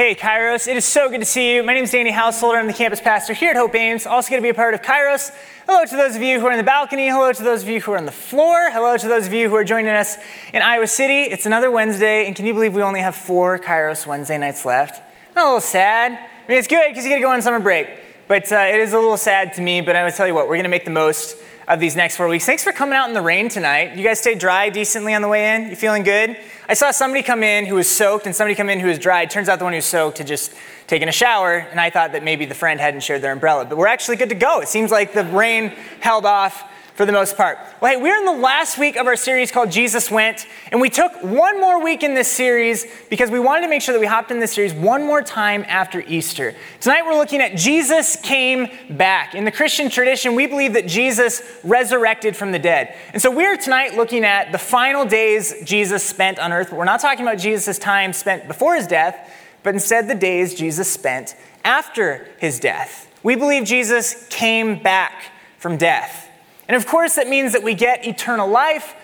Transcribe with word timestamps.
Hey, 0.00 0.14
Kairos, 0.14 0.66
it 0.66 0.78
is 0.78 0.86
so 0.86 1.10
good 1.10 1.18
to 1.18 1.26
see 1.26 1.54
you. 1.54 1.62
My 1.62 1.74
name 1.74 1.84
is 1.84 1.90
Danny 1.90 2.10
Householder. 2.10 2.56
I'm 2.56 2.66
the 2.66 2.72
campus 2.72 3.02
pastor 3.02 3.34
here 3.34 3.50
at 3.50 3.56
Hope 3.56 3.74
Ames. 3.74 4.06
Also, 4.06 4.30
going 4.30 4.40
to 4.40 4.42
be 4.42 4.48
a 4.48 4.54
part 4.54 4.72
of 4.72 4.80
Kairos. 4.80 5.30
Hello 5.66 5.84
to 5.84 5.94
those 5.94 6.16
of 6.16 6.22
you 6.22 6.40
who 6.40 6.46
are 6.46 6.52
in 6.52 6.56
the 6.56 6.64
balcony. 6.64 7.08
Hello 7.08 7.30
to 7.30 7.42
those 7.42 7.62
of 7.62 7.68
you 7.68 7.82
who 7.82 7.92
are 7.92 7.98
on 7.98 8.06
the 8.06 8.10
floor. 8.10 8.70
Hello 8.70 8.96
to 8.96 9.08
those 9.08 9.26
of 9.26 9.34
you 9.34 9.50
who 9.50 9.56
are 9.56 9.62
joining 9.62 9.90
us 9.90 10.16
in 10.54 10.62
Iowa 10.62 10.86
City. 10.86 11.24
It's 11.24 11.44
another 11.44 11.70
Wednesday, 11.70 12.26
and 12.26 12.34
can 12.34 12.46
you 12.46 12.54
believe 12.54 12.74
we 12.74 12.80
only 12.80 13.00
have 13.00 13.14
four 13.14 13.58
Kairos 13.58 14.06
Wednesday 14.06 14.38
nights 14.38 14.64
left? 14.64 15.02
I'm 15.36 15.42
a 15.42 15.44
little 15.44 15.60
sad. 15.60 16.12
I 16.12 16.48
mean, 16.48 16.56
it's 16.56 16.66
good 16.66 16.88
because 16.88 17.04
you 17.04 17.10
get 17.10 17.16
to 17.16 17.20
go 17.20 17.32
on 17.32 17.42
summer 17.42 17.60
break, 17.60 17.90
but 18.26 18.50
uh, 18.50 18.56
it 18.56 18.80
is 18.80 18.94
a 18.94 18.98
little 18.98 19.18
sad 19.18 19.52
to 19.56 19.60
me. 19.60 19.82
But 19.82 19.96
I 19.96 20.04
will 20.04 20.12
tell 20.12 20.26
you 20.26 20.32
what, 20.32 20.46
we're 20.46 20.56
going 20.56 20.62
to 20.62 20.70
make 20.70 20.86
the 20.86 20.90
most 20.90 21.36
of 21.70 21.78
these 21.78 21.94
next 21.94 22.16
four 22.16 22.26
weeks. 22.26 22.44
Thanks 22.44 22.64
for 22.64 22.72
coming 22.72 22.96
out 22.96 23.06
in 23.06 23.14
the 23.14 23.22
rain 23.22 23.48
tonight. 23.48 23.96
You 23.96 24.02
guys 24.02 24.18
stayed 24.18 24.40
dry 24.40 24.70
decently 24.70 25.14
on 25.14 25.22
the 25.22 25.28
way 25.28 25.54
in? 25.54 25.70
You 25.70 25.76
feeling 25.76 26.02
good? 26.02 26.36
I 26.68 26.74
saw 26.74 26.90
somebody 26.90 27.22
come 27.22 27.44
in 27.44 27.64
who 27.64 27.76
was 27.76 27.88
soaked 27.88 28.26
and 28.26 28.34
somebody 28.34 28.56
come 28.56 28.68
in 28.68 28.80
who 28.80 28.88
was 28.88 28.98
dry. 28.98 29.22
It 29.22 29.30
turns 29.30 29.48
out 29.48 29.60
the 29.60 29.64
one 29.64 29.72
who 29.72 29.78
was 29.78 29.84
soaked 29.84 30.18
had 30.18 30.26
just 30.26 30.52
taken 30.88 31.08
a 31.08 31.12
shower, 31.12 31.58
and 31.58 31.80
I 31.80 31.88
thought 31.88 32.10
that 32.12 32.24
maybe 32.24 32.44
the 32.44 32.56
friend 32.56 32.80
hadn't 32.80 33.04
shared 33.04 33.22
their 33.22 33.30
umbrella. 33.30 33.66
But 33.66 33.78
we're 33.78 33.86
actually 33.86 34.16
good 34.16 34.30
to 34.30 34.34
go. 34.34 34.58
It 34.60 34.66
seems 34.66 34.90
like 34.90 35.12
the 35.12 35.22
rain 35.22 35.68
held 36.00 36.26
off 36.26 36.64
for 37.00 37.06
the 37.06 37.12
most 37.12 37.34
part. 37.34 37.56
Well, 37.80 37.92
hey, 37.92 37.96
we're 37.96 38.18
in 38.18 38.26
the 38.26 38.42
last 38.42 38.76
week 38.76 38.96
of 38.96 39.06
our 39.06 39.16
series 39.16 39.50
called 39.50 39.70
Jesus 39.70 40.10
Went, 40.10 40.46
and 40.70 40.82
we 40.82 40.90
took 40.90 41.10
one 41.22 41.58
more 41.58 41.82
week 41.82 42.02
in 42.02 42.12
this 42.12 42.30
series 42.30 42.84
because 43.08 43.30
we 43.30 43.40
wanted 43.40 43.62
to 43.62 43.68
make 43.68 43.80
sure 43.80 43.94
that 43.94 44.00
we 44.00 44.06
hopped 44.06 44.30
in 44.30 44.38
this 44.38 44.52
series 44.52 44.74
one 44.74 45.06
more 45.06 45.22
time 45.22 45.64
after 45.66 46.02
Easter. 46.02 46.54
Tonight 46.78 47.06
we're 47.06 47.16
looking 47.16 47.40
at 47.40 47.56
Jesus 47.56 48.16
came 48.16 48.68
back. 48.90 49.34
In 49.34 49.46
the 49.46 49.50
Christian 49.50 49.88
tradition, 49.88 50.34
we 50.34 50.46
believe 50.46 50.74
that 50.74 50.86
Jesus 50.86 51.40
resurrected 51.64 52.36
from 52.36 52.52
the 52.52 52.58
dead. 52.58 52.94
And 53.14 53.22
so 53.22 53.30
we're 53.30 53.56
tonight 53.56 53.94
looking 53.94 54.22
at 54.22 54.52
the 54.52 54.58
final 54.58 55.06
days 55.06 55.54
Jesus 55.64 56.04
spent 56.04 56.38
on 56.38 56.52
earth, 56.52 56.68
but 56.68 56.78
we're 56.78 56.84
not 56.84 57.00
talking 57.00 57.26
about 57.26 57.38
Jesus' 57.38 57.78
time 57.78 58.12
spent 58.12 58.46
before 58.46 58.76
his 58.76 58.86
death, 58.86 59.32
but 59.62 59.72
instead 59.72 60.06
the 60.06 60.14
days 60.14 60.54
Jesus 60.54 60.86
spent 60.92 61.34
after 61.64 62.28
his 62.38 62.60
death. 62.60 63.10
We 63.22 63.36
believe 63.36 63.64
Jesus 63.64 64.28
came 64.28 64.82
back 64.82 65.32
from 65.56 65.78
death. 65.78 66.26
And 66.70 66.76
of 66.76 66.86
course, 66.86 67.16
that 67.16 67.26
means 67.26 67.52
that 67.54 67.64
we 67.64 67.74
get 67.74 68.06
eternal 68.06 68.46
life. 68.46 68.94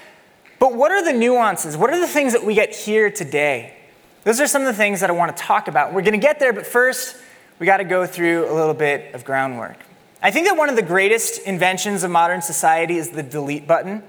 But 0.60 0.76
what 0.76 0.92
are 0.92 1.04
the 1.04 1.12
nuances? 1.12 1.76
What 1.76 1.90
are 1.90 1.98
the 1.98 2.06
things 2.06 2.32
that 2.32 2.44
we 2.44 2.54
get 2.54 2.72
here 2.72 3.10
today? 3.10 3.74
Those 4.22 4.40
are 4.40 4.46
some 4.46 4.62
of 4.62 4.68
the 4.68 4.72
things 4.72 5.00
that 5.00 5.10
I 5.10 5.12
want 5.12 5.36
to 5.36 5.42
talk 5.42 5.66
about. 5.66 5.92
We're 5.92 6.02
going 6.02 6.12
to 6.12 6.24
get 6.24 6.38
there, 6.38 6.52
but 6.52 6.64
first, 6.64 7.16
we 7.58 7.66
got 7.66 7.78
to 7.78 7.84
go 7.84 8.06
through 8.06 8.48
a 8.48 8.54
little 8.54 8.72
bit 8.72 9.12
of 9.16 9.24
groundwork. 9.24 9.78
I 10.22 10.30
think 10.30 10.46
that 10.46 10.56
one 10.56 10.68
of 10.68 10.76
the 10.76 10.82
greatest 10.82 11.40
inventions 11.40 12.04
of 12.04 12.12
modern 12.12 12.40
society 12.40 12.98
is 12.98 13.08
the 13.08 13.24
delete 13.24 13.66
button. 13.66 14.00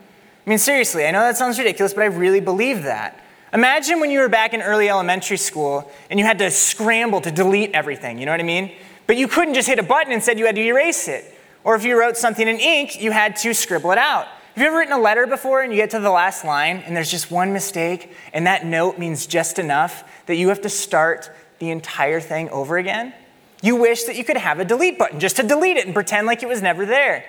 I 0.45 0.49
mean, 0.49 0.59
seriously, 0.59 1.07
I 1.07 1.09
know 1.09 1.21
that 1.21 1.35
sounds 1.35 1.57
ridiculous, 1.57 1.95
but 1.95 2.03
I 2.03 2.07
really 2.09 2.41
believe 2.41 2.83
that. 2.83 3.19
Imagine 3.53 3.99
when 3.99 4.11
you 4.11 4.19
were 4.19 4.29
back 4.29 4.53
in 4.53 4.61
early 4.61 4.87
elementary 4.87 5.37
school 5.37 5.91
and 6.11 6.19
you 6.19 6.27
had 6.27 6.37
to 6.37 6.51
scramble 6.51 7.21
to 7.21 7.31
delete 7.31 7.71
everything, 7.71 8.19
you 8.19 8.27
know 8.27 8.33
what 8.33 8.39
I 8.39 8.43
mean? 8.43 8.71
But 9.07 9.17
you 9.17 9.27
couldn't 9.27 9.55
just 9.55 9.67
hit 9.67 9.79
a 9.79 9.83
button, 9.83 10.13
and 10.13 10.21
said 10.21 10.37
you 10.37 10.45
had 10.45 10.53
to 10.53 10.61
erase 10.61 11.07
it. 11.07 11.33
Or 11.63 11.75
if 11.75 11.83
you 11.83 11.99
wrote 11.99 12.17
something 12.17 12.47
in 12.47 12.59
ink, 12.59 13.01
you 13.01 13.11
had 13.11 13.35
to 13.37 13.53
scribble 13.53 13.91
it 13.91 13.97
out. 13.97 14.27
Have 14.55 14.63
you 14.63 14.67
ever 14.69 14.77
written 14.77 14.93
a 14.93 14.99
letter 14.99 15.27
before 15.27 15.61
and 15.61 15.71
you 15.71 15.77
get 15.77 15.91
to 15.91 15.99
the 15.99 16.09
last 16.09 16.43
line 16.43 16.77
and 16.77 16.95
there's 16.95 17.11
just 17.11 17.29
one 17.29 17.53
mistake 17.53 18.11
and 18.33 18.47
that 18.47 18.65
note 18.65 18.97
means 18.97 19.27
just 19.27 19.59
enough 19.59 20.03
that 20.25 20.35
you 20.35 20.49
have 20.49 20.61
to 20.61 20.69
start 20.69 21.29
the 21.59 21.69
entire 21.69 22.19
thing 22.19 22.49
over 22.49 22.77
again? 22.77 23.13
You 23.61 23.75
wish 23.75 24.03
that 24.05 24.15
you 24.15 24.23
could 24.23 24.37
have 24.37 24.59
a 24.59 24.65
delete 24.65 24.97
button 24.97 25.19
just 25.19 25.35
to 25.35 25.43
delete 25.43 25.77
it 25.77 25.85
and 25.85 25.93
pretend 25.93 26.25
like 26.25 26.41
it 26.41 26.49
was 26.49 26.61
never 26.61 26.85
there. 26.85 27.25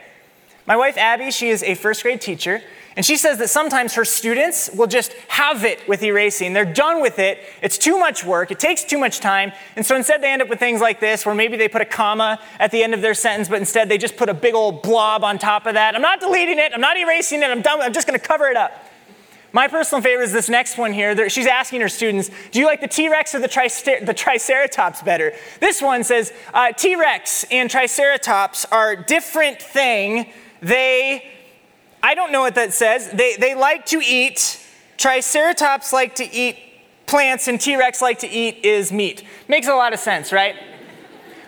My 0.66 0.76
wife 0.76 0.96
Abby, 0.96 1.30
she 1.30 1.48
is 1.48 1.62
a 1.62 1.74
first 1.74 2.02
grade 2.02 2.20
teacher, 2.20 2.62
and 2.98 3.06
she 3.06 3.16
says 3.16 3.38
that 3.38 3.48
sometimes 3.48 3.94
her 3.94 4.04
students 4.04 4.70
will 4.74 4.88
just 4.88 5.12
have 5.28 5.64
it 5.64 5.86
with 5.86 6.02
erasing. 6.02 6.52
They're 6.52 6.64
done 6.64 7.00
with 7.00 7.20
it. 7.20 7.38
It's 7.62 7.78
too 7.78 7.96
much 7.96 8.24
work. 8.24 8.50
It 8.50 8.58
takes 8.58 8.82
too 8.82 8.98
much 8.98 9.20
time. 9.20 9.52
And 9.76 9.86
so 9.86 9.94
instead, 9.94 10.20
they 10.20 10.32
end 10.32 10.42
up 10.42 10.48
with 10.48 10.58
things 10.58 10.80
like 10.80 10.98
this, 10.98 11.24
where 11.24 11.32
maybe 11.32 11.56
they 11.56 11.68
put 11.68 11.80
a 11.80 11.84
comma 11.84 12.40
at 12.58 12.72
the 12.72 12.82
end 12.82 12.94
of 12.94 13.00
their 13.00 13.14
sentence, 13.14 13.48
but 13.48 13.60
instead 13.60 13.88
they 13.88 13.98
just 13.98 14.16
put 14.16 14.28
a 14.28 14.34
big 14.34 14.52
old 14.52 14.82
blob 14.82 15.22
on 15.22 15.38
top 15.38 15.66
of 15.66 15.74
that. 15.74 15.94
I'm 15.94 16.02
not 16.02 16.18
deleting 16.18 16.58
it. 16.58 16.72
I'm 16.74 16.80
not 16.80 16.96
erasing 16.96 17.40
it. 17.40 17.44
I'm 17.44 17.62
done. 17.62 17.80
I'm 17.80 17.92
just 17.92 18.08
going 18.08 18.18
to 18.18 18.26
cover 18.26 18.48
it 18.48 18.56
up. 18.56 18.72
My 19.52 19.68
personal 19.68 20.02
favorite 20.02 20.24
is 20.24 20.32
this 20.32 20.48
next 20.48 20.76
one 20.76 20.92
here. 20.92 21.28
She's 21.28 21.46
asking 21.46 21.82
her 21.82 21.88
students, 21.88 22.32
Do 22.50 22.58
you 22.58 22.66
like 22.66 22.80
the 22.80 22.88
T 22.88 23.08
Rex 23.08 23.32
or 23.32 23.38
the, 23.38 23.48
tricer- 23.48 24.04
the 24.04 24.12
Triceratops 24.12 25.02
better? 25.02 25.34
This 25.60 25.80
one 25.80 26.02
says, 26.02 26.32
uh, 26.52 26.72
T 26.72 26.96
Rex 26.96 27.44
and 27.52 27.70
Triceratops 27.70 28.64
are 28.72 28.96
different 28.96 29.62
thing. 29.62 30.32
They 30.60 31.37
I 32.02 32.14
don't 32.14 32.32
know 32.32 32.40
what 32.40 32.54
that 32.54 32.72
says. 32.72 33.10
They, 33.10 33.36
they 33.36 33.54
like 33.54 33.86
to 33.86 34.00
eat, 34.04 34.64
Triceratops 34.96 35.92
like 35.92 36.14
to 36.16 36.32
eat 36.32 36.56
plants, 37.06 37.48
and 37.48 37.60
T 37.60 37.76
Rex 37.76 38.00
like 38.02 38.20
to 38.20 38.28
eat 38.28 38.64
is 38.64 38.92
meat. 38.92 39.24
Makes 39.48 39.66
a 39.66 39.74
lot 39.74 39.92
of 39.92 39.98
sense, 39.98 40.32
right? 40.32 40.54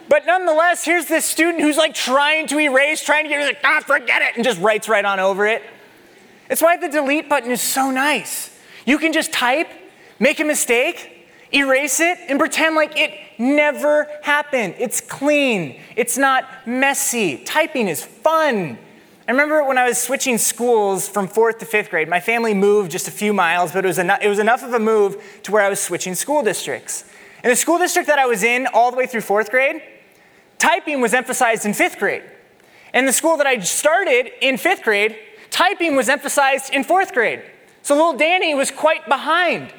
But 0.08 0.26
nonetheless, 0.26 0.84
here's 0.84 1.06
this 1.06 1.24
student 1.24 1.60
who's 1.60 1.76
like 1.76 1.94
trying 1.94 2.48
to 2.48 2.58
erase, 2.58 3.04
trying 3.04 3.24
to 3.24 3.28
get, 3.28 3.46
like, 3.46 3.60
ah, 3.62 3.80
forget 3.86 4.22
it, 4.22 4.34
and 4.34 4.44
just 4.44 4.60
writes 4.60 4.88
right 4.88 5.04
on 5.04 5.20
over 5.20 5.46
it. 5.46 5.62
It's 6.48 6.60
why 6.60 6.76
the 6.76 6.88
delete 6.88 7.28
button 7.28 7.52
is 7.52 7.60
so 7.62 7.92
nice. 7.92 8.58
You 8.84 8.98
can 8.98 9.12
just 9.12 9.32
type, 9.32 9.68
make 10.18 10.40
a 10.40 10.44
mistake, 10.44 11.28
erase 11.52 12.00
it, 12.00 12.18
and 12.28 12.40
pretend 12.40 12.74
like 12.74 12.98
it 12.98 13.12
never 13.38 14.08
happened. 14.22 14.74
It's 14.78 15.00
clean, 15.00 15.80
it's 15.94 16.18
not 16.18 16.44
messy. 16.66 17.44
Typing 17.44 17.86
is 17.86 18.04
fun. 18.04 18.78
I 19.30 19.32
remember 19.32 19.62
when 19.62 19.78
I 19.78 19.86
was 19.86 19.96
switching 19.96 20.38
schools 20.38 21.06
from 21.06 21.28
fourth 21.28 21.58
to 21.58 21.64
fifth 21.64 21.90
grade, 21.90 22.08
my 22.08 22.18
family 22.18 22.52
moved 22.52 22.90
just 22.90 23.06
a 23.06 23.12
few 23.12 23.32
miles, 23.32 23.70
but 23.70 23.84
it 23.84 23.86
was, 23.86 24.00
enough, 24.00 24.18
it 24.20 24.28
was 24.28 24.40
enough 24.40 24.64
of 24.64 24.74
a 24.74 24.80
move 24.80 25.22
to 25.44 25.52
where 25.52 25.62
I 25.62 25.68
was 25.68 25.78
switching 25.78 26.16
school 26.16 26.42
districts. 26.42 27.04
In 27.44 27.50
the 27.50 27.54
school 27.54 27.78
district 27.78 28.08
that 28.08 28.18
I 28.18 28.26
was 28.26 28.42
in 28.42 28.66
all 28.74 28.90
the 28.90 28.96
way 28.96 29.06
through 29.06 29.20
fourth 29.20 29.52
grade, 29.52 29.82
typing 30.58 31.00
was 31.00 31.14
emphasized 31.14 31.64
in 31.64 31.74
fifth 31.74 32.00
grade. 32.00 32.24
In 32.92 33.06
the 33.06 33.12
school 33.12 33.36
that 33.36 33.46
I 33.46 33.60
started 33.60 34.32
in 34.44 34.56
fifth 34.56 34.82
grade, 34.82 35.16
typing 35.50 35.94
was 35.94 36.08
emphasized 36.08 36.74
in 36.74 36.82
fourth 36.82 37.14
grade. 37.14 37.40
So 37.82 37.94
little 37.94 38.16
Danny 38.16 38.56
was 38.56 38.72
quite 38.72 39.06
behind. 39.08 39.72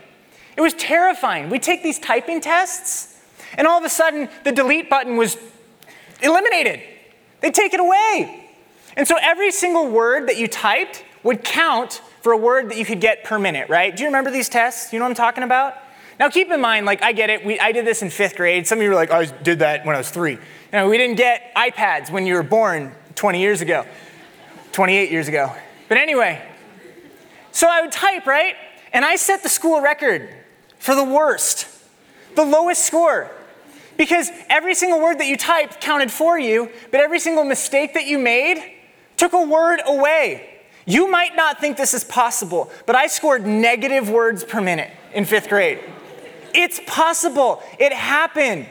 It 0.56 0.62
was 0.62 0.74
terrifying. 0.76 1.50
We 1.50 1.60
take 1.60 1.84
these 1.84 2.00
typing 2.00 2.40
tests, 2.40 3.20
and 3.58 3.68
all 3.68 3.78
of 3.78 3.84
a 3.84 3.90
sudden, 3.90 4.30
the 4.46 4.54
delete 4.54 4.90
button 4.90 5.18
was 5.18 5.36
eliminated. 6.24 6.80
They 7.42 7.52
take 7.52 7.74
it 7.74 7.82
away. 7.82 8.41
And 8.98 9.08
so 9.08 9.18
every 9.22 9.52
single 9.52 9.90
word 9.90 10.28
that 10.28 10.38
you 10.38 10.48
typed 10.48 11.04
would 11.24 11.44
count 11.44 12.02
for 12.22 12.34
a 12.34 12.38
word 12.38 12.70
that 12.70 12.78
you 12.78 12.86
could 12.86 13.02
get 13.02 13.24
per 13.24 13.40
minute, 13.40 13.70
right? 13.70 13.96
Do 13.96 14.04
you 14.04 14.10
remember 14.10 14.32
these 14.32 14.50
tests? 14.50 14.92
You 14.92 15.00
know 15.00 15.06
what 15.06 15.12
I'm 15.12 15.16
talking 15.16 15.44
about? 15.44 15.76
Now 16.20 16.30
keep 16.30 16.52
in 16.52 16.62
mind, 16.62 16.86
like 16.86 17.02
I 17.02 17.14
get 17.14 17.30
it, 17.30 17.46
we, 17.46 17.60
I 17.60 17.72
did 17.72 17.86
this 17.86 18.02
in 18.02 18.10
fifth 18.10 18.36
grade. 18.36 18.68
Some 18.68 18.78
of 18.78 18.84
you 18.84 18.90
were 18.90 18.96
like, 18.96 19.12
oh, 19.12 19.18
I 19.18 19.26
did 19.26 19.60
that 19.60 19.86
when 19.86 19.96
I 19.96 19.98
was 19.98 20.10
three. 20.10 20.34
You 20.34 20.40
know, 20.72 20.90
we 20.90 20.98
didn't 20.98 21.16
get 21.16 21.54
iPads 21.56 22.12
when 22.12 22.26
you 22.26 22.36
were 22.36 22.44
born 22.44 22.94
20 23.16 23.40
years 23.40 23.62
ago, 23.62 23.86
28 24.72 25.12
years 25.12 25.28
ago. 25.28 25.52
But 25.90 25.98
anyway, 25.98 26.42
so 27.52 27.68
I 27.70 27.82
would 27.82 27.92
type, 27.92 28.28
right? 28.28 28.56
And 28.94 29.04
I 29.04 29.16
set 29.16 29.44
the 29.44 29.50
school 29.50 29.82
record 29.82 30.30
for 30.78 30.96
the 30.96 31.04
worst, 31.04 31.68
the 32.36 32.46
lowest 32.46 32.86
score. 32.86 33.32
Because 33.98 34.30
every 34.50 34.74
single 34.74 35.00
word 35.00 35.20
that 35.20 35.28
you 35.28 35.38
typed 35.38 35.82
counted 35.82 36.12
for 36.12 36.40
you, 36.40 36.70
but 36.92 37.00
every 37.00 37.20
single 37.20 37.44
mistake 37.44 37.94
that 37.94 38.06
you 38.06 38.18
made 38.18 38.64
took 39.22 39.34
a 39.34 39.46
word 39.46 39.80
away. 39.86 40.50
You 40.88 41.08
might 41.08 41.36
not 41.36 41.62
think 41.62 41.78
this 41.78 41.94
is 41.94 42.04
possible, 42.04 42.72
but 42.88 42.96
I 42.96 43.06
scored 43.06 43.46
negative 43.46 44.10
words 44.10 44.44
per 44.44 44.60
minute 44.60 44.90
in 45.14 45.26
fifth 45.26 45.48
grade. 45.48 45.80
It's 46.56 46.82
possible, 46.88 47.62
it 47.78 47.94
happened. 47.94 48.66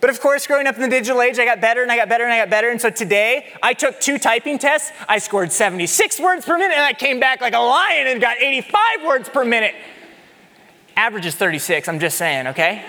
But 0.00 0.10
of 0.10 0.20
course, 0.20 0.46
growing 0.46 0.68
up 0.68 0.76
in 0.76 0.82
the 0.82 0.88
digital 0.88 1.20
age, 1.20 1.40
I 1.40 1.44
got 1.44 1.60
better 1.60 1.82
and 1.82 1.90
I 1.90 1.96
got 1.96 2.08
better 2.08 2.22
and 2.22 2.32
I 2.32 2.38
got 2.38 2.50
better. 2.50 2.70
And 2.70 2.80
so 2.80 2.88
today, 2.88 3.48
I 3.64 3.74
took 3.74 3.98
two 3.98 4.16
typing 4.16 4.60
tests. 4.60 4.92
I 5.08 5.18
scored 5.18 5.50
76 5.50 6.20
words 6.20 6.46
per 6.46 6.56
minute 6.56 6.76
and 6.76 6.84
I 6.84 6.92
came 6.92 7.18
back 7.18 7.40
like 7.40 7.54
a 7.54 7.58
lion 7.58 8.06
and 8.06 8.20
got 8.20 8.40
85 8.40 9.04
words 9.04 9.28
per 9.28 9.44
minute. 9.44 9.74
Average 10.96 11.26
is 11.26 11.34
36, 11.34 11.88
I'm 11.88 11.98
just 11.98 12.16
saying, 12.16 12.46
okay? 12.46 12.84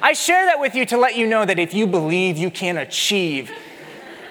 I 0.00 0.14
share 0.14 0.46
that 0.46 0.58
with 0.58 0.74
you 0.74 0.86
to 0.86 0.96
let 0.96 1.16
you 1.16 1.26
know 1.26 1.44
that 1.44 1.58
if 1.58 1.74
you 1.74 1.86
believe, 1.86 2.38
you 2.38 2.50
can 2.50 2.78
achieve. 2.78 3.52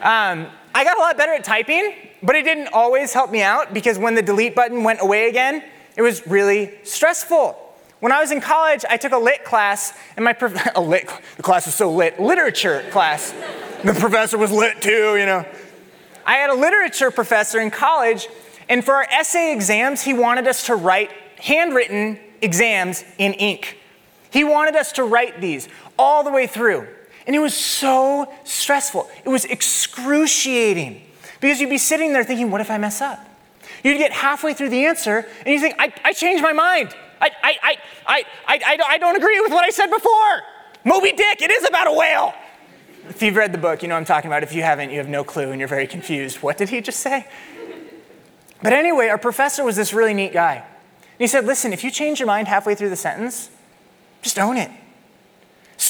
Um, 0.01 0.47
I 0.73 0.83
got 0.83 0.97
a 0.97 0.99
lot 0.99 1.17
better 1.17 1.33
at 1.33 1.43
typing, 1.43 1.93
but 2.21 2.35
it 2.35 2.43
didn't 2.43 2.69
always 2.73 3.13
help 3.13 3.31
me 3.31 3.41
out 3.41 3.73
because 3.73 3.97
when 3.97 4.15
the 4.15 4.21
delete 4.21 4.55
button 4.55 4.83
went 4.83 5.01
away 5.01 5.29
again, 5.29 5.63
it 5.95 6.01
was 6.01 6.25
really 6.27 6.73
stressful. 6.83 7.57
When 7.99 8.11
I 8.11 8.21
was 8.21 8.31
in 8.31 8.39
college, 8.39 8.85
I 8.89 8.95
took 8.97 9.11
a 9.11 9.17
lit 9.17 9.43
class, 9.43 9.93
and 10.15 10.23
my 10.23 10.33
prof- 10.33 10.71
a 10.75 10.81
lit 10.81 11.09
the 11.37 11.43
class 11.43 11.65
was 11.65 11.75
so 11.75 11.91
lit, 11.91 12.19
literature 12.19 12.85
class. 12.91 13.33
the 13.83 13.93
professor 13.93 14.37
was 14.37 14.51
lit 14.51 14.81
too, 14.81 15.17
you 15.17 15.25
know. 15.25 15.45
I 16.25 16.33
had 16.33 16.49
a 16.49 16.53
literature 16.53 17.11
professor 17.11 17.59
in 17.59 17.71
college, 17.71 18.27
and 18.69 18.85
for 18.85 18.93
our 18.93 19.07
essay 19.09 19.51
exams, 19.51 20.01
he 20.01 20.13
wanted 20.13 20.47
us 20.47 20.67
to 20.67 20.75
write 20.75 21.11
handwritten 21.37 22.19
exams 22.41 23.03
in 23.17 23.33
ink. 23.33 23.77
He 24.31 24.43
wanted 24.43 24.75
us 24.75 24.91
to 24.93 25.03
write 25.03 25.41
these 25.41 25.67
all 25.97 26.23
the 26.23 26.31
way 26.31 26.45
through. 26.45 26.87
And 27.29 27.35
it 27.35 27.39
was 27.41 27.53
so 27.53 28.27
stressful. 28.43 29.07
It 29.23 29.29
was 29.29 29.45
excruciating 29.45 30.99
because 31.39 31.61
you'd 31.61 31.69
be 31.69 31.77
sitting 31.77 32.11
there 32.11 32.23
thinking, 32.23 32.49
what 32.49 32.59
if 32.59 32.71
I 32.71 32.79
mess 32.79 33.01
up? 33.01 33.23
You'd 33.83 33.99
get 33.99 34.11
halfway 34.11 34.55
through 34.55 34.69
the 34.69 34.87
answer 34.87 35.27
and 35.45 35.53
you 35.53 35.59
think, 35.59 35.75
I, 35.77 35.93
I 36.03 36.13
changed 36.13 36.41
my 36.41 36.53
mind. 36.53 36.95
I, 37.21 37.29
I, 37.43 37.55
I, 37.61 37.77
I, 38.07 38.23
I, 38.47 38.77
I 38.93 38.97
don't 38.97 39.15
agree 39.15 39.39
with 39.41 39.51
what 39.51 39.63
I 39.63 39.69
said 39.69 39.91
before. 39.91 40.41
Moby 40.83 41.11
Dick, 41.11 41.43
it 41.43 41.51
is 41.51 41.67
about 41.67 41.85
a 41.85 41.93
whale. 41.93 42.33
If 43.09 43.21
you've 43.21 43.35
read 43.35 43.51
the 43.51 43.59
book, 43.59 43.83
you 43.83 43.89
know 43.89 43.95
I'm 43.95 44.05
talking 44.05 44.27
about. 44.27 44.41
If 44.41 44.55
you 44.55 44.63
haven't, 44.63 44.89
you 44.89 44.97
have 44.97 45.07
no 45.07 45.23
clue 45.23 45.51
and 45.51 45.59
you're 45.59 45.67
very 45.67 45.85
confused. 45.85 46.41
What 46.41 46.57
did 46.57 46.69
he 46.69 46.81
just 46.81 46.99
say? 46.99 47.27
But 48.63 48.73
anyway, 48.73 49.09
our 49.09 49.19
professor 49.19 49.63
was 49.63 49.75
this 49.75 49.93
really 49.93 50.15
neat 50.15 50.33
guy. 50.33 50.55
And 50.55 51.19
he 51.19 51.27
said, 51.27 51.45
Listen, 51.45 51.73
if 51.73 51.83
you 51.83 51.91
change 51.91 52.19
your 52.19 52.25
mind 52.25 52.47
halfway 52.47 52.73
through 52.73 52.89
the 52.89 52.95
sentence, 52.95 53.51
just 54.23 54.39
own 54.39 54.57
it. 54.57 54.71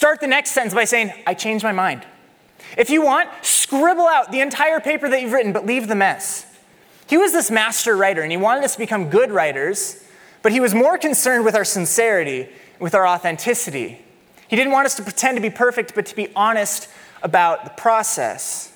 Start 0.09 0.21
the 0.21 0.27
next 0.27 0.53
sentence 0.53 0.73
by 0.73 0.85
saying, 0.85 1.13
I 1.27 1.35
changed 1.35 1.63
my 1.63 1.71
mind. 1.71 2.03
If 2.75 2.89
you 2.89 3.03
want, 3.03 3.29
scribble 3.43 4.07
out 4.07 4.31
the 4.31 4.39
entire 4.39 4.79
paper 4.79 5.07
that 5.07 5.21
you've 5.21 5.33
written, 5.33 5.53
but 5.53 5.67
leave 5.67 5.87
the 5.87 5.93
mess. 5.93 6.47
He 7.05 7.15
was 7.15 7.31
this 7.31 7.51
master 7.51 7.95
writer, 7.95 8.23
and 8.23 8.31
he 8.31 8.35
wanted 8.35 8.63
us 8.63 8.73
to 8.73 8.79
become 8.79 9.11
good 9.11 9.29
writers, 9.29 10.03
but 10.41 10.51
he 10.51 10.59
was 10.59 10.73
more 10.73 10.97
concerned 10.97 11.45
with 11.45 11.53
our 11.53 11.63
sincerity, 11.63 12.49
with 12.79 12.95
our 12.95 13.05
authenticity. 13.05 14.03
He 14.47 14.55
didn't 14.55 14.71
want 14.71 14.87
us 14.87 14.95
to 14.95 15.03
pretend 15.03 15.37
to 15.37 15.43
be 15.43 15.51
perfect, 15.51 15.93
but 15.93 16.07
to 16.07 16.15
be 16.15 16.29
honest 16.35 16.89
about 17.21 17.65
the 17.65 17.69
process. 17.79 18.73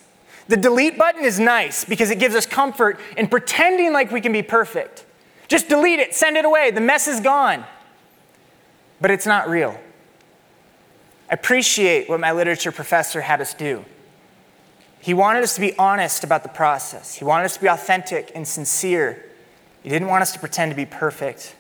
The 0.49 0.57
delete 0.57 0.99
button 0.99 1.25
is 1.25 1.39
nice 1.39 1.83
because 1.83 2.11
it 2.11 2.19
gives 2.19 2.35
us 2.35 2.45
comfort 2.45 2.99
in 3.17 3.27
pretending 3.27 3.91
like 3.91 4.11
we 4.11 4.21
can 4.21 4.33
be 4.33 4.43
perfect. 4.43 5.03
Just 5.47 5.67
delete 5.67 5.97
it, 5.97 6.13
send 6.13 6.37
it 6.37 6.45
away, 6.45 6.69
the 6.69 6.79
mess 6.79 7.07
is 7.07 7.19
gone. 7.19 7.65
But 9.01 9.09
it's 9.09 9.25
not 9.25 9.49
real. 9.49 9.79
Appreciate 11.33 12.07
what 12.07 12.19
my 12.19 12.31
literature 12.31 12.71
professor 12.71 13.21
had 13.21 13.41
us 13.41 13.55
do. 13.55 13.83
He 14.99 15.15
wanted 15.15 15.41
us 15.41 15.55
to 15.55 15.61
be 15.61 15.75
honest 15.79 16.23
about 16.23 16.43
the 16.43 16.49
process, 16.49 17.15
he 17.15 17.25
wanted 17.25 17.45
us 17.45 17.55
to 17.55 17.61
be 17.61 17.67
authentic 17.67 18.31
and 18.35 18.47
sincere. 18.47 19.25
He 19.81 19.89
didn't 19.89 20.09
want 20.09 20.21
us 20.21 20.31
to 20.33 20.39
pretend 20.39 20.71
to 20.71 20.75
be 20.75 20.85
perfect. 20.85 21.55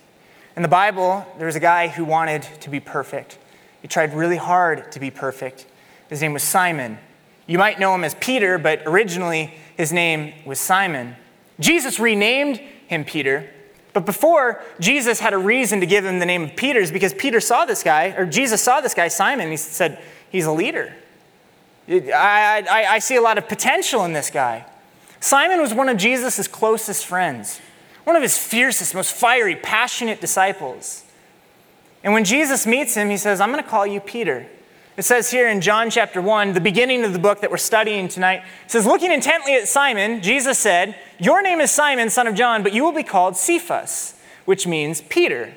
In 0.55 0.61
the 0.61 0.69
Bible, 0.69 1.25
there 1.39 1.47
was 1.47 1.55
a 1.55 1.59
guy 1.59 1.87
who 1.87 2.05
wanted 2.05 2.43
to 2.61 2.69
be 2.69 2.79
perfect. 2.79 3.39
He 3.81 3.87
tried 3.87 4.13
really 4.13 4.37
hard 4.37 4.91
to 4.91 4.99
be 4.99 5.09
perfect. 5.09 5.65
His 6.07 6.21
name 6.21 6.33
was 6.33 6.43
Simon. 6.43 6.99
You 7.47 7.57
might 7.57 7.79
know 7.79 7.95
him 7.95 8.03
as 8.03 8.13
Peter, 8.13 8.59
but 8.59 8.83
originally 8.85 9.55
his 9.75 9.91
name 9.91 10.33
was 10.45 10.59
Simon. 10.59 11.15
Jesus 11.59 11.99
renamed 11.99 12.57
him 12.87 13.03
Peter, 13.03 13.49
but 13.93 14.05
before 14.05 14.61
Jesus 14.79 15.19
had 15.19 15.33
a 15.33 15.37
reason 15.37 15.79
to 15.79 15.85
give 15.85 16.03
him 16.03 16.19
the 16.19 16.25
name 16.25 16.43
of 16.43 16.55
Peter 16.55 16.79
is 16.79 16.91
because 16.91 17.13
Peter 17.13 17.39
saw 17.39 17.65
this 17.65 17.83
guy, 17.83 18.07
or 18.17 18.25
Jesus 18.25 18.61
saw 18.61 18.81
this 18.81 18.93
guy, 18.93 19.07
Simon, 19.07 19.49
he 19.49 19.57
said, 19.57 20.01
He's 20.31 20.45
a 20.45 20.51
leader. 20.51 20.93
I, 21.87 22.65
I, 22.69 22.85
I 22.93 22.99
see 22.99 23.15
a 23.15 23.21
lot 23.21 23.37
of 23.37 23.47
potential 23.47 24.03
in 24.03 24.13
this 24.13 24.31
guy. 24.31 24.65
Simon 25.19 25.61
was 25.61 25.73
one 25.73 25.89
of 25.89 25.97
Jesus' 25.97 26.47
closest 26.47 27.05
friends, 27.05 27.61
one 28.03 28.15
of 28.15 28.21
his 28.21 28.37
fiercest, 28.37 28.95
most 28.95 29.13
fiery, 29.13 29.55
passionate 29.55 30.19
disciples. 30.19 31.03
And 32.03 32.13
when 32.13 32.25
Jesus 32.25 32.65
meets 32.65 32.95
him, 32.95 33.09
he 33.09 33.17
says, 33.17 33.39
I'm 33.39 33.51
going 33.51 33.63
to 33.63 33.69
call 33.69 33.85
you 33.85 33.99
Peter. 33.99 34.47
It 34.95 35.05
says 35.05 35.31
here 35.31 35.49
in 35.49 35.61
John 35.61 35.89
chapter 35.89 36.21
1, 36.21 36.53
the 36.53 36.61
beginning 36.61 37.03
of 37.03 37.13
the 37.13 37.19
book 37.19 37.41
that 37.41 37.49
we're 37.49 37.57
studying 37.57 38.07
tonight, 38.07 38.43
says, 38.67 38.85
Looking 38.85 39.11
intently 39.11 39.55
at 39.55 39.67
Simon, 39.67 40.21
Jesus 40.21 40.59
said, 40.59 40.95
Your 41.17 41.41
name 41.41 41.59
is 41.61 41.71
Simon, 41.71 42.11
son 42.11 42.27
of 42.27 42.35
John, 42.35 42.61
but 42.61 42.73
you 42.73 42.83
will 42.83 42.91
be 42.91 43.01
called 43.01 43.35
Cephas, 43.35 44.13
which 44.45 44.67
means 44.67 45.01
Peter. 45.01 45.55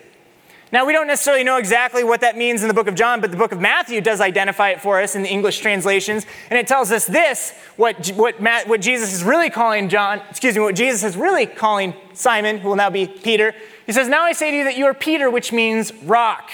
Now, 0.72 0.86
we 0.86 0.94
don't 0.94 1.06
necessarily 1.06 1.44
know 1.44 1.58
exactly 1.58 2.02
what 2.02 2.22
that 2.22 2.38
means 2.38 2.62
in 2.62 2.68
the 2.68 2.74
book 2.74 2.88
of 2.88 2.94
John, 2.94 3.20
but 3.20 3.30
the 3.30 3.36
book 3.36 3.52
of 3.52 3.60
Matthew 3.60 4.00
does 4.00 4.22
identify 4.22 4.70
it 4.70 4.80
for 4.80 5.02
us 5.02 5.14
in 5.14 5.22
the 5.22 5.28
English 5.28 5.58
translations. 5.60 6.24
And 6.48 6.58
it 6.58 6.66
tells 6.66 6.90
us 6.90 7.04
this 7.06 7.52
what, 7.76 8.08
what, 8.12 8.40
Matt, 8.40 8.66
what 8.66 8.80
Jesus 8.80 9.12
is 9.12 9.22
really 9.22 9.50
calling 9.50 9.90
John, 9.90 10.22
excuse 10.30 10.54
me, 10.54 10.62
what 10.62 10.76
Jesus 10.76 11.04
is 11.04 11.14
really 11.14 11.44
calling 11.44 11.94
Simon, 12.14 12.56
who 12.56 12.70
will 12.70 12.76
now 12.76 12.90
be 12.90 13.06
Peter. 13.06 13.54
He 13.84 13.92
says, 13.92 14.08
Now 14.08 14.22
I 14.22 14.32
say 14.32 14.50
to 14.50 14.56
you 14.56 14.64
that 14.64 14.78
you 14.78 14.86
are 14.86 14.94
Peter, 14.94 15.30
which 15.30 15.52
means 15.52 15.92
rock. 16.04 16.50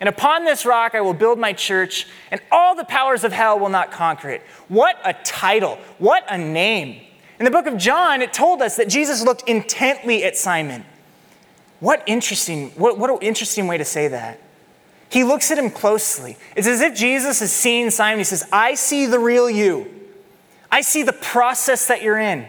And 0.00 0.08
upon 0.08 0.44
this 0.44 0.64
rock 0.64 0.94
I 0.94 1.00
will 1.00 1.14
build 1.14 1.38
my 1.38 1.52
church, 1.52 2.06
and 2.30 2.40
all 2.52 2.74
the 2.74 2.84
powers 2.84 3.24
of 3.24 3.32
hell 3.32 3.58
will 3.58 3.68
not 3.68 3.90
conquer 3.90 4.30
it. 4.30 4.42
What 4.68 4.96
a 5.04 5.12
title! 5.12 5.78
What 5.98 6.24
a 6.28 6.38
name! 6.38 7.00
In 7.38 7.44
the 7.44 7.50
book 7.50 7.66
of 7.66 7.76
John, 7.76 8.20
it 8.20 8.32
told 8.32 8.62
us 8.62 8.76
that 8.76 8.88
Jesus 8.88 9.22
looked 9.22 9.48
intently 9.48 10.24
at 10.24 10.36
Simon. 10.36 10.84
What 11.80 12.02
interesting, 12.06 12.70
what, 12.70 12.98
what 12.98 13.10
an 13.10 13.18
interesting 13.20 13.66
way 13.68 13.78
to 13.78 13.84
say 13.84 14.08
that. 14.08 14.40
He 15.10 15.24
looks 15.24 15.50
at 15.50 15.58
him 15.58 15.70
closely. 15.70 16.36
It's 16.56 16.66
as 16.66 16.80
if 16.80 16.94
Jesus 16.94 17.40
is 17.40 17.52
seeing 17.52 17.90
Simon. 17.90 18.18
He 18.18 18.24
says, 18.24 18.46
I 18.52 18.74
see 18.74 19.06
the 19.06 19.18
real 19.18 19.48
you. 19.48 19.88
I 20.70 20.82
see 20.82 21.02
the 21.02 21.12
process 21.12 21.86
that 21.86 22.02
you're 22.02 22.18
in. 22.18 22.46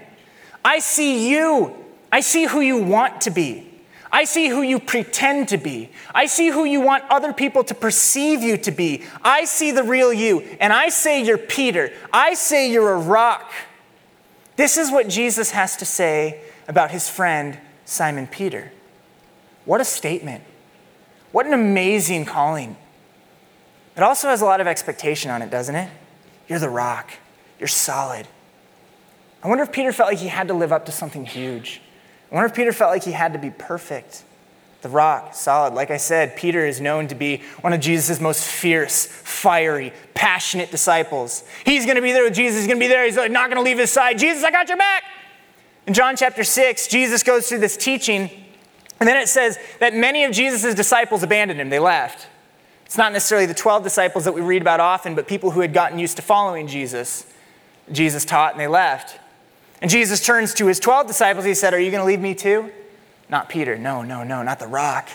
I 0.65 0.79
see 0.79 1.29
you. 1.29 1.75
I 2.11 2.19
see 2.19 2.45
who 2.45 2.59
you 2.59 2.83
want 2.83 3.21
to 3.21 3.29
be. 3.29 3.68
I 4.11 4.23
see 4.23 4.47
who 4.47 4.61
you 4.61 4.79
pretend 4.79 5.49
to 5.49 5.57
be. 5.57 5.89
I 6.13 6.25
see 6.25 6.49
who 6.49 6.65
you 6.65 6.81
want 6.81 7.03
other 7.09 7.31
people 7.31 7.63
to 7.65 7.75
perceive 7.75 8.41
you 8.41 8.57
to 8.57 8.71
be. 8.71 9.03
I 9.23 9.45
see 9.45 9.71
the 9.71 9.83
real 9.83 10.11
you. 10.11 10.41
And 10.59 10.73
I 10.73 10.89
say 10.89 11.23
you're 11.23 11.37
Peter. 11.37 11.91
I 12.11 12.33
say 12.33 12.71
you're 12.71 12.91
a 12.91 12.97
rock. 12.97 13.51
This 14.55 14.77
is 14.77 14.91
what 14.91 15.07
Jesus 15.07 15.51
has 15.51 15.77
to 15.77 15.85
say 15.85 16.41
about 16.67 16.91
his 16.91 17.07
friend, 17.07 17.57
Simon 17.85 18.25
Peter. 18.27 18.71
What 19.65 19.79
a 19.79 19.85
statement. 19.85 20.43
What 21.31 21.45
an 21.45 21.53
amazing 21.53 22.25
calling. 22.25 22.75
It 23.95 24.01
also 24.01 24.29
has 24.29 24.41
a 24.41 24.45
lot 24.45 24.61
of 24.61 24.67
expectation 24.67 25.29
on 25.29 25.41
it, 25.41 25.51
doesn't 25.51 25.75
it? 25.75 25.89
You're 26.47 26.59
the 26.59 26.69
rock, 26.69 27.11
you're 27.59 27.67
solid. 27.67 28.27
I 29.43 29.47
wonder 29.47 29.63
if 29.63 29.71
Peter 29.71 29.91
felt 29.93 30.09
like 30.09 30.17
he 30.17 30.27
had 30.27 30.47
to 30.47 30.53
live 30.53 30.71
up 30.71 30.85
to 30.87 30.91
something 30.91 31.25
huge. 31.25 31.81
I 32.31 32.35
wonder 32.35 32.47
if 32.47 32.55
Peter 32.55 32.71
felt 32.71 32.91
like 32.91 33.03
he 33.03 33.11
had 33.11 33.33
to 33.33 33.39
be 33.39 33.49
perfect. 33.49 34.23
The 34.81 34.89
rock, 34.89 35.33
solid. 35.33 35.73
Like 35.73 35.91
I 35.91 35.97
said, 35.97 36.37
Peter 36.37 36.65
is 36.65 36.79
known 36.79 37.07
to 37.09 37.15
be 37.15 37.41
one 37.61 37.73
of 37.73 37.81
Jesus' 37.81 38.21
most 38.21 38.45
fierce, 38.45 39.05
fiery, 39.05 39.91
passionate 40.13 40.71
disciples. 40.71 41.43
He's 41.65 41.85
going 41.85 41.97
to 41.97 42.01
be 42.01 42.13
there 42.13 42.23
with 42.23 42.33
Jesus. 42.33 42.59
He's 42.59 42.67
going 42.67 42.79
to 42.79 42.83
be 42.83 42.87
there. 42.87 43.03
He's 43.03 43.17
like, 43.17 43.31
not 43.31 43.49
going 43.49 43.57
to 43.57 43.63
leave 43.63 43.77
his 43.77 43.91
side. 43.91 44.17
Jesus, 44.17 44.43
I 44.43 44.51
got 44.51 44.69
your 44.69 44.77
back. 44.77 45.03
In 45.85 45.93
John 45.93 46.15
chapter 46.15 46.43
6, 46.43 46.87
Jesus 46.87 47.23
goes 47.23 47.49
through 47.49 47.59
this 47.59 47.75
teaching 47.75 48.29
and 48.99 49.07
then 49.07 49.17
it 49.17 49.29
says 49.29 49.57
that 49.79 49.93
many 49.93 50.25
of 50.25 50.31
Jesus' 50.31 50.75
disciples 50.75 51.23
abandoned 51.23 51.59
him, 51.59 51.69
they 51.69 51.79
left. 51.79 52.27
It's 52.85 52.97
not 52.97 53.13
necessarily 53.13 53.45
the 53.45 53.53
12 53.53 53.83
disciples 53.83 54.25
that 54.25 54.33
we 54.33 54.41
read 54.41 54.61
about 54.61 54.79
often, 54.79 55.15
but 55.15 55.27
people 55.27 55.51
who 55.51 55.61
had 55.61 55.73
gotten 55.73 55.99
used 55.99 56.17
to 56.17 56.21
following 56.21 56.67
Jesus. 56.67 57.25
Jesus 57.91 58.25
taught 58.25 58.53
and 58.53 58.59
they 58.59 58.67
left. 58.67 59.19
And 59.81 59.89
Jesus 59.89 60.25
turns 60.25 60.53
to 60.55 60.67
his 60.67 60.79
12 60.79 61.07
disciples. 61.07 61.45
He 61.45 61.53
said, 61.53 61.73
Are 61.73 61.79
you 61.79 61.91
going 61.91 62.01
to 62.01 62.07
leave 62.07 62.19
me 62.19 62.35
too? 62.35 62.71
Not 63.29 63.49
Peter. 63.49 63.77
No, 63.77 64.01
no, 64.01 64.23
no, 64.23 64.43
not 64.43 64.59
the 64.59 64.67
rock. 64.67 65.09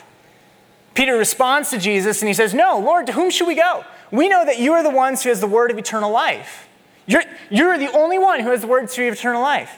Peter 0.95 1.17
responds 1.17 1.71
to 1.71 1.79
Jesus 1.79 2.23
and 2.23 2.29
he 2.29 2.35
says, 2.35 2.55
No, 2.55 2.79
Lord, 2.79 3.07
to 3.07 3.13
whom 3.13 3.31
should 3.31 3.49
we 3.49 3.57
go? 3.57 3.85
We 4.11 4.29
know 4.29 4.45
that 4.45 4.59
you 4.59 4.73
are 4.73 4.83
the 4.83 4.91
ones 4.91 5.23
who 5.23 5.29
has 5.29 5.41
the 5.41 5.47
word 5.47 5.71
of 5.71 5.79
eternal 5.79 6.11
life. 6.11 6.69
You're, 7.06 7.25
you're 7.51 7.77
the 7.77 7.93
only 7.93 8.19
one 8.19 8.41
who 8.41 8.51
has 8.51 8.63
the 8.63 8.67
words 8.67 8.97
of 8.97 9.05
eternal 9.05 9.43
life. 9.43 9.77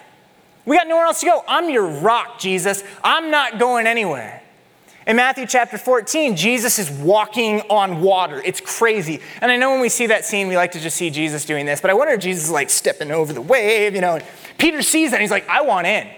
We 0.64 0.76
got 0.76 0.88
nowhere 0.88 1.06
else 1.06 1.20
to 1.20 1.26
go. 1.26 1.42
I'm 1.48 1.70
your 1.70 1.86
rock, 1.86 2.38
Jesus. 2.38 2.84
I'm 3.02 3.30
not 3.30 3.58
going 3.58 3.86
anywhere. 3.86 4.42
In 5.06 5.14
Matthew 5.14 5.46
chapter 5.46 5.78
14, 5.78 6.34
Jesus 6.34 6.80
is 6.80 6.90
walking 6.90 7.60
on 7.70 8.00
water. 8.00 8.42
It's 8.44 8.60
crazy. 8.60 9.20
And 9.40 9.52
I 9.52 9.56
know 9.56 9.70
when 9.70 9.80
we 9.80 9.88
see 9.88 10.08
that 10.08 10.24
scene, 10.24 10.48
we 10.48 10.56
like 10.56 10.72
to 10.72 10.80
just 10.80 10.96
see 10.96 11.10
Jesus 11.10 11.44
doing 11.44 11.64
this, 11.64 11.80
but 11.80 11.90
I 11.90 11.94
wonder 11.94 12.14
if 12.14 12.20
Jesus 12.20 12.44
is 12.44 12.50
like 12.50 12.70
stepping 12.70 13.12
over 13.12 13.32
the 13.32 13.40
wave, 13.40 13.94
you 13.94 14.00
know. 14.00 14.18
Peter 14.58 14.82
sees 14.82 15.10
that 15.10 15.16
and 15.16 15.22
he's 15.22 15.30
like, 15.30 15.48
I 15.48 15.62
want 15.62 15.86
in. 15.86 16.08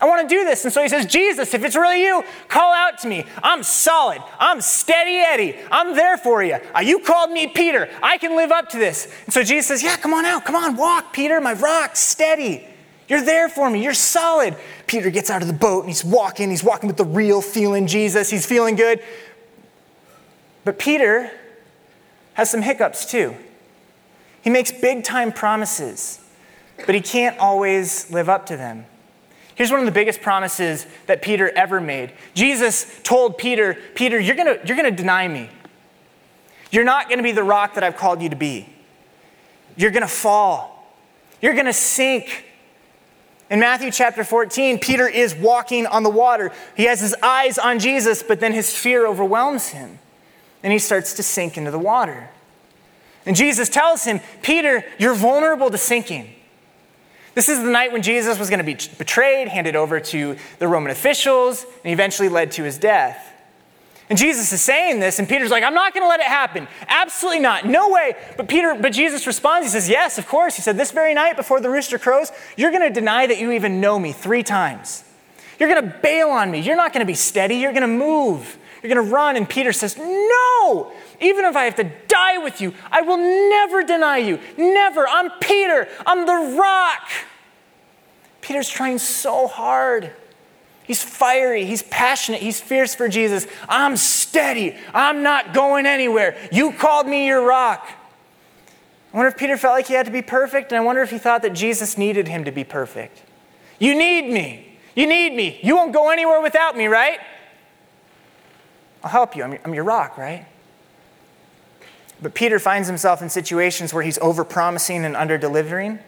I 0.00 0.06
want 0.06 0.28
to 0.28 0.34
do 0.34 0.44
this. 0.44 0.64
And 0.64 0.72
so 0.72 0.82
he 0.82 0.88
says, 0.88 1.06
Jesus, 1.06 1.54
if 1.54 1.64
it's 1.64 1.76
really 1.76 2.02
you, 2.02 2.22
call 2.48 2.74
out 2.74 2.98
to 2.98 3.08
me. 3.08 3.24
I'm 3.42 3.62
solid. 3.62 4.20
I'm 4.38 4.60
steady 4.60 5.16
Eddie. 5.16 5.56
I'm 5.70 5.94
there 5.94 6.18
for 6.18 6.42
you. 6.42 6.58
Uh, 6.74 6.80
you 6.80 6.98
called 6.98 7.30
me 7.30 7.46
Peter. 7.46 7.88
I 8.02 8.18
can 8.18 8.36
live 8.36 8.50
up 8.50 8.68
to 8.70 8.78
this. 8.78 9.10
And 9.24 9.32
so 9.32 9.42
Jesus 9.42 9.66
says, 9.66 9.82
Yeah, 9.82 9.96
come 9.96 10.12
on 10.12 10.24
out. 10.24 10.44
Come 10.44 10.56
on, 10.56 10.76
walk, 10.76 11.12
Peter. 11.12 11.40
My 11.40 11.54
rock, 11.54 11.96
steady. 11.96 12.66
You're 13.08 13.24
there 13.24 13.48
for 13.48 13.70
me. 13.70 13.82
You're 13.82 13.94
solid. 13.94 14.56
Peter 14.86 15.10
gets 15.10 15.30
out 15.30 15.42
of 15.42 15.48
the 15.48 15.54
boat 15.54 15.80
and 15.80 15.88
he's 15.88 16.04
walking. 16.04 16.50
He's 16.50 16.64
walking 16.64 16.86
with 16.86 16.96
the 16.96 17.04
real 17.04 17.40
feeling 17.40 17.86
Jesus. 17.86 18.30
He's 18.30 18.46
feeling 18.46 18.76
good. 18.76 19.02
But 20.64 20.78
Peter 20.78 21.30
has 22.34 22.50
some 22.50 22.62
hiccups 22.62 23.10
too. 23.10 23.34
He 24.42 24.50
makes 24.50 24.72
big 24.72 25.04
time 25.04 25.32
promises, 25.32 26.20
but 26.86 26.94
he 26.94 27.00
can't 27.00 27.38
always 27.38 28.10
live 28.10 28.28
up 28.28 28.46
to 28.46 28.56
them. 28.56 28.86
Here's 29.54 29.70
one 29.70 29.80
of 29.80 29.86
the 29.86 29.92
biggest 29.92 30.20
promises 30.20 30.86
that 31.06 31.22
Peter 31.22 31.48
ever 31.50 31.80
made. 31.80 32.12
Jesus 32.34 33.00
told 33.02 33.38
Peter, 33.38 33.76
Peter, 33.94 34.18
you're 34.18 34.34
going 34.34 34.58
you're 34.66 34.76
going 34.76 34.90
to 34.90 34.96
deny 34.96 35.28
me. 35.28 35.48
You're 36.70 36.84
not 36.84 37.08
going 37.08 37.18
to 37.18 37.22
be 37.22 37.32
the 37.32 37.44
rock 37.44 37.74
that 37.74 37.84
I've 37.84 37.96
called 37.96 38.20
you 38.20 38.28
to 38.30 38.36
be. 38.36 38.68
You're 39.76 39.92
going 39.92 40.02
to 40.02 40.08
fall. 40.08 40.92
You're 41.40 41.54
going 41.54 41.66
to 41.66 41.72
sink. 41.72 42.46
In 43.50 43.60
Matthew 43.60 43.92
chapter 43.92 44.24
14, 44.24 44.80
Peter 44.80 45.06
is 45.06 45.34
walking 45.34 45.86
on 45.86 46.02
the 46.02 46.10
water. 46.10 46.50
He 46.76 46.84
has 46.84 47.00
his 47.00 47.14
eyes 47.22 47.58
on 47.58 47.78
Jesus, 47.78 48.22
but 48.22 48.40
then 48.40 48.52
his 48.52 48.76
fear 48.76 49.06
overwhelms 49.06 49.68
him, 49.68 49.98
and 50.62 50.72
he 50.72 50.78
starts 50.78 51.12
to 51.14 51.22
sink 51.22 51.56
into 51.56 51.70
the 51.70 51.78
water. 51.78 52.30
And 53.26 53.36
Jesus 53.36 53.68
tells 53.68 54.04
him, 54.04 54.20
Peter, 54.42 54.84
you're 54.98 55.14
vulnerable 55.14 55.70
to 55.70 55.78
sinking. 55.78 56.34
This 57.34 57.48
is 57.48 57.60
the 57.60 57.70
night 57.70 57.92
when 57.92 58.02
Jesus 58.02 58.38
was 58.38 58.48
going 58.48 58.58
to 58.58 58.64
be 58.64 58.78
betrayed, 58.96 59.48
handed 59.48 59.74
over 59.76 59.98
to 59.98 60.36
the 60.58 60.68
Roman 60.68 60.90
officials, 60.90 61.66
and 61.84 61.92
eventually 61.92 62.28
led 62.28 62.52
to 62.52 62.62
his 62.62 62.78
death. 62.78 63.32
And 64.10 64.18
Jesus 64.18 64.52
is 64.52 64.60
saying 64.60 65.00
this, 65.00 65.18
and 65.18 65.26
Peter's 65.26 65.50
like, 65.50 65.64
I'm 65.64 65.74
not 65.74 65.94
going 65.94 66.04
to 66.04 66.08
let 66.08 66.20
it 66.20 66.26
happen. 66.26 66.68
Absolutely 66.88 67.40
not. 67.40 67.64
No 67.64 67.88
way. 67.88 68.14
But 68.36 68.48
Peter, 68.48 68.76
but 68.78 68.92
Jesus 68.92 69.26
responds, 69.26 69.66
he 69.66 69.70
says, 69.70 69.88
Yes, 69.88 70.18
of 70.18 70.28
course. 70.28 70.56
He 70.56 70.62
said, 70.62 70.76
This 70.76 70.90
very 70.90 71.14
night 71.14 71.36
before 71.36 71.60
the 71.60 71.70
rooster 71.70 71.98
crows, 71.98 72.30
you're 72.56 72.70
going 72.70 72.86
to 72.86 72.92
deny 72.92 73.26
that 73.26 73.38
you 73.38 73.52
even 73.52 73.80
know 73.80 73.98
me 73.98 74.12
three 74.12 74.42
times. 74.42 75.04
You're 75.58 75.70
going 75.70 75.82
to 75.82 75.98
bail 76.02 76.28
on 76.28 76.50
me. 76.50 76.60
You're 76.60 76.76
not 76.76 76.92
going 76.92 77.00
to 77.00 77.06
be 77.06 77.14
steady. 77.14 77.56
You're 77.56 77.72
going 77.72 77.82
to 77.82 77.88
move. 77.88 78.58
You're 78.82 78.94
going 78.94 79.06
to 79.06 79.12
run. 79.12 79.36
And 79.36 79.48
Peter 79.48 79.72
says, 79.72 79.96
No, 79.96 80.92
even 81.24 81.44
if 81.44 81.56
I 81.56 81.64
have 81.64 81.76
to 81.76 81.90
die 82.08 82.38
with 82.38 82.60
you, 82.60 82.74
I 82.92 83.02
will 83.02 83.16
never 83.16 83.82
deny 83.82 84.18
you. 84.18 84.38
Never. 84.56 85.08
I'm 85.08 85.30
Peter. 85.40 85.88
I'm 86.06 86.26
the 86.26 86.56
rock. 86.58 87.10
Peter's 88.40 88.68
trying 88.68 88.98
so 88.98 89.46
hard. 89.46 90.12
He's 90.84 91.02
fiery, 91.02 91.64
he's 91.64 91.82
passionate, 91.82 92.42
he's 92.42 92.60
fierce 92.60 92.94
for 92.94 93.08
Jesus. 93.08 93.46
I'm 93.70 93.96
steady, 93.96 94.76
I'm 94.92 95.22
not 95.22 95.54
going 95.54 95.86
anywhere. 95.86 96.36
You 96.52 96.72
called 96.72 97.06
me 97.06 97.26
your 97.26 97.40
rock. 97.46 97.88
I 99.12 99.16
wonder 99.16 99.28
if 99.28 99.38
Peter 99.38 99.56
felt 99.56 99.72
like 99.72 99.86
he 99.86 99.94
had 99.94 100.04
to 100.04 100.12
be 100.12 100.20
perfect, 100.20 100.72
and 100.72 100.78
I 100.78 100.84
wonder 100.84 101.00
if 101.00 101.10
he 101.10 101.16
thought 101.16 101.40
that 101.40 101.54
Jesus 101.54 101.96
needed 101.96 102.28
him 102.28 102.44
to 102.44 102.52
be 102.52 102.64
perfect. 102.64 103.22
You 103.78 103.94
need 103.94 104.30
me. 104.30 104.78
You 104.94 105.06
need 105.06 105.34
me. 105.34 105.58
You 105.62 105.74
won't 105.74 105.94
go 105.94 106.10
anywhere 106.10 106.42
without 106.42 106.76
me, 106.76 106.86
right? 106.86 107.18
I'll 109.02 109.10
help 109.10 109.36
you. 109.36 109.42
I'm 109.42 109.52
your, 109.52 109.60
I'm 109.64 109.74
your 109.74 109.84
rock, 109.84 110.18
right? 110.18 110.46
But 112.22 112.34
Peter 112.34 112.58
finds 112.58 112.88
himself 112.88 113.22
in 113.22 113.28
situations 113.28 113.92
where 113.92 114.02
he's 114.02 114.18
over 114.18 114.44
promising 114.44 115.04
and 115.04 115.16
under 115.16 115.36
delivering. 115.36 115.98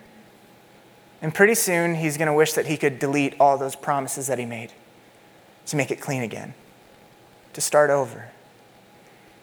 And 1.20 1.34
pretty 1.34 1.54
soon, 1.54 1.96
he's 1.96 2.16
going 2.16 2.28
to 2.28 2.34
wish 2.34 2.52
that 2.52 2.66
he 2.66 2.76
could 2.76 2.98
delete 2.98 3.34
all 3.40 3.58
those 3.58 3.74
promises 3.74 4.26
that 4.26 4.38
he 4.38 4.46
made 4.46 4.72
to 5.66 5.76
make 5.76 5.90
it 5.90 6.00
clean 6.00 6.22
again, 6.22 6.54
to 7.54 7.60
start 7.60 7.90
over. 7.90 8.30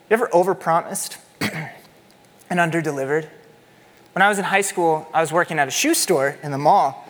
You 0.10 0.14
ever 0.14 0.28
overpromised 0.28 1.18
and 1.42 2.60
underdelivered? 2.60 3.28
When 4.14 4.22
I 4.22 4.30
was 4.30 4.38
in 4.38 4.46
high 4.46 4.62
school, 4.62 5.08
I 5.14 5.22
was 5.22 5.32
working 5.32 5.60
at 5.60 5.68
a 5.68 5.72
shoe 5.72 5.94
store 5.94 6.38
in 6.44 6.52
the 6.52 6.58
mall, 6.58 7.08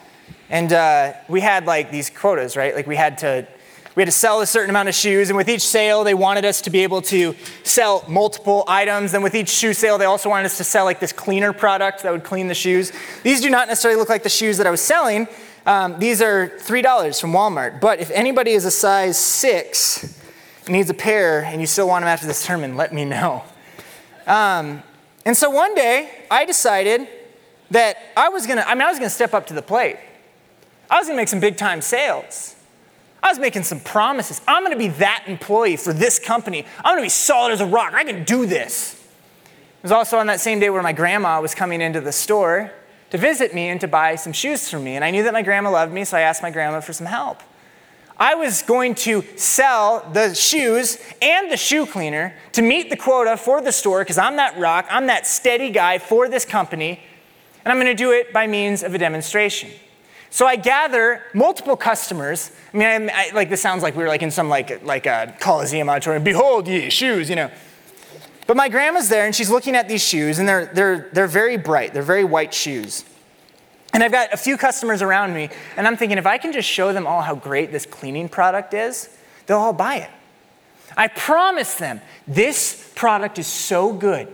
and 0.50 0.72
uh, 0.72 1.14
we 1.28 1.42
had 1.42 1.66
like 1.66 1.92
these 1.92 2.10
quotas, 2.10 2.56
right? 2.56 2.74
Like 2.74 2.88
we 2.88 2.96
had 2.96 3.18
to 3.20 3.48
we 3.96 4.02
had 4.02 4.08
to 4.08 4.12
sell 4.12 4.42
a 4.42 4.48
certain 4.48 4.72
amount 4.72 4.90
of 4.90 4.96
shoes, 4.96 5.30
and 5.30 5.38
with 5.38 5.48
each 5.48 5.62
sale, 5.62 6.04
they 6.04 6.16
wanted 6.16 6.46
us 6.46 6.62
to 6.62 6.72
be 6.72 6.80
able 6.80 7.02
to 7.04 7.36
sell 7.64 8.04
multiple 8.08 8.64
items. 8.68 9.14
And 9.14 9.24
with 9.24 9.36
each 9.36 9.50
shoe 9.50 9.74
sale, 9.74 9.98
they 10.00 10.06
also 10.06 10.30
wanted 10.30 10.46
us 10.46 10.58
to 10.58 10.64
sell 10.64 10.86
like 10.86 11.00
this 11.00 11.14
cleaner 11.14 11.54
product 11.54 12.02
that 12.04 12.12
would 12.12 12.24
clean 12.24 12.48
the 12.48 12.56
shoes. 12.56 12.92
These 13.22 13.42
do 13.42 13.52
not 13.52 13.68
necessarily 13.68 14.00
look 14.00 14.10
like 14.10 14.24
the 14.24 14.30
shoes 14.30 14.58
that 14.58 14.66
I 14.66 14.72
was 14.72 14.82
selling. 14.82 15.28
Um, 15.66 16.00
these 16.00 16.22
are 16.22 16.50
$3 16.50 17.22
from 17.22 17.32
Walmart. 17.32 17.80
But 17.80 18.00
if 18.00 18.10
anybody 18.12 18.52
is 18.52 18.66
a 18.66 18.72
size 18.72 19.18
six, 19.18 20.20
needs 20.68 20.90
a 20.90 20.94
pair, 20.96 21.44
and 21.44 21.62
you 21.62 21.68
still 21.68 21.88
want 21.88 22.02
them 22.02 22.10
after 22.10 22.26
this 22.26 22.40
sermon, 22.40 22.76
let 22.76 22.94
me 22.94 23.06
know. 23.06 23.44
Um, 24.26 24.82
and 25.26 25.38
so 25.38 25.50
one 25.50 25.76
day, 25.76 26.26
I 26.32 26.46
decided 26.46 27.08
that 27.72 27.98
I 28.18 28.30
was 28.30 28.48
gonna, 28.48 28.64
I 28.68 28.74
mean, 28.74 28.82
I 28.82 28.90
was 28.90 28.98
gonna 28.98 29.10
step 29.10 29.34
up 29.34 29.48
to 29.48 29.54
the 29.54 29.62
plate. 29.62 29.98
I 30.90 30.98
was 30.98 31.08
gonna 31.08 31.18
make 31.18 31.28
some 31.28 31.40
big 31.40 31.58
time 31.58 31.82
sales. 31.82 32.56
I 33.24 33.30
was 33.30 33.40
making 33.40 33.64
some 33.64 33.80
promises. 33.80 34.42
I'm 34.48 34.64
going 34.64 34.74
to 34.74 34.78
be 34.78 34.90
that 35.00 35.24
employee 35.28 35.78
for 35.78 35.94
this 35.94 36.20
company. 36.20 36.66
I'm 36.80 36.94
going 36.94 36.98
to 36.98 37.06
be 37.06 37.10
solid 37.10 37.54
as 37.54 37.62
a 37.62 37.66
rock. 37.66 37.94
I 37.94 38.04
can 38.04 38.26
do 38.26 38.46
this. 38.46 38.96
It 39.46 39.84
was 39.84 39.94
also 39.94 40.18
on 40.18 40.28
that 40.28 40.42
same 40.42 40.60
day 40.60 40.70
where 40.70 40.84
my 40.84 40.92
grandma 40.92 41.40
was 41.40 41.56
coming 41.56 41.82
into 41.82 42.02
the 42.02 42.12
store 42.12 42.74
to 43.12 43.18
visit 43.18 43.56
me 43.56 43.70
and 43.70 43.80
to 43.80 43.88
buy 43.88 44.16
some 44.16 44.34
shoes 44.34 44.70
for 44.70 44.78
me. 44.78 44.98
And 44.98 45.06
I 45.06 45.12
knew 45.12 45.24
that 45.24 45.32
my 45.32 45.42
grandma 45.42 45.72
loved 45.72 45.94
me, 45.94 46.04
so 46.04 46.18
I 46.18 46.22
asked 46.22 46.42
my 46.42 46.52
grandma 46.52 46.82
for 46.82 46.92
some 46.92 47.08
help. 47.08 47.42
I 48.18 48.36
was 48.36 48.62
going 48.62 48.94
to 48.96 49.24
sell 49.38 50.08
the 50.12 50.36
shoes 50.36 50.98
and 51.22 51.50
the 51.50 51.58
shoe 51.58 51.86
cleaner 51.86 52.36
to 52.52 52.62
meet 52.62 52.90
the 52.90 52.98
quota 52.98 53.38
for 53.38 53.62
the 53.62 53.72
store 53.72 54.02
because 54.02 54.18
I'm 54.18 54.36
that 54.36 54.58
rock, 54.58 54.86
I'm 54.90 55.08
that 55.08 55.26
steady 55.26 55.70
guy 55.70 55.98
for 55.98 56.28
this 56.28 56.46
company, 56.46 57.00
and 57.64 57.72
I'm 57.72 57.78
going 57.78 57.88
to 57.88 58.04
do 58.04 58.12
it 58.12 58.34
by 58.34 58.48
means 58.48 58.84
of 58.84 58.94
a 58.94 58.98
demonstration. 58.98 59.72
So 60.34 60.48
I 60.48 60.56
gather 60.56 61.22
multiple 61.36 61.78
customers. 61.78 62.50
I 62.74 62.78
mean, 62.78 62.88
I, 62.88 63.10
I, 63.14 63.32
like 63.36 63.52
this 63.52 63.62
sounds 63.62 63.84
like 63.84 63.96
we 63.96 64.02
were 64.02 64.10
like 64.10 64.24
in 64.24 64.32
some 64.32 64.50
like 64.50 64.84
like 64.84 65.06
a 65.06 65.36
Coliseum 65.40 65.88
auditorium. 65.88 66.24
Behold 66.24 66.68
ye 66.68 66.90
shoes, 66.90 67.30
you 67.30 67.36
know. 67.36 67.52
But 68.48 68.58
my 68.58 68.68
grandma's 68.68 69.10
there 69.10 69.28
and 69.28 69.36
she's 69.36 69.52
looking 69.52 69.76
at 69.76 69.88
these 69.88 70.04
shoes 70.04 70.40
and 70.40 70.50
they're 70.50 70.66
they're 70.74 71.10
they're 71.14 71.28
very 71.28 71.58
bright. 71.58 71.94
They're 71.94 72.02
very 72.02 72.24
white 72.24 72.52
shoes. 72.52 73.06
And 73.94 74.02
I've 74.02 74.12
got 74.12 74.34
a 74.34 74.38
few 74.38 74.58
customers 74.58 75.04
around 75.04 75.36
me 75.36 75.50
and 75.78 75.86
I'm 75.86 75.98
thinking 75.98 76.18
if 76.18 76.26
I 76.26 76.40
can 76.40 76.52
just 76.52 76.68
show 76.68 76.94
them 76.94 77.06
all 77.06 77.22
how 77.22 77.36
great 77.36 77.72
this 77.72 77.86
cleaning 77.86 78.28
product 78.28 78.74
is, 78.74 79.16
they'll 79.46 79.60
all 79.60 79.72
buy 79.72 79.98
it. 79.98 80.10
I 80.98 81.10
promise 81.10 81.76
them 81.76 82.02
this 82.28 82.92
product 82.96 83.38
is 83.38 83.46
so 83.46 83.94
good. 83.94 84.34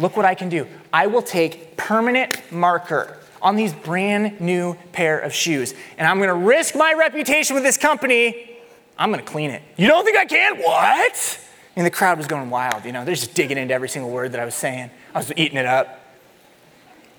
Look 0.00 0.16
what 0.16 0.26
I 0.26 0.34
can 0.34 0.48
do. 0.48 0.66
I 0.92 1.06
will 1.06 1.22
take 1.22 1.76
permanent 1.76 2.42
marker 2.50 3.17
on 3.40 3.56
these 3.56 3.72
brand 3.72 4.40
new 4.40 4.74
pair 4.92 5.18
of 5.18 5.32
shoes. 5.32 5.74
And 5.96 6.06
I'm 6.06 6.18
gonna 6.20 6.34
risk 6.34 6.74
my 6.74 6.92
reputation 6.94 7.54
with 7.54 7.64
this 7.64 7.76
company. 7.76 8.58
I'm 8.98 9.10
gonna 9.10 9.22
clean 9.22 9.50
it. 9.50 9.62
You 9.76 9.86
don't 9.86 10.04
think 10.04 10.16
I 10.16 10.24
can? 10.24 10.56
What? 10.58 11.40
And 11.76 11.86
the 11.86 11.90
crowd 11.90 12.18
was 12.18 12.26
going 12.26 12.50
wild, 12.50 12.84
you 12.84 12.92
know, 12.92 13.04
they're 13.04 13.14
just 13.14 13.34
digging 13.34 13.56
into 13.56 13.72
every 13.72 13.88
single 13.88 14.10
word 14.10 14.32
that 14.32 14.40
I 14.40 14.44
was 14.44 14.54
saying. 14.54 14.90
I 15.14 15.18
was 15.18 15.32
eating 15.36 15.56
it 15.58 15.66
up. 15.66 16.00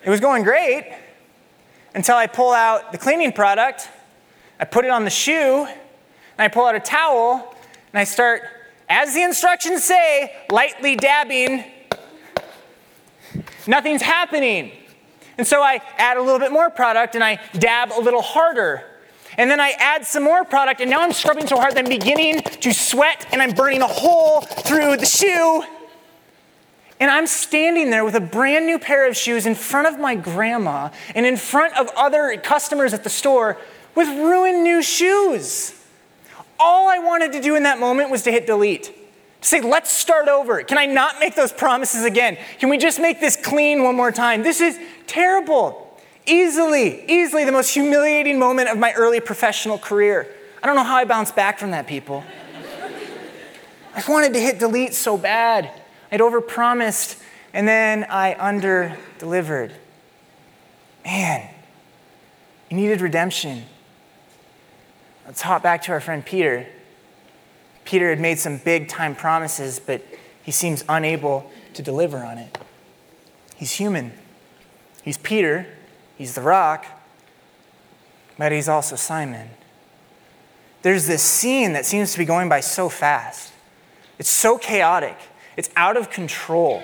It 0.04 0.10
was 0.10 0.20
going 0.20 0.44
great 0.44 0.94
until 1.94 2.16
I 2.16 2.28
pull 2.28 2.52
out 2.52 2.92
the 2.92 2.98
cleaning 2.98 3.32
product, 3.32 3.90
I 4.60 4.66
put 4.66 4.86
it 4.86 4.92
on 4.92 5.04
the 5.04 5.10
shoe, 5.10 5.66
and 5.66 5.78
I 6.38 6.48
pull 6.48 6.66
out 6.66 6.76
a 6.76 6.80
towel, 6.80 7.56
and 7.92 8.00
I 8.00 8.04
start, 8.04 8.44
as 8.88 9.14
the 9.14 9.24
instructions 9.24 9.84
say, 9.84 10.36
lightly 10.52 10.96
dabbing. 10.96 11.64
Nothing's 13.68 14.02
happening. 14.02 14.72
And 15.40 15.48
so 15.48 15.62
I 15.62 15.80
add 15.98 16.18
a 16.18 16.22
little 16.22 16.38
bit 16.38 16.52
more 16.52 16.70
product 16.70 17.16
and 17.16 17.24
I 17.24 17.40
dab 17.58 17.94
a 17.94 18.02
little 18.02 18.22
harder. 18.22 18.84
And 19.38 19.50
then 19.50 19.62
I 19.62 19.70
add 19.80 20.06
some 20.06 20.22
more 20.22 20.44
product, 20.44 20.82
and 20.82 20.90
now 20.90 21.00
I'm 21.00 21.14
scrubbing 21.14 21.48
so 21.48 21.56
hard 21.56 21.76
that 21.76 21.86
I'm 21.86 21.90
beginning 21.90 22.42
to 22.42 22.74
sweat 22.74 23.26
and 23.32 23.42
I'm 23.42 23.52
burning 23.52 23.82
a 23.82 23.88
hole 23.88 24.42
through 24.42 24.98
the 24.98 25.06
shoe. 25.06 25.64
And 27.00 27.10
I'm 27.10 27.26
standing 27.26 27.90
there 27.90 28.04
with 28.04 28.16
a 28.16 28.20
brand 28.20 28.66
new 28.66 28.78
pair 28.80 29.08
of 29.08 29.16
shoes 29.16 29.46
in 29.46 29.56
front 29.56 29.88
of 29.88 29.98
my 29.98 30.14
grandma 30.14 30.90
and 31.16 31.26
in 31.26 31.38
front 31.38 31.78
of 31.78 31.90
other 31.96 32.36
customers 32.44 32.94
at 32.94 33.06
the 33.06 33.10
store 33.10 33.58
with 33.96 34.10
ruined 34.10 34.66
new 34.66 34.82
shoes. 34.82 35.74
All 36.60 36.90
I 36.90 37.00
wanted 37.00 37.32
to 37.32 37.42
do 37.42 37.56
in 37.56 37.64
that 37.64 37.80
moment 37.80 38.10
was 38.10 38.24
to 38.24 38.32
hit 38.32 38.46
delete. 38.46 38.94
To 39.42 39.48
say, 39.48 39.62
let's 39.62 39.90
start 39.90 40.28
over. 40.28 40.64
Can 40.64 40.78
I 40.78 40.86
not 40.86 41.20
make 41.20 41.36
those 41.36 41.54
promises 41.54 42.04
again? 42.04 42.38
Can 42.60 42.70
we 42.70 42.78
just 42.78 43.00
make 43.00 43.20
this 43.20 43.38
clean 43.38 43.84
one 43.84 43.96
more 43.96 44.12
time? 44.12 44.44
This 44.44 44.60
is 44.60 44.78
terrible. 45.08 45.98
Easily, 46.26 47.10
easily 47.10 47.46
the 47.46 47.52
most 47.52 47.74
humiliating 47.74 48.38
moment 48.38 48.70
of 48.70 48.78
my 48.78 48.94
early 48.94 49.20
professional 49.20 49.78
career. 49.78 50.28
I 50.62 50.68
don't 50.68 50.76
know 50.76 50.84
how 50.84 50.98
I 50.98 51.06
bounced 51.06 51.36
back 51.36 51.58
from 51.58 51.72
that, 51.72 51.88
people. 51.88 52.24
I 53.96 54.04
wanted 54.08 54.34
to 54.34 54.40
hit 54.40 54.60
delete 54.60 54.94
so 54.94 55.18
bad. 55.18 55.72
I'd 56.12 56.20
overpromised, 56.20 57.22
and 57.54 57.68
then 57.68 58.06
I 58.10 58.36
under 58.38 58.98
delivered. 59.20 59.74
Man, 61.06 61.50
you 62.70 62.78
needed 62.78 63.02
redemption. 63.02 63.64
Let's 65.26 65.42
hop 65.42 65.64
back 65.64 65.84
to 65.84 65.92
our 65.92 66.02
friend 66.02 66.26
Peter. 66.26 66.68
Peter 67.90 68.12
had 68.12 68.20
made 68.20 68.38
some 68.38 68.58
big 68.58 68.88
time 68.88 69.16
promises, 69.16 69.80
but 69.80 70.06
he 70.44 70.52
seems 70.52 70.84
unable 70.88 71.50
to 71.74 71.82
deliver 71.82 72.20
on 72.20 72.38
it. 72.38 72.56
He's 73.56 73.72
human. 73.72 74.12
He's 75.02 75.18
Peter, 75.18 75.66
he's 76.16 76.36
the 76.36 76.42
rock, 76.44 76.86
but 78.38 78.52
he's 78.52 78.70
also 78.70 78.96
Simon. 78.96 79.50
There's 80.84 81.08
this 81.08 81.24
scene 81.24 81.74
that 81.74 81.84
seems 81.84 82.12
to 82.12 82.20
be 82.20 82.26
going 82.26 82.48
by 82.48 82.60
so 82.60 82.90
fast. 82.90 83.54
It's 84.20 84.30
so 84.30 84.60
chaotic, 84.60 85.18
it's 85.58 85.72
out 85.76 85.98
of 85.98 86.12
control. 86.12 86.84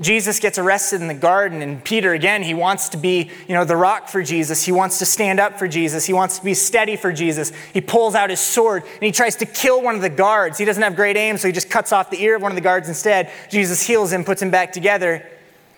Jesus 0.00 0.40
gets 0.40 0.58
arrested 0.58 1.00
in 1.00 1.08
the 1.08 1.14
garden, 1.14 1.62
and 1.62 1.82
Peter, 1.82 2.12
again, 2.12 2.42
he 2.42 2.52
wants 2.52 2.90
to 2.90 2.98
be, 2.98 3.30
you 3.48 3.54
know, 3.54 3.64
the 3.64 3.76
rock 3.76 4.08
for 4.08 4.22
Jesus. 4.22 4.62
He 4.62 4.72
wants 4.72 4.98
to 4.98 5.06
stand 5.06 5.40
up 5.40 5.58
for 5.58 5.66
Jesus. 5.66 6.04
He 6.04 6.12
wants 6.12 6.38
to 6.38 6.44
be 6.44 6.52
steady 6.52 6.96
for 6.96 7.12
Jesus. 7.12 7.50
He 7.72 7.80
pulls 7.80 8.14
out 8.14 8.28
his 8.28 8.40
sword 8.40 8.82
and 8.82 9.02
he 9.02 9.10
tries 9.10 9.36
to 9.36 9.46
kill 9.46 9.82
one 9.82 9.94
of 9.94 10.02
the 10.02 10.10
guards. 10.10 10.58
He 10.58 10.66
doesn't 10.66 10.82
have 10.82 10.96
great 10.96 11.16
aim, 11.16 11.38
so 11.38 11.48
he 11.48 11.52
just 11.52 11.70
cuts 11.70 11.92
off 11.92 12.10
the 12.10 12.22
ear 12.22 12.36
of 12.36 12.42
one 12.42 12.52
of 12.52 12.56
the 12.56 12.62
guards 12.62 12.88
instead. 12.88 13.30
Jesus 13.50 13.86
heals 13.86 14.12
him, 14.12 14.22
puts 14.24 14.42
him 14.42 14.50
back 14.50 14.72
together. 14.72 15.26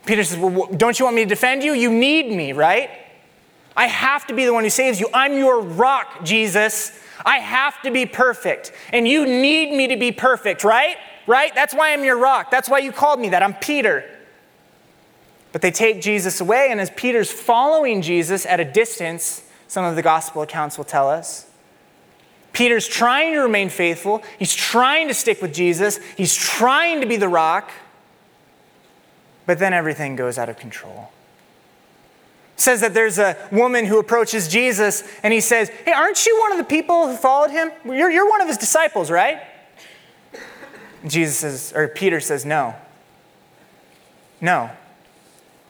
Peter 0.04 0.24
says, 0.24 0.38
Well, 0.38 0.66
don't 0.76 0.98
you 0.98 1.04
want 1.04 1.14
me 1.14 1.22
to 1.22 1.28
defend 1.28 1.62
you? 1.62 1.72
You 1.72 1.90
need 1.90 2.30
me, 2.30 2.52
right? 2.52 2.90
I 3.76 3.86
have 3.86 4.26
to 4.26 4.34
be 4.34 4.44
the 4.44 4.52
one 4.52 4.64
who 4.64 4.70
saves 4.70 4.98
you. 4.98 5.08
I'm 5.14 5.34
your 5.34 5.60
rock, 5.60 6.24
Jesus. 6.24 6.98
I 7.24 7.38
have 7.38 7.80
to 7.82 7.92
be 7.92 8.06
perfect. 8.06 8.72
And 8.92 9.06
you 9.06 9.24
need 9.24 9.76
me 9.76 9.86
to 9.88 9.96
be 9.96 10.10
perfect, 10.10 10.64
right? 10.64 10.96
Right? 11.28 11.54
That's 11.54 11.74
why 11.74 11.92
I'm 11.92 12.02
your 12.02 12.18
rock. 12.18 12.50
That's 12.50 12.68
why 12.68 12.78
you 12.78 12.90
called 12.90 13.20
me 13.20 13.28
that. 13.28 13.42
I'm 13.42 13.54
Peter. 13.54 14.04
But 15.52 15.62
they 15.62 15.70
take 15.70 16.00
Jesus 16.00 16.40
away, 16.40 16.68
and 16.70 16.80
as 16.80 16.90
Peter's 16.90 17.30
following 17.30 18.02
Jesus 18.02 18.44
at 18.46 18.58
a 18.58 18.64
distance, 18.64 19.44
some 19.68 19.84
of 19.84 19.94
the 19.94 20.02
gospel 20.02 20.42
accounts 20.42 20.76
will 20.76 20.84
tell 20.84 21.08
us, 21.08 21.46
Peter's 22.52 22.88
trying 22.88 23.34
to 23.34 23.40
remain 23.40 23.68
faithful. 23.68 24.22
He's 24.38 24.54
trying 24.54 25.08
to 25.08 25.14
stick 25.14 25.40
with 25.40 25.54
Jesus. 25.54 26.00
He's 26.16 26.34
trying 26.34 27.02
to 27.02 27.06
be 27.06 27.16
the 27.16 27.28
rock. 27.28 27.70
But 29.46 29.58
then 29.58 29.72
everything 29.72 30.16
goes 30.16 30.38
out 30.38 30.48
of 30.48 30.58
control. 30.58 31.10
Says 32.56 32.80
that 32.80 32.94
there's 32.94 33.18
a 33.18 33.36
woman 33.52 33.84
who 33.84 33.98
approaches 33.98 34.48
Jesus 34.48 35.04
and 35.22 35.32
he 35.32 35.40
says, 35.40 35.68
Hey, 35.68 35.92
aren't 35.92 36.26
you 36.26 36.40
one 36.40 36.50
of 36.50 36.58
the 36.58 36.64
people 36.64 37.06
who 37.06 37.16
followed 37.16 37.50
him? 37.50 37.70
You're, 37.84 38.10
you're 38.10 38.28
one 38.28 38.40
of 38.40 38.48
his 38.48 38.58
disciples, 38.58 39.10
right? 39.10 39.40
Jesus 41.06 41.38
says, 41.38 41.72
or 41.74 41.88
Peter 41.88 42.20
says, 42.20 42.44
No. 42.44 42.74
No. 44.40 44.70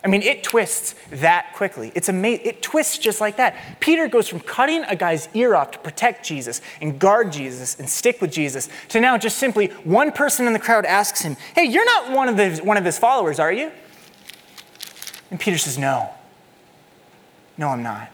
I 0.05 0.07
mean, 0.07 0.23
it 0.23 0.45
twists 0.45 0.95
that 1.11 1.53
quickly. 1.55 1.91
It's 1.95 2.09
amazing. 2.09 2.47
It 2.47 2.63
twists 2.63 2.99
just 2.99 3.21
like 3.21 3.37
that. 3.37 3.81
Peter 3.81 4.07
goes 4.07 4.29
from 4.29 4.39
cutting 4.41 4.85
a 4.85 4.95
guy's 4.95 5.29
ear 5.35 5.57
off 5.57 5.73
to 5.73 5.79
protect 5.81 6.25
Jesus 6.25 6.61
and 6.81 7.01
guard 7.01 7.33
Jesus 7.33 7.79
and 7.79 7.91
stick 7.91 8.21
with 8.21 8.31
Jesus 8.31 8.69
to 8.91 9.01
now 9.01 9.19
just 9.19 9.39
simply 9.39 9.69
one 9.85 10.13
person 10.13 10.47
in 10.47 10.53
the 10.53 10.59
crowd 10.61 10.85
asks 10.85 11.23
him, 11.23 11.37
Hey, 11.55 11.65
you're 11.65 11.85
not 11.85 12.13
one 12.13 12.29
of, 12.29 12.37
the, 12.37 12.63
one 12.63 12.77
of 12.77 12.85
his 12.85 12.99
followers, 12.99 13.41
are 13.41 13.53
you? 13.53 13.73
And 15.31 15.41
Peter 15.41 15.59
says, 15.59 15.77
No. 15.77 16.11
No, 17.57 17.69
I'm 17.69 17.83
not. 17.83 18.09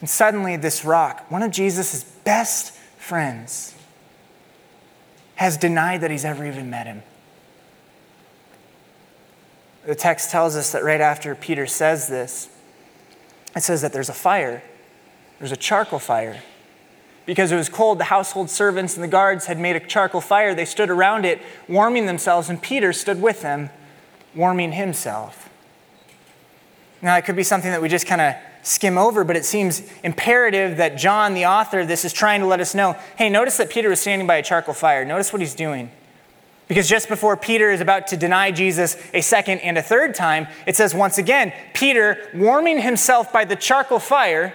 And 0.00 0.10
suddenly, 0.10 0.56
this 0.56 0.84
rock, 0.84 1.30
one 1.30 1.42
of 1.42 1.50
Jesus' 1.50 2.04
best 2.04 2.74
friends, 2.98 3.73
has 5.36 5.56
denied 5.56 6.00
that 6.00 6.10
he's 6.10 6.24
ever 6.24 6.46
even 6.46 6.70
met 6.70 6.86
him. 6.86 7.02
The 9.86 9.94
text 9.94 10.30
tells 10.30 10.56
us 10.56 10.72
that 10.72 10.82
right 10.82 11.00
after 11.00 11.34
Peter 11.34 11.66
says 11.66 12.08
this, 12.08 12.48
it 13.54 13.62
says 13.62 13.82
that 13.82 13.92
there's 13.92 14.08
a 14.08 14.14
fire. 14.14 14.62
There's 15.38 15.52
a 15.52 15.56
charcoal 15.56 15.98
fire. 15.98 16.42
Because 17.26 17.52
it 17.52 17.56
was 17.56 17.68
cold, 17.68 17.98
the 17.98 18.04
household 18.04 18.50
servants 18.50 18.94
and 18.94 19.02
the 19.04 19.08
guards 19.08 19.46
had 19.46 19.58
made 19.58 19.76
a 19.76 19.80
charcoal 19.80 20.20
fire. 20.20 20.54
They 20.54 20.64
stood 20.64 20.90
around 20.90 21.24
it, 21.24 21.40
warming 21.68 22.06
themselves, 22.06 22.48
and 22.48 22.60
Peter 22.60 22.92
stood 22.92 23.20
with 23.20 23.42
them, 23.42 23.70
warming 24.34 24.72
himself. 24.72 25.48
Now, 27.00 27.16
it 27.16 27.24
could 27.24 27.36
be 27.36 27.42
something 27.42 27.70
that 27.70 27.82
we 27.82 27.88
just 27.88 28.06
kind 28.06 28.20
of 28.20 28.34
skim 28.64 28.98
over, 28.98 29.22
but 29.22 29.36
it 29.36 29.44
seems 29.44 29.82
imperative 30.02 30.78
that 30.78 30.96
John, 30.96 31.34
the 31.34 31.46
author 31.46 31.80
of 31.80 31.88
this, 31.88 32.04
is 32.04 32.12
trying 32.12 32.40
to 32.40 32.46
let 32.46 32.60
us 32.60 32.74
know 32.74 32.96
hey, 33.16 33.30
notice 33.30 33.58
that 33.58 33.70
Peter 33.70 33.88
was 33.88 34.00
standing 34.00 34.26
by 34.26 34.36
a 34.36 34.42
charcoal 34.42 34.74
fire. 34.74 35.04
Notice 35.04 35.32
what 35.32 35.40
he's 35.40 35.54
doing. 35.54 35.90
Because 36.66 36.88
just 36.88 37.08
before 37.08 37.36
Peter 37.36 37.70
is 37.70 37.82
about 37.82 38.06
to 38.08 38.16
deny 38.16 38.50
Jesus 38.50 38.96
a 39.12 39.20
second 39.20 39.58
and 39.58 39.76
a 39.76 39.82
third 39.82 40.14
time, 40.14 40.48
it 40.66 40.76
says 40.76 40.94
once 40.94 41.18
again, 41.18 41.52
Peter, 41.74 42.30
warming 42.34 42.80
himself 42.80 43.30
by 43.30 43.44
the 43.44 43.54
charcoal 43.54 43.98
fire, 43.98 44.54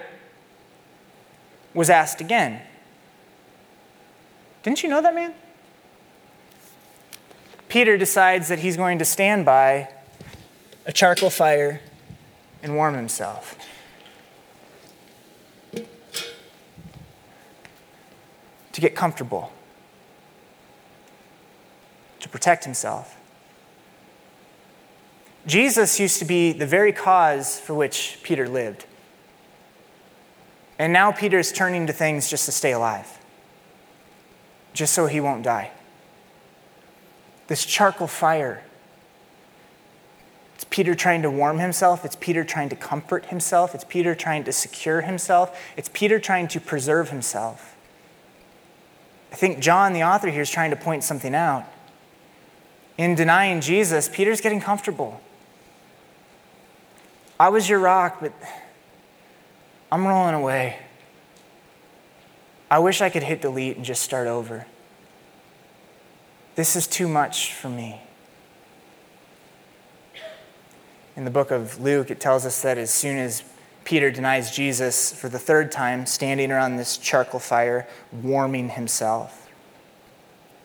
was 1.72 1.88
asked 1.88 2.20
again. 2.20 2.60
Didn't 4.64 4.82
you 4.82 4.88
know 4.88 5.00
that, 5.00 5.14
man? 5.14 5.34
Peter 7.68 7.96
decides 7.96 8.48
that 8.48 8.58
he's 8.58 8.76
going 8.76 8.98
to 8.98 9.04
stand 9.04 9.44
by 9.44 9.88
a 10.84 10.92
charcoal 10.92 11.30
fire 11.30 11.80
and 12.60 12.74
warm 12.74 12.94
himself. 12.94 13.56
To 18.72 18.80
get 18.80 18.94
comfortable 18.94 19.52
to 22.20 22.28
protect 22.28 22.64
himself. 22.64 23.16
Jesus 25.46 25.98
used 25.98 26.18
to 26.18 26.24
be 26.24 26.52
the 26.52 26.66
very 26.66 26.92
cause 26.92 27.58
for 27.58 27.74
which 27.74 28.20
Peter 28.22 28.46
lived. 28.46 28.84
And 30.78 30.92
now 30.92 31.12
Peter 31.12 31.38
is 31.38 31.50
turning 31.50 31.86
to 31.86 31.92
things 31.92 32.28
just 32.30 32.44
to 32.46 32.52
stay 32.52 32.72
alive, 32.72 33.18
just 34.72 34.92
so 34.92 35.06
he 35.06 35.20
won't 35.20 35.42
die. 35.42 35.70
This 37.48 37.64
charcoal 37.64 38.06
fire. 38.06 38.62
It's 40.54 40.64
Peter 40.64 40.94
trying 40.94 41.22
to 41.22 41.30
warm 41.30 41.58
himself. 41.58 42.04
It's 42.04 42.16
Peter 42.16 42.44
trying 42.44 42.68
to 42.68 42.76
comfort 42.76 43.26
himself. 43.26 43.74
It's 43.74 43.84
Peter 43.84 44.14
trying 44.14 44.44
to 44.44 44.52
secure 44.52 45.00
himself. 45.00 45.58
It's 45.76 45.90
Peter 45.92 46.20
trying 46.20 46.48
to 46.48 46.60
preserve 46.60 47.10
himself. 47.10 47.76
I 49.32 49.36
think 49.36 49.60
John, 49.60 49.92
the 49.92 50.02
author 50.02 50.28
here, 50.28 50.42
is 50.42 50.50
trying 50.50 50.70
to 50.70 50.76
point 50.76 51.04
something 51.04 51.34
out 51.34 51.66
in 53.00 53.14
denying 53.14 53.62
Jesus, 53.62 54.10
Peter's 54.10 54.42
getting 54.42 54.60
comfortable. 54.60 55.22
I 57.38 57.48
was 57.48 57.66
your 57.66 57.78
rock, 57.78 58.18
but 58.20 58.34
I'm 59.90 60.06
rolling 60.06 60.34
away. 60.34 60.78
I 62.70 62.78
wish 62.78 63.00
I 63.00 63.08
could 63.08 63.22
hit 63.22 63.40
delete 63.40 63.76
and 63.76 63.86
just 63.86 64.02
start 64.02 64.26
over. 64.26 64.66
This 66.56 66.76
is 66.76 66.86
too 66.86 67.08
much 67.08 67.54
for 67.54 67.70
me. 67.70 68.02
In 71.16 71.24
the 71.24 71.30
book 71.30 71.50
of 71.50 71.80
Luke, 71.80 72.10
it 72.10 72.20
tells 72.20 72.44
us 72.44 72.60
that 72.60 72.76
as 72.76 72.90
soon 72.90 73.16
as 73.16 73.42
Peter 73.84 74.10
denies 74.10 74.50
Jesus 74.50 75.12
for 75.12 75.28
the 75.28 75.38
third 75.38 75.72
time, 75.72 76.06
standing 76.06 76.52
around 76.52 76.76
this 76.76 76.96
charcoal 76.96 77.40
fire, 77.40 77.88
warming 78.12 78.70
himself, 78.70 79.40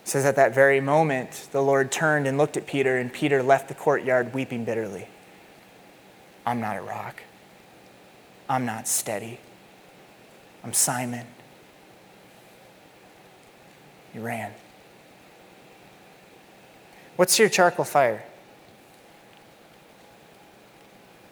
it 0.06 0.10
says 0.10 0.25
at 0.25 0.36
that 0.36 0.54
very 0.54 0.80
moment, 0.80 1.47
the 1.51 1.63
Lord 1.63 1.91
turned 1.91 2.28
and 2.28 2.38
looked 2.38 2.58
at 2.58 2.67
Peter, 2.67 2.99
and 2.99 3.12
Peter 3.12 3.41
left 3.41 3.69
the 3.69 3.73
courtyard 3.73 4.36
weeping 4.36 4.63
bitterly. 4.63 5.08
I'm 6.45 6.62
not 6.62 6.78
a 6.78 6.82
rock. 6.82 7.23
I'm 8.47 8.67
not 8.67 8.88
steady. 8.88 9.39
I'm 10.63 10.73
Simon. 10.73 11.25
He 14.13 14.19
ran. 14.19 14.54
What's 17.15 17.39
your 17.39 17.49
charcoal 17.49 17.84
fire? 17.84 18.23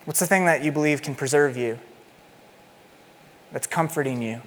What's 0.06 0.20
the 0.20 0.28
thing 0.28 0.46
that 0.46 0.64
you 0.64 0.72
believe 0.72 1.02
can 1.02 1.16
preserve 1.16 1.56
you? 1.56 1.80
That's 3.52 3.68
comforting 3.68 4.22
you? 4.22 4.42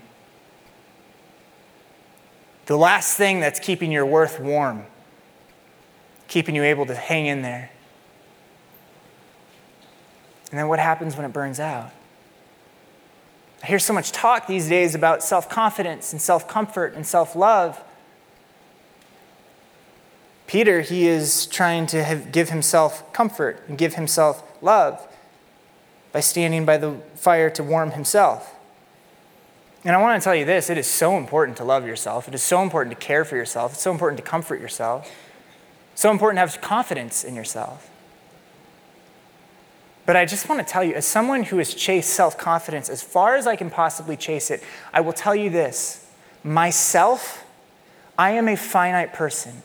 The 2.66 2.76
last 2.76 3.16
thing 3.16 3.40
that's 3.40 3.60
keeping 3.60 3.92
your 3.92 4.04
worth 4.04 4.40
warm, 4.40 4.84
keeping 6.28 6.54
you 6.54 6.64
able 6.64 6.84
to 6.86 6.94
hang 6.94 7.26
in 7.26 7.42
there. 7.42 7.70
And 10.50 10.58
then 10.58 10.68
what 10.68 10.78
happens 10.78 11.16
when 11.16 11.24
it 11.24 11.32
burns 11.32 11.60
out? 11.60 11.92
I 13.62 13.66
hear 13.66 13.78
so 13.78 13.92
much 13.92 14.12
talk 14.12 14.46
these 14.46 14.68
days 14.68 14.94
about 14.94 15.22
self 15.22 15.48
confidence 15.48 16.12
and 16.12 16.20
self 16.20 16.46
comfort 16.46 16.94
and 16.94 17.06
self 17.06 17.34
love. 17.34 17.82
Peter, 20.46 20.82
he 20.82 21.06
is 21.08 21.46
trying 21.46 21.86
to 21.86 22.04
have, 22.04 22.30
give 22.30 22.50
himself 22.50 23.12
comfort 23.12 23.62
and 23.66 23.78
give 23.78 23.94
himself 23.94 24.42
love 24.62 25.06
by 26.16 26.20
standing 26.20 26.64
by 26.64 26.78
the 26.78 26.94
fire 27.14 27.50
to 27.50 27.62
warm 27.62 27.90
himself. 27.90 28.54
And 29.84 29.94
I 29.94 30.00
want 30.00 30.18
to 30.18 30.24
tell 30.24 30.34
you 30.34 30.46
this 30.46 30.70
it 30.70 30.78
is 30.78 30.86
so 30.86 31.18
important 31.18 31.58
to 31.58 31.64
love 31.64 31.86
yourself. 31.86 32.26
It 32.26 32.34
is 32.34 32.42
so 32.42 32.62
important 32.62 32.98
to 32.98 33.06
care 33.06 33.22
for 33.22 33.36
yourself. 33.36 33.74
It's 33.74 33.82
so 33.82 33.92
important 33.92 34.16
to 34.16 34.22
comfort 34.22 34.58
yourself. 34.58 35.14
So 35.94 36.10
important 36.10 36.36
to 36.38 36.40
have 36.40 36.62
confidence 36.62 37.22
in 37.22 37.34
yourself. 37.34 37.90
But 40.06 40.16
I 40.16 40.24
just 40.24 40.48
want 40.48 40.66
to 40.66 40.72
tell 40.72 40.82
you, 40.82 40.94
as 40.94 41.04
someone 41.04 41.42
who 41.42 41.58
has 41.58 41.74
chased 41.74 42.14
self 42.14 42.38
confidence 42.38 42.88
as 42.88 43.02
far 43.02 43.36
as 43.36 43.46
I 43.46 43.54
can 43.54 43.68
possibly 43.68 44.16
chase 44.16 44.50
it, 44.50 44.62
I 44.94 45.02
will 45.02 45.12
tell 45.12 45.36
you 45.36 45.50
this 45.50 46.10
myself, 46.42 47.44
I 48.16 48.30
am 48.30 48.48
a 48.48 48.56
finite 48.56 49.12
person. 49.12 49.62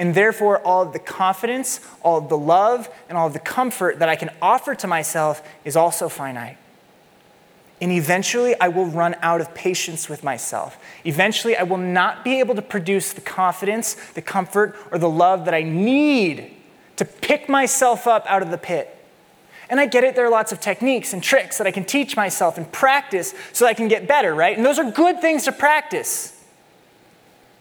And 0.00 0.14
therefore, 0.14 0.60
all 0.60 0.80
of 0.80 0.94
the 0.94 0.98
confidence, 0.98 1.78
all 2.00 2.16
of 2.16 2.30
the 2.30 2.38
love, 2.38 2.88
and 3.10 3.18
all 3.18 3.26
of 3.26 3.34
the 3.34 3.38
comfort 3.38 3.98
that 3.98 4.08
I 4.08 4.16
can 4.16 4.30
offer 4.40 4.74
to 4.76 4.86
myself 4.86 5.46
is 5.62 5.76
also 5.76 6.08
finite. 6.08 6.56
And 7.82 7.92
eventually, 7.92 8.58
I 8.58 8.68
will 8.68 8.86
run 8.86 9.14
out 9.20 9.42
of 9.42 9.54
patience 9.54 10.08
with 10.08 10.24
myself. 10.24 10.82
Eventually, 11.04 11.54
I 11.54 11.64
will 11.64 11.76
not 11.76 12.24
be 12.24 12.40
able 12.40 12.54
to 12.54 12.62
produce 12.62 13.12
the 13.12 13.20
confidence, 13.20 13.92
the 14.14 14.22
comfort, 14.22 14.74
or 14.90 14.96
the 14.96 15.10
love 15.10 15.44
that 15.44 15.52
I 15.52 15.64
need 15.64 16.50
to 16.96 17.04
pick 17.04 17.50
myself 17.50 18.06
up 18.06 18.24
out 18.26 18.40
of 18.40 18.50
the 18.50 18.56
pit. 18.56 18.96
And 19.68 19.78
I 19.78 19.84
get 19.84 20.02
it, 20.02 20.16
there 20.16 20.24
are 20.24 20.30
lots 20.30 20.50
of 20.50 20.60
techniques 20.60 21.12
and 21.12 21.22
tricks 21.22 21.58
that 21.58 21.66
I 21.66 21.72
can 21.72 21.84
teach 21.84 22.16
myself 22.16 22.56
and 22.56 22.72
practice 22.72 23.34
so 23.52 23.66
I 23.66 23.74
can 23.74 23.86
get 23.86 24.08
better, 24.08 24.34
right? 24.34 24.56
And 24.56 24.64
those 24.64 24.78
are 24.78 24.90
good 24.90 25.20
things 25.20 25.44
to 25.44 25.52
practice. 25.52 26.39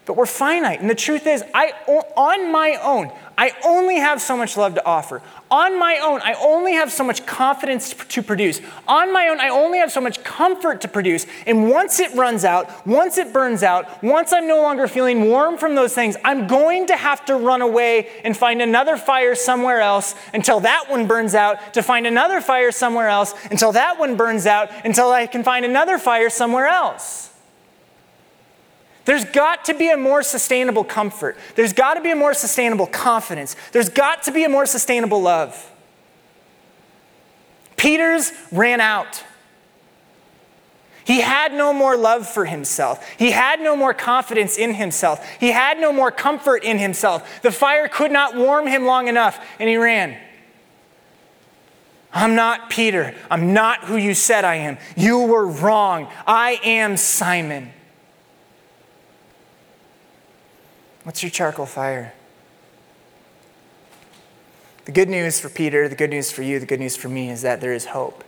But 0.09 0.17
we're 0.17 0.25
finite. 0.25 0.81
And 0.81 0.89
the 0.89 0.95
truth 0.95 1.27
is, 1.27 1.43
I, 1.53 1.71
on 2.17 2.51
my 2.51 2.79
own, 2.81 3.11
I 3.37 3.51
only 3.63 3.97
have 3.97 4.19
so 4.19 4.35
much 4.35 4.57
love 4.57 4.73
to 4.73 4.83
offer. 4.83 5.21
On 5.51 5.77
my 5.77 5.99
own, 5.99 6.19
I 6.23 6.33
only 6.33 6.73
have 6.73 6.91
so 6.91 7.03
much 7.03 7.27
confidence 7.27 7.93
to 7.93 8.23
produce. 8.23 8.59
On 8.87 9.13
my 9.13 9.27
own, 9.27 9.39
I 9.39 9.49
only 9.49 9.77
have 9.77 9.91
so 9.91 10.01
much 10.01 10.23
comfort 10.23 10.81
to 10.81 10.87
produce. 10.87 11.27
And 11.45 11.69
once 11.69 11.99
it 11.99 12.11
runs 12.15 12.43
out, 12.43 12.87
once 12.87 13.19
it 13.19 13.31
burns 13.31 13.61
out, 13.61 14.01
once 14.01 14.33
I'm 14.33 14.47
no 14.47 14.63
longer 14.63 14.87
feeling 14.87 15.29
warm 15.29 15.59
from 15.59 15.75
those 15.75 15.93
things, 15.93 16.17
I'm 16.25 16.47
going 16.47 16.87
to 16.87 16.95
have 16.95 17.23
to 17.25 17.35
run 17.35 17.61
away 17.61 18.09
and 18.23 18.35
find 18.35 18.63
another 18.63 18.97
fire 18.97 19.35
somewhere 19.35 19.79
else 19.79 20.15
until 20.33 20.59
that 20.61 20.85
one 20.89 21.05
burns 21.05 21.35
out, 21.35 21.75
to 21.75 21.83
find 21.83 22.07
another 22.07 22.41
fire 22.41 22.71
somewhere 22.71 23.09
else 23.09 23.35
until 23.51 23.73
that 23.73 23.99
one 23.99 24.17
burns 24.17 24.47
out, 24.47 24.71
until 24.83 25.11
I 25.11 25.27
can 25.27 25.43
find 25.43 25.65
another 25.65 25.99
fire 25.99 26.31
somewhere 26.31 26.65
else. 26.65 27.28
There's 29.09 29.25
got 29.25 29.65
to 29.65 29.73
be 29.73 29.89
a 29.89 29.97
more 29.97 30.21
sustainable 30.21 30.83
comfort. 30.83 31.35
There's 31.55 31.73
got 31.73 31.95
to 31.95 32.01
be 32.01 32.11
a 32.11 32.15
more 32.15 32.35
sustainable 32.35 32.85
confidence. 32.85 33.55
There's 33.71 33.89
got 33.89 34.21
to 34.25 34.31
be 34.31 34.43
a 34.43 34.49
more 34.49 34.67
sustainable 34.67 35.19
love. 35.19 35.71
Peter's 37.75 38.31
ran 38.51 38.79
out. 38.79 39.23
He 41.05 41.21
had 41.21 41.53
no 41.53 41.73
more 41.73 41.97
love 41.97 42.29
for 42.29 42.45
himself. 42.45 43.03
He 43.17 43.31
had 43.31 43.59
no 43.59 43.75
more 43.75 43.95
confidence 43.95 44.59
in 44.59 44.75
himself. 44.75 45.27
He 45.39 45.49
had 45.49 45.79
no 45.79 45.91
more 45.91 46.11
comfort 46.11 46.63
in 46.63 46.77
himself. 46.77 47.41
The 47.41 47.51
fire 47.51 47.87
could 47.87 48.11
not 48.11 48.35
warm 48.35 48.67
him 48.67 48.85
long 48.85 49.07
enough, 49.07 49.43
and 49.59 49.67
he 49.67 49.77
ran. 49.77 50.17
I'm 52.13 52.35
not 52.35 52.69
Peter. 52.69 53.15
I'm 53.31 53.53
not 53.53 53.85
who 53.85 53.97
you 53.97 54.13
said 54.13 54.45
I 54.45 54.57
am. 54.57 54.77
You 54.95 55.21
were 55.21 55.47
wrong. 55.47 56.11
I 56.27 56.59
am 56.63 56.95
Simon. 56.95 57.73
What's 61.09 61.23
your 61.23 61.31
charcoal 61.31 61.65
fire? 61.65 62.13
The 64.85 64.91
good 64.91 65.09
news 65.09 65.39
for 65.39 65.49
Peter, 65.49 65.89
the 65.89 65.95
good 65.95 66.11
news 66.11 66.31
for 66.31 66.43
you, 66.43 66.59
the 66.59 66.67
good 66.67 66.79
news 66.79 66.95
for 66.95 67.09
me 67.09 67.31
is 67.31 67.41
that 67.41 67.61
there 67.61 67.73
is 67.73 67.85
hope. 67.85 68.23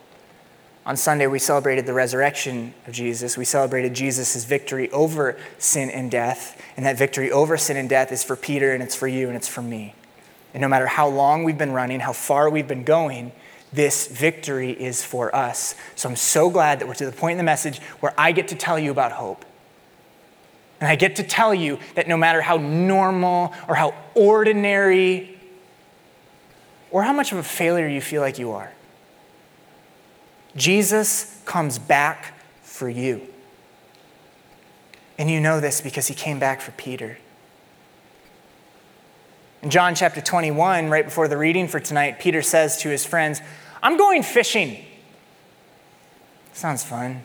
On 0.83 0.97
Sunday, 0.97 1.27
we 1.27 1.37
celebrated 1.37 1.85
the 1.85 1.93
resurrection 1.93 2.73
of 2.87 2.93
Jesus. 2.93 3.37
We 3.37 3.45
celebrated 3.45 3.93
Jesus' 3.93 4.45
victory 4.45 4.89
over 4.89 5.37
sin 5.59 5.91
and 5.91 6.09
death. 6.09 6.59
And 6.75 6.83
that 6.87 6.97
victory 6.97 7.31
over 7.31 7.55
sin 7.55 7.77
and 7.77 7.87
death 7.87 8.11
is 8.11 8.23
for 8.23 8.35
Peter, 8.35 8.73
and 8.73 8.81
it's 8.81 8.95
for 8.95 9.07
you, 9.07 9.27
and 9.27 9.37
it's 9.37 9.47
for 9.47 9.61
me. 9.61 9.93
And 10.55 10.61
no 10.61 10.67
matter 10.67 10.87
how 10.87 11.07
long 11.07 11.43
we've 11.43 11.59
been 11.59 11.73
running, 11.73 11.99
how 11.99 12.13
far 12.13 12.49
we've 12.49 12.67
been 12.67 12.83
going, 12.83 13.31
this 13.71 14.07
victory 14.07 14.71
is 14.71 15.05
for 15.05 15.35
us. 15.35 15.75
So 15.95 16.09
I'm 16.09 16.15
so 16.15 16.49
glad 16.49 16.79
that 16.79 16.87
we're 16.87 16.95
to 16.95 17.05
the 17.05 17.11
point 17.11 17.33
in 17.33 17.37
the 17.37 17.43
message 17.43 17.77
where 17.99 18.15
I 18.17 18.31
get 18.31 18.47
to 18.47 18.55
tell 18.55 18.79
you 18.79 18.89
about 18.89 19.11
hope. 19.11 19.45
And 20.81 20.89
I 20.89 20.95
get 20.95 21.17
to 21.17 21.23
tell 21.23 21.53
you 21.53 21.77
that 21.93 22.07
no 22.07 22.17
matter 22.17 22.41
how 22.41 22.57
normal 22.57 23.53
or 23.67 23.75
how 23.75 23.93
ordinary 24.15 25.39
or 26.89 27.03
how 27.03 27.13
much 27.13 27.31
of 27.31 27.37
a 27.37 27.43
failure 27.43 27.87
you 27.87 28.01
feel 28.01 28.21
like 28.21 28.39
you 28.39 28.51
are, 28.51 28.73
Jesus 30.55 31.39
comes 31.45 31.77
back 31.77 32.33
for 32.63 32.89
you. 32.89 33.21
And 35.19 35.29
you 35.29 35.39
know 35.39 35.59
this 35.59 35.81
because 35.81 36.07
he 36.07 36.15
came 36.15 36.39
back 36.39 36.61
for 36.61 36.71
Peter. 36.71 37.19
In 39.61 39.69
John 39.69 39.93
chapter 39.93 40.19
21, 40.19 40.89
right 40.89 41.05
before 41.05 41.27
the 41.27 41.37
reading 41.37 41.67
for 41.67 41.79
tonight, 41.79 42.19
Peter 42.19 42.41
says 42.41 42.77
to 42.77 42.89
his 42.89 43.05
friends, 43.05 43.39
I'm 43.83 43.97
going 43.97 44.23
fishing. 44.23 44.83
Sounds 46.53 46.83
fun. 46.83 47.23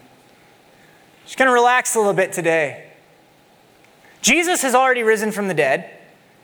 Just 1.25 1.39
to 1.49 1.55
relax 1.55 1.95
a 1.95 1.99
little 1.99 2.13
bit 2.13 2.35
today. 2.35 2.86
Jesus 4.23 4.63
has 4.63 4.75
already 4.75 5.03
risen 5.03 5.33
from 5.33 5.49
the 5.49 5.55
dead. 5.55 5.91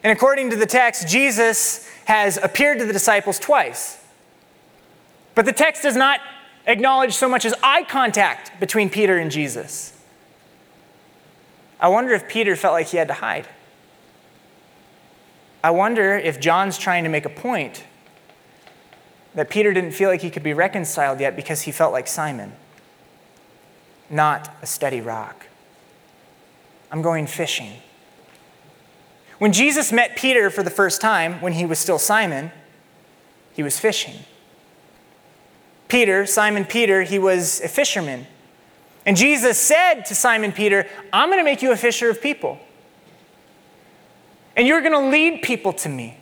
And 0.02 0.12
according 0.12 0.50
to 0.50 0.56
the 0.56 0.66
text, 0.66 1.08
Jesus 1.08 1.88
has 2.06 2.36
appeared 2.36 2.78
to 2.78 2.84
the 2.84 2.92
disciples 2.92 3.38
twice. 3.38 4.04
But 5.34 5.46
the 5.46 5.52
text 5.52 5.82
does 5.82 5.96
not 5.96 6.20
acknowledge 6.66 7.14
so 7.14 7.28
much 7.28 7.44
as 7.44 7.54
eye 7.62 7.84
contact 7.84 8.58
between 8.60 8.90
Peter 8.90 9.16
and 9.16 9.30
Jesus. 9.30 9.98
I 11.80 11.88
wonder 11.88 12.12
if 12.12 12.28
Peter 12.28 12.54
felt 12.56 12.74
like 12.74 12.88
he 12.88 12.96
had 12.96 13.08
to 13.08 13.14
hide. 13.14 13.48
I 15.64 15.70
wonder 15.70 16.16
if 16.16 16.40
John's 16.40 16.78
trying 16.78 17.04
to 17.04 17.10
make 17.10 17.24
a 17.24 17.30
point 17.30 17.84
that 19.34 19.48
Peter 19.48 19.72
didn't 19.72 19.92
feel 19.92 20.08
like 20.08 20.20
he 20.20 20.30
could 20.30 20.42
be 20.42 20.52
reconciled 20.52 21.20
yet 21.20 21.36
because 21.36 21.62
he 21.62 21.72
felt 21.72 21.92
like 21.92 22.06
Simon, 22.06 22.52
not 24.10 24.54
a 24.60 24.66
steady 24.66 25.00
rock. 25.00 25.46
I'm 26.92 27.02
going 27.02 27.26
fishing. 27.26 27.72
When 29.38 29.52
Jesus 29.52 29.90
met 29.90 30.14
Peter 30.14 30.50
for 30.50 30.62
the 30.62 30.70
first 30.70 31.00
time, 31.00 31.40
when 31.40 31.54
he 31.54 31.66
was 31.66 31.78
still 31.78 31.98
Simon, 31.98 32.52
he 33.54 33.62
was 33.62 33.78
fishing. 33.78 34.14
Peter, 35.88 36.26
Simon 36.26 36.64
Peter, 36.64 37.02
he 37.02 37.18
was 37.18 37.60
a 37.60 37.68
fisherman. 37.68 38.26
And 39.04 39.16
Jesus 39.16 39.58
said 39.58 40.04
to 40.04 40.14
Simon 40.14 40.52
Peter, 40.52 40.86
I'm 41.12 41.28
going 41.28 41.40
to 41.40 41.44
make 41.44 41.60
you 41.60 41.72
a 41.72 41.76
fisher 41.76 42.08
of 42.08 42.22
people. 42.22 42.60
And 44.56 44.68
you're 44.68 44.80
going 44.80 44.92
to 44.92 45.10
lead 45.10 45.42
people 45.42 45.72
to 45.72 45.88
me. 45.88 46.18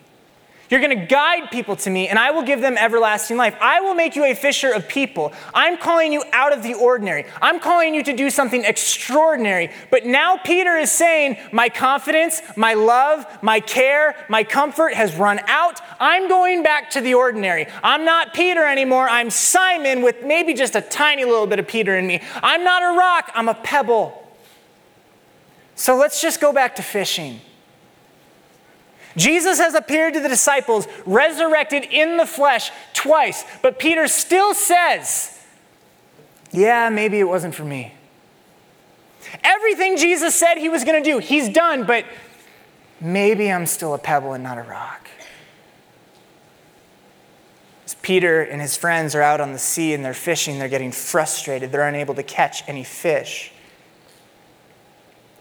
You're 0.70 0.80
going 0.80 0.96
to 0.96 1.04
guide 1.04 1.50
people 1.50 1.74
to 1.74 1.90
me, 1.90 2.06
and 2.06 2.16
I 2.16 2.30
will 2.30 2.44
give 2.44 2.60
them 2.60 2.78
everlasting 2.78 3.36
life. 3.36 3.56
I 3.60 3.80
will 3.80 3.94
make 3.94 4.14
you 4.14 4.24
a 4.24 4.34
fisher 4.34 4.70
of 4.70 4.86
people. 4.86 5.32
I'm 5.52 5.76
calling 5.76 6.12
you 6.12 6.22
out 6.32 6.52
of 6.52 6.62
the 6.62 6.74
ordinary. 6.74 7.26
I'm 7.42 7.58
calling 7.58 7.92
you 7.92 8.04
to 8.04 8.12
do 8.12 8.30
something 8.30 8.64
extraordinary. 8.64 9.72
But 9.90 10.06
now 10.06 10.36
Peter 10.36 10.76
is 10.76 10.92
saying, 10.92 11.38
My 11.52 11.68
confidence, 11.68 12.40
my 12.56 12.74
love, 12.74 13.26
my 13.42 13.58
care, 13.58 14.14
my 14.28 14.44
comfort 14.44 14.94
has 14.94 15.16
run 15.16 15.40
out. 15.48 15.80
I'm 15.98 16.28
going 16.28 16.62
back 16.62 16.90
to 16.90 17.00
the 17.00 17.14
ordinary. 17.14 17.66
I'm 17.82 18.04
not 18.04 18.32
Peter 18.32 18.64
anymore. 18.64 19.08
I'm 19.08 19.30
Simon 19.30 20.02
with 20.02 20.22
maybe 20.24 20.54
just 20.54 20.76
a 20.76 20.80
tiny 20.80 21.24
little 21.24 21.48
bit 21.48 21.58
of 21.58 21.66
Peter 21.66 21.98
in 21.98 22.06
me. 22.06 22.22
I'm 22.44 22.62
not 22.62 22.84
a 22.84 22.96
rock, 22.96 23.32
I'm 23.34 23.48
a 23.48 23.54
pebble. 23.54 24.16
So 25.74 25.96
let's 25.96 26.22
just 26.22 26.40
go 26.40 26.52
back 26.52 26.76
to 26.76 26.82
fishing. 26.82 27.40
Jesus 29.16 29.58
has 29.58 29.74
appeared 29.74 30.14
to 30.14 30.20
the 30.20 30.28
disciples, 30.28 30.86
resurrected 31.04 31.84
in 31.84 32.16
the 32.16 32.26
flesh 32.26 32.70
twice, 32.94 33.44
but 33.62 33.78
Peter 33.78 34.06
still 34.08 34.54
says, 34.54 35.38
Yeah, 36.52 36.88
maybe 36.90 37.18
it 37.18 37.24
wasn't 37.24 37.54
for 37.54 37.64
me. 37.64 37.94
Everything 39.44 39.96
Jesus 39.96 40.34
said 40.34 40.56
he 40.56 40.68
was 40.68 40.84
going 40.84 41.02
to 41.02 41.10
do, 41.10 41.18
he's 41.18 41.48
done, 41.48 41.84
but 41.84 42.04
maybe 43.00 43.50
I'm 43.50 43.66
still 43.66 43.94
a 43.94 43.98
pebble 43.98 44.32
and 44.32 44.42
not 44.42 44.58
a 44.58 44.62
rock. 44.62 45.08
As 47.84 47.94
Peter 47.96 48.42
and 48.42 48.60
his 48.60 48.76
friends 48.76 49.14
are 49.14 49.22
out 49.22 49.40
on 49.40 49.52
the 49.52 49.58
sea 49.58 49.94
and 49.94 50.04
they're 50.04 50.14
fishing, 50.14 50.58
they're 50.58 50.68
getting 50.68 50.92
frustrated, 50.92 51.72
they're 51.72 51.86
unable 51.86 52.14
to 52.14 52.22
catch 52.22 52.66
any 52.68 52.84
fish. 52.84 53.52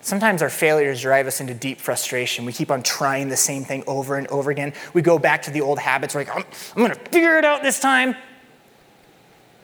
Sometimes 0.10 0.42
our 0.42 0.50
failures 0.50 1.04
drive 1.04 1.28
us 1.28 1.40
into 1.40 1.54
deep 1.54 1.80
frustration. 1.80 2.44
We 2.44 2.52
keep 2.52 2.72
on 2.72 2.82
trying 2.82 3.30
the 3.30 3.38
same 3.38 3.64
thing 3.64 3.84
over 3.86 4.16
and 4.18 4.26
over 4.30 4.50
again. 4.50 4.74
We 4.96 5.04
go 5.04 5.20
back 5.20 5.44
to 5.44 5.52
the 5.52 5.62
old 5.62 5.78
habits. 5.78 6.16
We're 6.16 6.22
like, 6.22 6.36
I'm, 6.36 6.44
I'm 6.76 6.84
going 6.84 6.90
to 6.90 7.12
figure 7.12 7.38
it 7.38 7.46
out 7.46 7.62
this 7.62 7.80
time. 7.80 8.16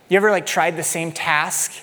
You 0.08 0.18
ever 0.18 0.30
like 0.30 0.46
tried 0.46 0.78
the 0.78 0.84
same 0.84 1.12
task, 1.12 1.82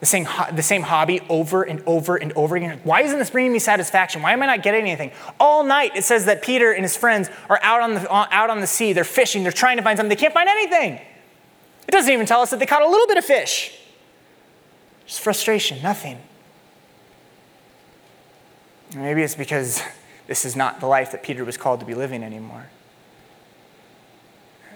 the 0.00 0.04
same, 0.04 0.28
the 0.52 0.62
same 0.62 0.82
hobby 0.82 1.22
over 1.30 1.62
and 1.62 1.82
over 1.86 2.16
and 2.16 2.34
over 2.34 2.54
again? 2.54 2.82
Why 2.84 3.00
isn't 3.00 3.18
this 3.18 3.30
bringing 3.30 3.50
me 3.50 3.58
satisfaction? 3.58 4.20
Why 4.20 4.34
am 4.34 4.42
I 4.42 4.46
not 4.46 4.62
getting 4.62 4.82
anything? 4.82 5.12
All 5.40 5.64
night 5.64 5.92
it 5.96 6.04
says 6.04 6.26
that 6.26 6.42
Peter 6.42 6.72
and 6.72 6.82
his 6.82 6.98
friends 6.98 7.30
are 7.48 7.60
out 7.62 7.80
on 7.80 7.94
the, 7.94 8.12
out 8.12 8.50
on 8.50 8.60
the 8.60 8.66
sea. 8.66 8.92
They're 8.92 9.04
fishing. 9.04 9.42
They're 9.42 9.52
trying 9.52 9.78
to 9.78 9.82
find 9.82 9.96
something. 9.96 10.10
They 10.10 10.20
can't 10.20 10.34
find 10.34 10.50
anything. 10.50 11.00
It 11.88 11.92
doesn't 11.92 12.12
even 12.12 12.26
tell 12.26 12.42
us 12.42 12.50
that 12.50 12.58
they 12.58 12.66
caught 12.66 12.82
a 12.82 12.90
little 12.90 13.06
bit 13.06 13.16
of 13.16 13.24
fish. 13.24 13.74
Just 15.06 15.22
frustration, 15.22 15.80
nothing. 15.82 16.18
Maybe 18.96 19.22
it's 19.22 19.34
because 19.34 19.82
this 20.26 20.44
is 20.44 20.56
not 20.56 20.80
the 20.80 20.86
life 20.86 21.12
that 21.12 21.22
Peter 21.22 21.44
was 21.44 21.56
called 21.56 21.80
to 21.80 21.86
be 21.86 21.94
living 21.94 22.22
anymore. 22.22 22.66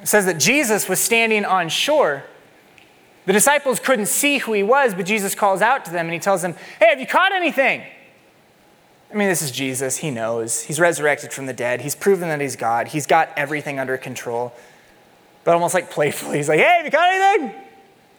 It 0.03 0.09
says 0.09 0.27
that 0.27 0.39
Jesus 0.39 0.89
was 0.89 1.01
standing 1.01 1.45
on 1.45 1.69
shore. 1.69 2.25
The 3.27 3.33
disciples 3.33 3.81
couldn't 3.81 4.07
see 4.07 4.39
who 4.39 4.53
he 4.53 4.63
was, 4.63 4.95
but 4.95 5.07
Jesus 5.07 5.35
calls 5.35 5.63
out 5.63 5.85
to 5.87 5.91
them 5.91 6.07
and 6.07 6.13
he 6.13 6.21
tells 6.21 6.43
them, 6.43 6.55
Hey, 6.79 6.91
have 6.91 7.01
you 7.01 7.07
caught 7.07 7.33
anything? 7.33 7.83
I 9.11 9.17
mean, 9.17 9.29
this 9.29 9.43
is 9.43 9.51
Jesus. 9.51 9.97
He 9.99 10.11
knows. 10.11 10.63
He's 10.63 10.79
resurrected 10.79 11.33
from 11.33 11.47
the 11.47 11.53
dead. 11.53 11.81
He's 11.81 11.95
proven 11.95 12.29
that 12.29 12.41
he's 12.41 12.57
God. 12.57 12.89
He's 12.89 13.07
got 13.07 13.31
everything 13.37 13.79
under 13.79 13.97
control. 13.97 14.53
But 15.45 15.55
almost 15.55 15.73
like 15.73 15.91
playfully, 15.91 16.37
he's 16.37 16.49
like, 16.49 16.59
Hey, 16.59 16.77
have 16.77 16.85
you 16.85 16.91
caught 16.91 17.11
anything? 17.11 17.63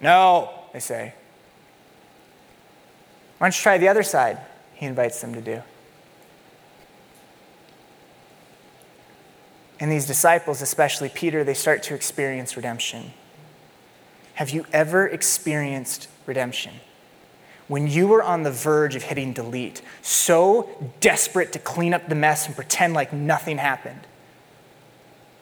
No, 0.01 0.49
they 0.73 0.79
say. 0.79 1.13
Why 3.38 3.47
don't 3.47 3.58
you 3.58 3.62
try 3.62 3.77
the 3.77 3.89
other 3.89 4.03
side? 4.03 4.39
He 4.73 4.86
invites 4.86 5.21
them 5.21 5.34
to 5.36 5.41
do. 5.41 5.62
And 9.79 9.91
these 9.91 10.05
disciples, 10.05 10.61
especially 10.61 11.09
Peter, 11.09 11.43
they 11.43 11.53
start 11.53 11.83
to 11.83 11.95
experience 11.95 12.55
redemption. 12.55 13.13
Have 14.35 14.49
you 14.49 14.65
ever 14.71 15.07
experienced 15.07 16.07
redemption? 16.25 16.73
When 17.67 17.88
you 17.88 18.07
were 18.07 18.21
on 18.21 18.43
the 18.43 18.51
verge 18.51 18.95
of 18.95 19.03
hitting 19.03 19.33
delete, 19.33 19.81
so 20.01 20.69
desperate 20.99 21.51
to 21.53 21.59
clean 21.59 21.93
up 21.93 22.07
the 22.07 22.15
mess 22.15 22.45
and 22.45 22.55
pretend 22.55 22.93
like 22.93 23.11
nothing 23.11 23.57
happened, 23.57 24.01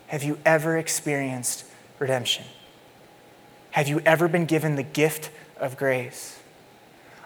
have 0.07 0.23
you 0.23 0.37
ever 0.45 0.77
experienced 0.77 1.65
redemption? 1.99 2.45
Have 3.71 3.87
you 3.87 3.99
ever 4.05 4.27
been 4.27 4.45
given 4.45 4.75
the 4.75 4.83
gift 4.83 5.31
of 5.57 5.75
grace? 5.75 6.39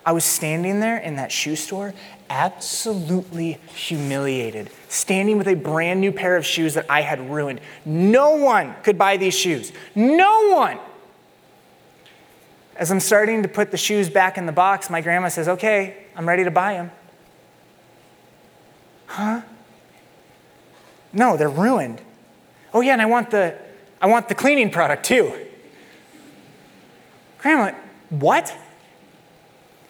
I 0.07 0.13
was 0.13 0.23
standing 0.23 0.79
there 0.79 0.97
in 0.97 1.17
that 1.17 1.33
shoe 1.33 1.57
store, 1.57 1.93
absolutely 2.29 3.57
humiliated, 3.75 4.69
standing 4.87 5.37
with 5.37 5.49
a 5.49 5.53
brand 5.53 5.99
new 5.99 6.13
pair 6.13 6.37
of 6.37 6.45
shoes 6.45 6.75
that 6.75 6.85
I 6.89 7.01
had 7.01 7.29
ruined. 7.29 7.59
No 7.83 8.37
one 8.37 8.73
could 8.83 8.97
buy 8.97 9.17
these 9.17 9.37
shoes. 9.37 9.73
No 9.95 10.53
one. 10.53 10.79
As 12.77 12.89
I'm 12.89 13.01
starting 13.01 13.43
to 13.43 13.49
put 13.49 13.71
the 13.71 13.77
shoes 13.77 14.09
back 14.09 14.37
in 14.37 14.45
the 14.45 14.53
box, 14.53 14.89
my 14.89 15.01
grandma 15.01 15.27
says, 15.27 15.49
Okay, 15.49 16.05
I'm 16.15 16.25
ready 16.25 16.45
to 16.45 16.51
buy 16.51 16.75
them. 16.75 16.91
Huh? 19.07 19.41
No, 21.11 21.35
they're 21.35 21.49
ruined. 21.49 22.01
Oh 22.73 22.79
yeah, 22.79 22.93
and 22.93 23.01
I 23.01 23.07
want 23.07 23.29
the 23.29 23.57
I 24.01 24.07
want 24.07 24.29
the 24.29 24.35
cleaning 24.35 24.69
product 24.69 25.03
too. 25.03 25.33
Grandma, 27.39 27.77
what? 28.09 28.55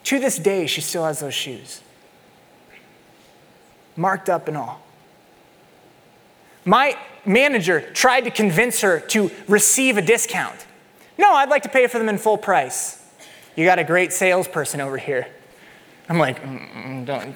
To 0.07 0.19
this 0.19 0.39
day, 0.39 0.67
she 0.67 0.79
still 0.79 1.03
has 1.03 1.19
those 1.19 1.33
shoes. 1.33 1.81
Marked 3.97 4.29
up 4.29 4.47
and 4.47 4.55
all. 4.55 4.81
My 6.63 6.97
manager 7.25 7.81
tried 7.91 8.21
to 8.21 8.31
convince 8.31 8.79
her 8.79 9.01
to 9.01 9.29
receive 9.49 9.97
a 9.97 10.01
discount. 10.01 10.65
No, 11.17 11.33
I'd 11.33 11.49
like 11.49 11.63
to 11.63 11.69
pay 11.69 11.87
for 11.87 11.99
them 11.99 12.07
in 12.07 12.17
full 12.17 12.37
price. 12.37 13.05
You 13.57 13.65
got 13.65 13.79
a 13.79 13.83
great 13.83 14.13
salesperson 14.13 14.79
over 14.79 14.97
here. 14.97 15.27
I'm 16.07 16.19
like, 16.19 16.41
mm, 16.41 16.71
mm 16.71 17.05
don't. 17.05 17.35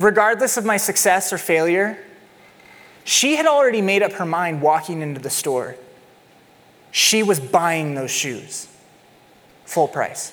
Regardless 0.00 0.56
of 0.56 0.64
my 0.64 0.76
success 0.76 1.32
or 1.32 1.38
failure, 1.38 2.04
she 3.04 3.36
had 3.36 3.46
already 3.46 3.80
made 3.80 4.02
up 4.02 4.14
her 4.14 4.26
mind 4.26 4.60
walking 4.60 5.02
into 5.02 5.20
the 5.20 5.30
store. 5.30 5.76
She 6.96 7.24
was 7.24 7.40
buying 7.40 7.96
those 7.96 8.12
shoes, 8.12 8.68
full 9.64 9.88
price. 9.88 10.32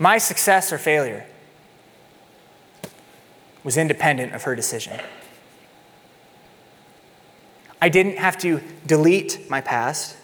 My 0.00 0.18
success 0.18 0.72
or 0.72 0.78
failure 0.78 1.24
was 3.62 3.76
independent 3.76 4.34
of 4.34 4.42
her 4.42 4.56
decision. 4.56 4.98
I 7.80 7.88
didn't 7.88 8.18
have 8.18 8.36
to 8.38 8.60
delete 8.84 9.48
my 9.48 9.60
past. 9.60 10.16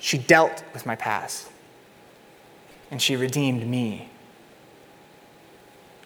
She 0.00 0.18
dealt 0.18 0.64
with 0.74 0.84
my 0.84 0.96
past, 0.96 1.48
and 2.90 3.00
she 3.00 3.14
redeemed 3.14 3.64
me. 3.68 4.08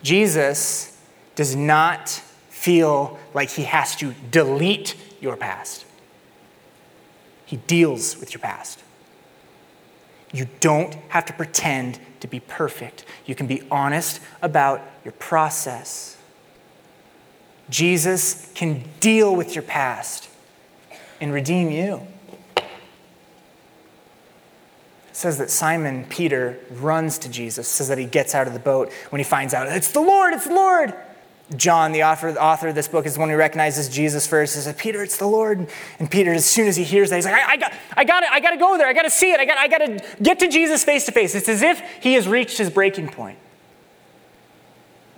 Jesus 0.03 1.01
does 1.35 1.57
not 1.57 2.11
feel 2.51 3.19
like 3.33 3.49
he 3.49 3.63
has 3.63 3.97
to 3.97 4.13
delete 4.31 4.97
your 5.19 5.39
past, 5.39 5.87
he 7.51 7.57
deals 7.57 8.17
with 8.17 8.33
your 8.33 8.39
past. 8.39 8.79
You 10.33 10.47
don't 10.61 10.95
have 11.09 11.25
to 11.25 11.33
pretend 11.33 11.99
to 12.21 12.29
be 12.29 12.39
perfect. 12.39 13.05
You 13.27 13.35
can 13.35 13.49
be 13.49 13.63
honest 13.73 14.21
about 14.41 14.83
your 15.05 15.11
process. 15.15 16.17
Jesus 17.69 18.49
can 18.55 18.85
deal 19.01 19.35
with 19.35 19.57
your 19.57 19.65
past 19.65 20.29
and 21.21 21.33
redeem 21.33 21.73
you. 21.73 22.07
It 22.57 22.63
says 25.11 25.39
that 25.39 25.51
Simon 25.51 26.05
Peter 26.05 26.57
runs 26.71 27.19
to 27.19 27.29
Jesus, 27.29 27.67
says 27.67 27.89
that 27.89 27.99
he 27.99 28.07
gets 28.07 28.33
out 28.33 28.47
of 28.47 28.53
the 28.53 28.61
boat 28.61 28.93
when 29.09 29.19
he 29.19 29.25
finds 29.25 29.55
out 29.55 29.67
it's 29.67 29.91
the 29.91 30.01
Lord, 30.01 30.35
it's 30.35 30.47
the 30.47 30.55
Lord. 30.55 30.95
John, 31.57 31.91
the 31.93 32.05
author, 32.05 32.33
the 32.33 32.43
author 32.43 32.69
of 32.69 32.75
this 32.77 32.87
book, 32.87 33.07
is 33.07 33.15
the 33.15 33.21
one 33.21 33.29
who 33.29 33.37
recognizes 33.37 33.89
Jesus 33.89 34.27
first. 34.27 34.55
He 34.55 34.61
says, 34.61 34.75
Peter, 34.79 35.03
it's 35.03 35.17
the 35.17 35.27
Lord. 35.27 35.69
And 35.99 36.11
Peter, 36.11 36.33
as 36.33 36.45
soon 36.45 36.69
as 36.69 36.77
he 36.77 36.85
hears 36.85 37.11
that, 37.11 37.17
he's 37.17 37.25
like, 37.25 37.35
I, 37.35 37.53
I 37.53 37.57
got, 37.57 37.73
I 37.97 38.05
got 38.05 38.25
I 38.25 38.41
got 38.41 38.51
to 38.51 38.57
go 38.57 38.79
there. 38.79 38.87
I 38.87 38.93
got 38.93 39.03
to 39.03 39.11
see 39.11 39.33
it. 39.33 39.41
I 39.41 39.45
got, 39.45 39.59
I 39.59 39.67
got 39.67 39.79
to 39.79 40.05
get 40.23 40.39
to 40.41 40.49
Jesus 40.49 40.85
face 40.85 41.07
to 41.07 41.13
face. 41.13 41.35
It's 41.35 41.49
as 41.49 41.63
if 41.63 41.83
he 42.01 42.15
has 42.15 42.29
reached 42.29 42.59
his 42.59 42.71
breaking 42.71 43.09
point. 43.09 43.39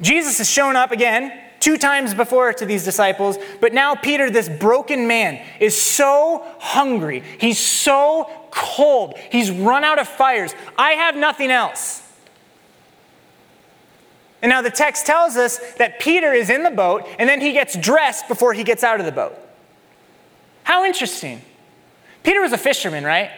Jesus 0.01 0.39
has 0.39 0.49
shown 0.49 0.75
up 0.75 0.91
again 0.91 1.39
two 1.61 1.79
times 1.79 2.13
before 2.13 2.53
to 2.53 2.67
these 2.67 2.85
disciples, 2.85 3.39
but 3.61 3.73
now 3.73 3.95
Peter, 3.95 4.31
this 4.31 4.49
broken 4.49 5.07
man, 5.07 5.41
is 5.61 5.77
so 5.77 6.45
hungry. 6.59 7.23
He's 7.39 7.59
so 7.59 8.29
cold. 8.51 9.17
He's 9.31 9.51
run 9.51 9.85
out 9.85 10.01
of 10.01 10.09
fires. 10.09 10.55
I 10.77 10.93
have 10.93 11.15
nothing 11.15 11.53
else. 11.53 12.02
And 14.43 14.51
now 14.51 14.61
the 14.61 14.71
text 14.71 15.07
tells 15.07 15.37
us 15.37 15.59
that 15.75 16.01
Peter 16.01 16.33
is 16.33 16.51
in 16.51 16.65
the 16.65 16.71
boat 16.71 17.07
and 17.19 17.29
then 17.29 17.41
he 17.41 17.53
gets 17.53 17.77
dressed 17.77 18.27
before 18.29 18.53
he 18.53 18.65
gets 18.65 18.83
out 18.83 18.99
of 18.99 19.07
the 19.07 19.13
boat. 19.13 19.39
How 20.65 20.85
interesting. 20.85 21.41
Peter 22.25 22.41
was 22.41 22.53
a 22.53 22.59
fisherman, 22.59 23.05
right? 23.05 23.31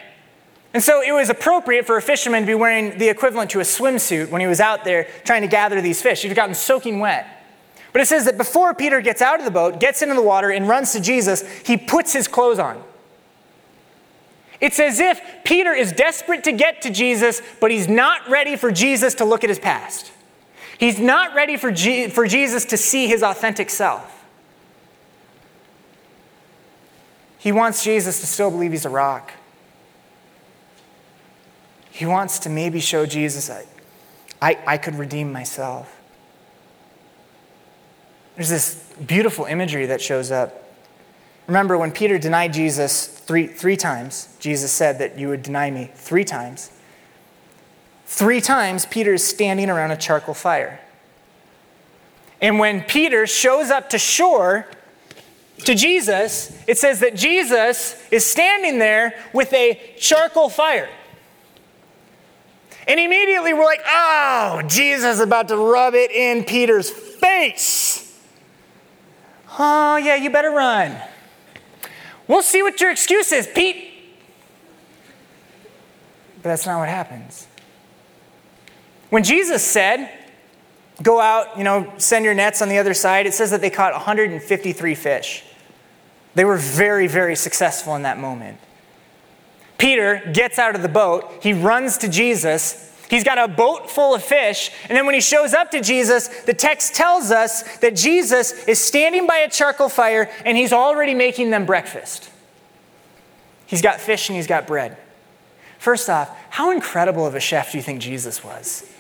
And 0.72 0.82
so 0.82 1.02
it 1.02 1.12
was 1.12 1.30
appropriate 1.30 1.86
for 1.86 1.96
a 1.96 2.02
fisherman 2.02 2.42
to 2.42 2.46
be 2.46 2.54
wearing 2.54 2.98
the 2.98 3.08
equivalent 3.08 3.50
to 3.50 3.60
a 3.60 3.62
swimsuit 3.62 4.30
when 4.30 4.40
he 4.40 4.46
was 4.46 4.60
out 4.60 4.84
there 4.84 5.06
trying 5.24 5.42
to 5.42 5.48
gather 5.48 5.80
these 5.80 6.02
fish. 6.02 6.22
He'd 6.22 6.34
gotten 6.34 6.54
soaking 6.54 6.98
wet. 6.98 7.26
But 7.92 8.02
it 8.02 8.06
says 8.06 8.24
that 8.24 8.36
before 8.36 8.74
Peter 8.74 9.00
gets 9.00 9.22
out 9.22 9.38
of 9.38 9.44
the 9.44 9.52
boat, 9.52 9.78
gets 9.78 10.02
into 10.02 10.16
the 10.16 10.22
water, 10.22 10.50
and 10.50 10.68
runs 10.68 10.92
to 10.92 11.00
Jesus, 11.00 11.48
he 11.64 11.76
puts 11.76 12.12
his 12.12 12.26
clothes 12.26 12.58
on. 12.58 12.82
It's 14.60 14.80
as 14.80 14.98
if 14.98 15.20
Peter 15.44 15.72
is 15.72 15.92
desperate 15.92 16.42
to 16.44 16.52
get 16.52 16.82
to 16.82 16.90
Jesus, 16.90 17.40
but 17.60 17.70
he's 17.70 17.86
not 17.86 18.28
ready 18.28 18.56
for 18.56 18.72
Jesus 18.72 19.14
to 19.16 19.24
look 19.24 19.44
at 19.44 19.50
his 19.50 19.60
past. 19.60 20.10
He's 20.78 20.98
not 20.98 21.34
ready 21.34 21.56
for, 21.56 21.70
G- 21.70 22.08
for 22.08 22.26
Jesus 22.26 22.64
to 22.66 22.76
see 22.76 23.06
his 23.06 23.22
authentic 23.22 23.70
self. 23.70 24.24
He 27.38 27.52
wants 27.52 27.84
Jesus 27.84 28.20
to 28.20 28.26
still 28.26 28.50
believe 28.50 28.72
he's 28.72 28.87
a 28.87 28.90
rock. 28.90 29.32
He 31.90 32.06
wants 32.06 32.40
to 32.40 32.48
maybe 32.48 32.80
show 32.80 33.06
Jesus, 33.06 33.50
I, 33.50 33.66
I, 34.40 34.58
I 34.66 34.78
could 34.78 34.96
redeem 34.96 35.30
myself. 35.30 36.00
There's 38.34 38.48
this 38.48 38.74
beautiful 39.06 39.44
imagery 39.44 39.87
that 39.87 40.00
shows 40.00 40.32
up. 40.32 40.60
Remember, 41.46 41.78
when 41.78 41.92
Peter 41.92 42.18
denied 42.18 42.52
Jesus 42.52 43.06
three, 43.06 43.46
three 43.46 43.76
times, 43.76 44.34
Jesus 44.40 44.72
said 44.72 44.98
that 44.98 45.18
you 45.18 45.28
would 45.28 45.42
deny 45.42 45.70
me 45.70 45.90
three 45.94 46.24
times. 46.24 46.70
Three 48.06 48.40
times, 48.40 48.86
Peter 48.86 49.14
is 49.14 49.26
standing 49.26 49.70
around 49.70 49.90
a 49.90 49.96
charcoal 49.96 50.34
fire. 50.34 50.80
And 52.40 52.58
when 52.58 52.82
Peter 52.82 53.26
shows 53.26 53.70
up 53.70 53.90
to 53.90 53.98
shore 53.98 54.66
to 55.64 55.74
Jesus, 55.74 56.56
it 56.66 56.78
says 56.78 57.00
that 57.00 57.16
Jesus 57.16 57.96
is 58.10 58.26
standing 58.26 58.78
there 58.78 59.14
with 59.32 59.52
a 59.52 59.80
charcoal 59.98 60.48
fire. 60.48 60.88
And 62.86 63.00
immediately 63.00 63.54
we're 63.54 63.64
like, 63.64 63.80
oh, 63.86 64.62
Jesus 64.66 65.14
is 65.14 65.20
about 65.20 65.48
to 65.48 65.56
rub 65.56 65.94
it 65.94 66.10
in 66.10 66.44
Peter's 66.44 66.90
face. 66.90 68.20
Oh, 69.58 69.96
yeah, 69.96 70.16
you 70.16 70.30
better 70.30 70.50
run. 70.50 70.96
We'll 72.28 72.42
see 72.42 72.62
what 72.62 72.80
your 72.80 72.90
excuse 72.90 73.32
is, 73.32 73.46
Pete. 73.46 73.92
But 76.42 76.50
that's 76.50 76.66
not 76.66 76.78
what 76.78 76.88
happens. 76.88 77.46
When 79.14 79.22
Jesus 79.22 79.62
said, 79.62 80.11
Go 81.00 81.20
out, 81.20 81.57
you 81.57 81.62
know, 81.62 81.92
send 81.98 82.24
your 82.24 82.35
nets 82.35 82.61
on 82.61 82.68
the 82.68 82.79
other 82.79 82.94
side, 82.94 83.29
it 83.29 83.33
says 83.33 83.53
that 83.53 83.61
they 83.61 83.70
caught 83.70 83.92
153 83.92 84.94
fish. 84.96 85.44
They 86.35 86.44
were 86.44 86.57
very, 86.57 87.07
very 87.07 87.37
successful 87.37 87.94
in 87.94 88.03
that 88.03 88.18
moment. 88.18 88.59
Peter 89.79 90.20
gets 90.35 90.59
out 90.59 90.74
of 90.74 90.83
the 90.83 90.88
boat, 90.88 91.31
he 91.40 91.53
runs 91.53 91.96
to 91.98 92.09
Jesus. 92.09 92.92
He's 93.09 93.22
got 93.22 93.38
a 93.38 93.46
boat 93.46 93.88
full 93.88 94.16
of 94.16 94.24
fish, 94.24 94.72
and 94.88 94.96
then 94.96 95.07
when 95.07 95.14
he 95.14 95.20
shows 95.20 95.55
up 95.55 95.70
to 95.70 95.81
Jesus, 95.81 96.27
the 96.27 96.55
text 96.55 96.96
tells 96.96 97.31
us 97.31 97.77
that 97.77 97.94
Jesus 97.94 98.66
is 98.66 98.81
standing 98.81 99.29
by 99.29 99.37
a 99.37 99.48
charcoal 99.48 99.88
fire 99.88 100.29
and 100.44 100.57
he's 100.57 100.72
already 100.72 101.14
making 101.14 101.50
them 101.50 101.66
breakfast. 101.66 102.31
He's 103.66 103.81
got 103.81 104.00
fish 104.00 104.29
and 104.29 104.35
he's 104.35 104.48
got 104.48 104.66
bread. 104.66 104.96
First 105.79 106.11
off, 106.11 106.37
how 106.50 106.72
incredible 106.72 107.24
of 107.24 107.37
a 107.37 107.40
chef 107.40 107.70
do 107.70 107.79
you 107.79 107.83
think 107.83 108.00
Jesus 108.00 108.42
was? 108.42 108.90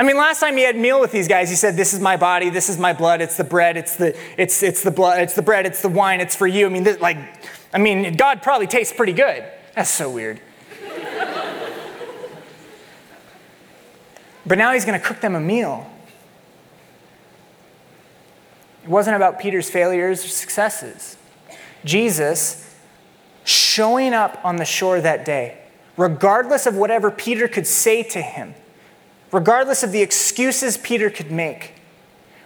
I 0.00 0.02
mean, 0.02 0.16
last 0.16 0.40
time 0.40 0.56
he 0.56 0.62
had 0.62 0.76
meal 0.76 0.98
with 0.98 1.12
these 1.12 1.28
guys, 1.28 1.50
he 1.50 1.56
said, 1.56 1.76
"This 1.76 1.92
is 1.92 2.00
my 2.00 2.16
body, 2.16 2.48
this 2.48 2.70
is 2.70 2.78
my 2.78 2.94
blood. 2.94 3.20
It's 3.20 3.36
the 3.36 3.44
bread, 3.44 3.76
it's 3.76 3.96
the 3.96 4.16
it's 4.38 4.62
it's 4.62 4.82
the 4.82 4.90
blood, 4.90 5.20
it's 5.20 5.34
the 5.34 5.42
bread, 5.42 5.66
it's 5.66 5.82
the 5.82 5.90
wine, 5.90 6.22
it's 6.22 6.34
for 6.34 6.46
you." 6.46 6.64
I 6.64 6.70
mean, 6.70 6.84
this, 6.84 6.98
like, 7.02 7.18
I 7.74 7.76
mean, 7.76 8.14
God 8.14 8.40
probably 8.40 8.66
tastes 8.66 8.94
pretty 8.94 9.12
good. 9.12 9.44
That's 9.74 9.90
so 9.90 10.10
weird. 10.10 10.40
but 14.46 14.56
now 14.56 14.72
he's 14.72 14.86
going 14.86 14.98
to 14.98 15.06
cook 15.06 15.20
them 15.20 15.34
a 15.34 15.40
meal. 15.40 15.86
It 18.82 18.88
wasn't 18.88 19.16
about 19.16 19.38
Peter's 19.38 19.68
failures 19.68 20.24
or 20.24 20.28
successes. 20.28 21.18
Jesus 21.84 22.74
showing 23.44 24.14
up 24.14 24.42
on 24.42 24.56
the 24.56 24.64
shore 24.64 25.02
that 25.02 25.26
day, 25.26 25.58
regardless 25.98 26.64
of 26.64 26.74
whatever 26.74 27.10
Peter 27.10 27.46
could 27.48 27.66
say 27.66 28.02
to 28.02 28.22
him 28.22 28.54
regardless 29.32 29.82
of 29.82 29.92
the 29.92 30.02
excuses 30.02 30.76
Peter 30.76 31.10
could 31.10 31.30
make, 31.30 31.74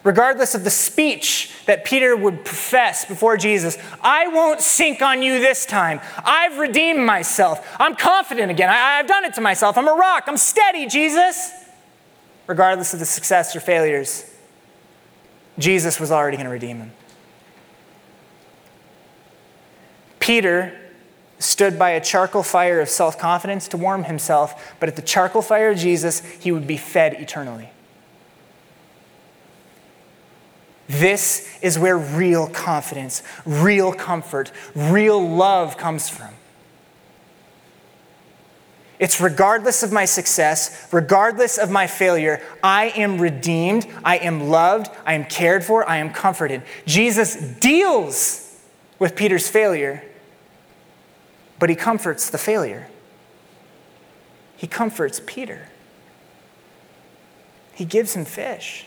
regardless 0.03 0.55
of 0.55 0.63
the 0.63 0.69
speech 0.69 1.51
that 1.65 1.83
Peter 1.83 2.15
would 2.15 2.45
profess 2.45 3.05
before 3.05 3.37
Jesus, 3.37 3.77
I 4.01 4.27
won't 4.27 4.61
sink 4.61 5.01
on 5.01 5.21
you 5.21 5.39
this 5.39 5.65
time. 5.65 5.99
I've 6.23 6.57
redeemed 6.57 7.05
myself. 7.05 7.75
I'm 7.79 7.95
confident 7.95 8.51
again. 8.51 8.69
I, 8.69 8.97
have 8.97 9.07
done 9.07 9.25
it 9.25 9.33
to 9.35 9.41
myself. 9.41 9.77
I'm 9.77 9.87
a 9.87 9.93
rock. 9.93 10.25
I'm 10.27 10.37
steady, 10.37 10.85
Jesus. 10.87 11.51
Regardless 12.47 12.93
of 12.93 12.99
the 12.99 13.05
success 13.05 13.55
or 13.55 13.59
failures, 13.59 14.31
Jesus 15.57 15.99
was 15.99 16.11
already 16.11 16.37
going 16.37 16.45
to 16.45 16.51
redeem 16.51 16.77
him. 16.77 16.91
Peter 20.19 20.84
stood 21.39 21.77
by 21.77 21.91
a 21.91 22.01
charcoal 22.01 22.43
fire 22.43 22.79
of 22.79 22.89
self 22.89 23.17
confidence 23.17 23.67
to 23.69 23.77
warm 23.77 24.05
himself, 24.05 24.75
but 24.79 24.89
at 24.89 24.95
the 24.95 25.01
charcoal 25.01 25.41
fire 25.41 25.71
of 25.71 25.77
Jesus, 25.77 26.19
he 26.39 26.51
would 26.51 26.67
be 26.67 26.77
fed 26.77 27.13
eternally. 27.15 27.69
This 30.87 31.57
is 31.61 31.79
where 31.79 31.97
real 31.97 32.47
confidence, 32.47 33.23
real 33.45 33.91
comfort, 33.91 34.51
real 34.75 35.27
love 35.27 35.77
comes 35.77 36.09
from. 36.09 36.29
It's 38.97 39.19
regardless 39.19 39.83
of 39.83 39.91
my 39.91 40.05
success, 40.05 40.87
regardless 40.93 41.57
of 41.57 41.69
my 41.69 41.85
failure, 41.85 42.41
I 42.63 42.93
am 42.95 43.19
redeemed, 43.19 43.87
I 44.05 44.17
am 44.17 44.47
loved, 44.47 44.89
I 45.05 45.15
am 45.15 45.25
cared 45.25 45.65
for, 45.65 45.87
I 45.89 45.97
am 45.97 46.11
comforted. 46.11 46.61
Jesus 46.85 47.35
deals 47.35 48.57
with 48.97 49.15
Peter's 49.15 49.49
failure, 49.49 50.03
but 51.59 51.69
he 51.69 51.75
comforts 51.75 52.29
the 52.29 52.37
failure. 52.37 52.87
He 54.57 54.67
comforts 54.67 55.21
Peter. 55.25 55.69
He 57.73 57.85
gives 57.85 58.15
him 58.15 58.25
fish 58.25 58.85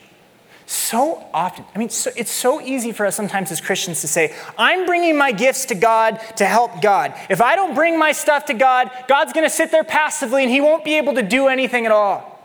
so 0.68 1.26
often, 1.32 1.64
I 1.74 1.78
mean, 1.78 1.88
so, 1.88 2.10
it's 2.14 2.30
so 2.30 2.60
easy 2.60 2.92
for 2.92 3.06
us 3.06 3.16
sometimes 3.16 3.50
as 3.50 3.58
Christians 3.58 4.02
to 4.02 4.08
say, 4.08 4.34
I'm 4.58 4.84
bringing 4.84 5.16
my 5.16 5.32
gifts 5.32 5.64
to 5.66 5.74
God 5.74 6.20
to 6.36 6.44
help 6.44 6.82
God. 6.82 7.14
If 7.30 7.40
I 7.40 7.56
don't 7.56 7.74
bring 7.74 7.98
my 7.98 8.12
stuff 8.12 8.44
to 8.46 8.54
God, 8.54 8.90
God's 9.08 9.32
going 9.32 9.46
to 9.46 9.50
sit 9.50 9.70
there 9.70 9.82
passively 9.82 10.42
and 10.42 10.52
he 10.52 10.60
won't 10.60 10.84
be 10.84 10.98
able 10.98 11.14
to 11.14 11.22
do 11.22 11.48
anything 11.48 11.86
at 11.86 11.92
all. 11.92 12.38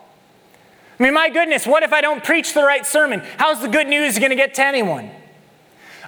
I 0.97 1.03
mean, 1.03 1.13
my 1.13 1.29
goodness, 1.29 1.67
what 1.67 1.83
if 1.83 1.91
I 1.91 1.99
don't 1.99 2.23
preach 2.23 2.53
the 2.53 2.63
right 2.63 2.85
sermon? 2.85 3.21
How's 3.37 3.61
the 3.61 3.67
good 3.67 3.87
news 3.87 4.17
going 4.17 4.29
to 4.29 4.37
get 4.37 4.53
to 4.53 4.63
anyone? 4.63 5.11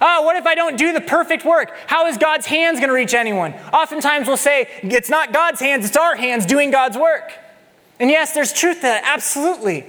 Oh, 0.01 0.23
what 0.23 0.35
if 0.35 0.45
I 0.45 0.55
don't 0.55 0.77
do 0.77 0.93
the 0.93 1.01
perfect 1.01 1.45
work? 1.45 1.75
How 1.87 2.07
is 2.07 2.17
God's 2.17 2.45
hands 2.45 2.79
going 2.79 2.89
to 2.89 2.95
reach 2.95 3.13
anyone? 3.13 3.53
Oftentimes 3.71 4.27
we'll 4.27 4.37
say, 4.37 4.67
it's 4.83 5.09
not 5.09 5.33
God's 5.33 5.59
hands, 5.59 5.85
it's 5.85 5.97
our 5.97 6.15
hands 6.15 6.45
doing 6.45 6.71
God's 6.71 6.97
work. 6.97 7.33
And 7.99 8.09
yes, 8.09 8.33
there's 8.33 8.51
truth 8.51 8.77
to 8.77 8.81
that, 8.83 9.03
absolutely. 9.05 9.85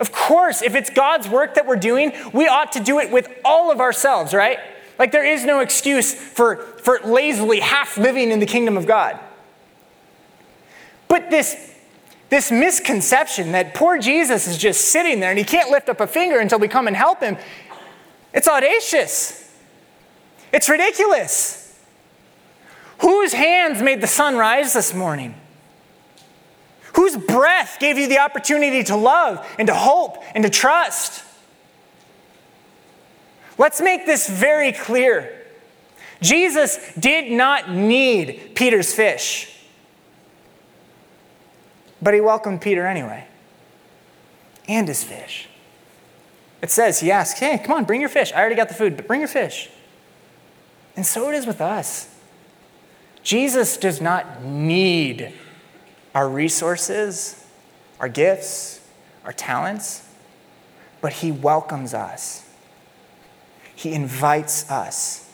Of 0.00 0.12
course, 0.12 0.62
if 0.62 0.74
it's 0.74 0.90
God's 0.90 1.28
work 1.28 1.54
that 1.54 1.66
we're 1.66 1.76
doing, 1.76 2.12
we 2.32 2.46
ought 2.46 2.72
to 2.72 2.80
do 2.80 3.00
it 3.00 3.10
with 3.10 3.28
all 3.44 3.70
of 3.70 3.80
ourselves, 3.80 4.32
right? 4.32 4.58
Like 4.98 5.12
there 5.12 5.24
is 5.24 5.44
no 5.44 5.60
excuse 5.60 6.14
for, 6.14 6.56
for 6.56 6.98
lazily 7.04 7.60
half 7.60 7.98
living 7.98 8.30
in 8.30 8.40
the 8.40 8.46
kingdom 8.46 8.76
of 8.76 8.86
God. 8.86 9.18
But 11.08 11.30
this, 11.30 11.74
this 12.30 12.50
misconception 12.50 13.52
that 13.52 13.74
poor 13.74 13.98
Jesus 13.98 14.46
is 14.46 14.58
just 14.58 14.86
sitting 14.86 15.20
there 15.20 15.30
and 15.30 15.38
he 15.38 15.44
can't 15.44 15.70
lift 15.70 15.88
up 15.88 16.00
a 16.00 16.06
finger 16.06 16.38
until 16.38 16.58
we 16.58 16.68
come 16.68 16.86
and 16.86 16.96
help 16.96 17.20
him, 17.20 17.36
it's 18.32 18.48
audacious. 18.48 19.44
It's 20.52 20.68
ridiculous. 20.68 21.78
Whose 23.00 23.32
hands 23.32 23.82
made 23.82 24.00
the 24.00 24.06
sun 24.06 24.36
rise 24.36 24.72
this 24.72 24.94
morning? 24.94 25.34
Whose 26.94 27.16
breath 27.16 27.76
gave 27.78 27.96
you 27.96 28.08
the 28.08 28.18
opportunity 28.18 28.82
to 28.84 28.96
love 28.96 29.46
and 29.58 29.68
to 29.68 29.74
hope 29.74 30.22
and 30.34 30.42
to 30.44 30.50
trust? 30.50 31.24
Let's 33.56 33.80
make 33.80 34.06
this 34.06 34.28
very 34.28 34.72
clear. 34.72 35.34
Jesus 36.20 36.92
did 36.98 37.30
not 37.30 37.70
need 37.70 38.52
Peter's 38.54 38.92
fish, 38.92 39.54
but 42.02 42.14
he 42.14 42.20
welcomed 42.20 42.60
Peter 42.60 42.86
anyway 42.86 43.26
and 44.68 44.86
his 44.86 45.02
fish. 45.02 45.47
It 46.60 46.70
says, 46.70 47.00
he 47.00 47.10
asks, 47.10 47.38
Hey, 47.38 47.58
come 47.58 47.76
on, 47.76 47.84
bring 47.84 48.00
your 48.00 48.10
fish. 48.10 48.32
I 48.32 48.40
already 48.40 48.56
got 48.56 48.68
the 48.68 48.74
food, 48.74 48.96
but 48.96 49.06
bring 49.06 49.20
your 49.20 49.28
fish. 49.28 49.70
And 50.96 51.06
so 51.06 51.30
it 51.30 51.34
is 51.34 51.46
with 51.46 51.60
us. 51.60 52.14
Jesus 53.22 53.76
does 53.76 54.00
not 54.00 54.42
need 54.42 55.32
our 56.14 56.28
resources, 56.28 57.44
our 58.00 58.08
gifts, 58.08 58.80
our 59.24 59.32
talents, 59.32 60.08
but 61.00 61.12
He 61.12 61.30
welcomes 61.30 61.94
us. 61.94 62.48
He 63.74 63.92
invites 63.92 64.68
us, 64.70 65.32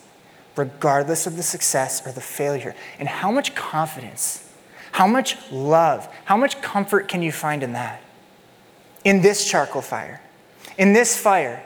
regardless 0.57 1.27
of 1.27 1.37
the 1.37 1.43
success 1.43 2.07
or 2.07 2.13
the 2.13 2.21
failure. 2.21 2.75
And 2.99 3.09
how 3.09 3.31
much 3.31 3.55
confidence, 3.55 4.53
how 4.93 5.07
much 5.07 5.39
love, 5.51 6.07
how 6.27 6.37
much 6.37 6.61
comfort 6.61 7.09
can 7.09 7.23
you 7.23 7.33
find 7.33 7.63
in 7.63 7.73
that? 7.73 8.03
In 9.03 9.23
this 9.23 9.49
charcoal 9.49 9.81
fire, 9.81 10.21
in 10.79 10.93
this 10.93 11.17
fire. 11.17 11.63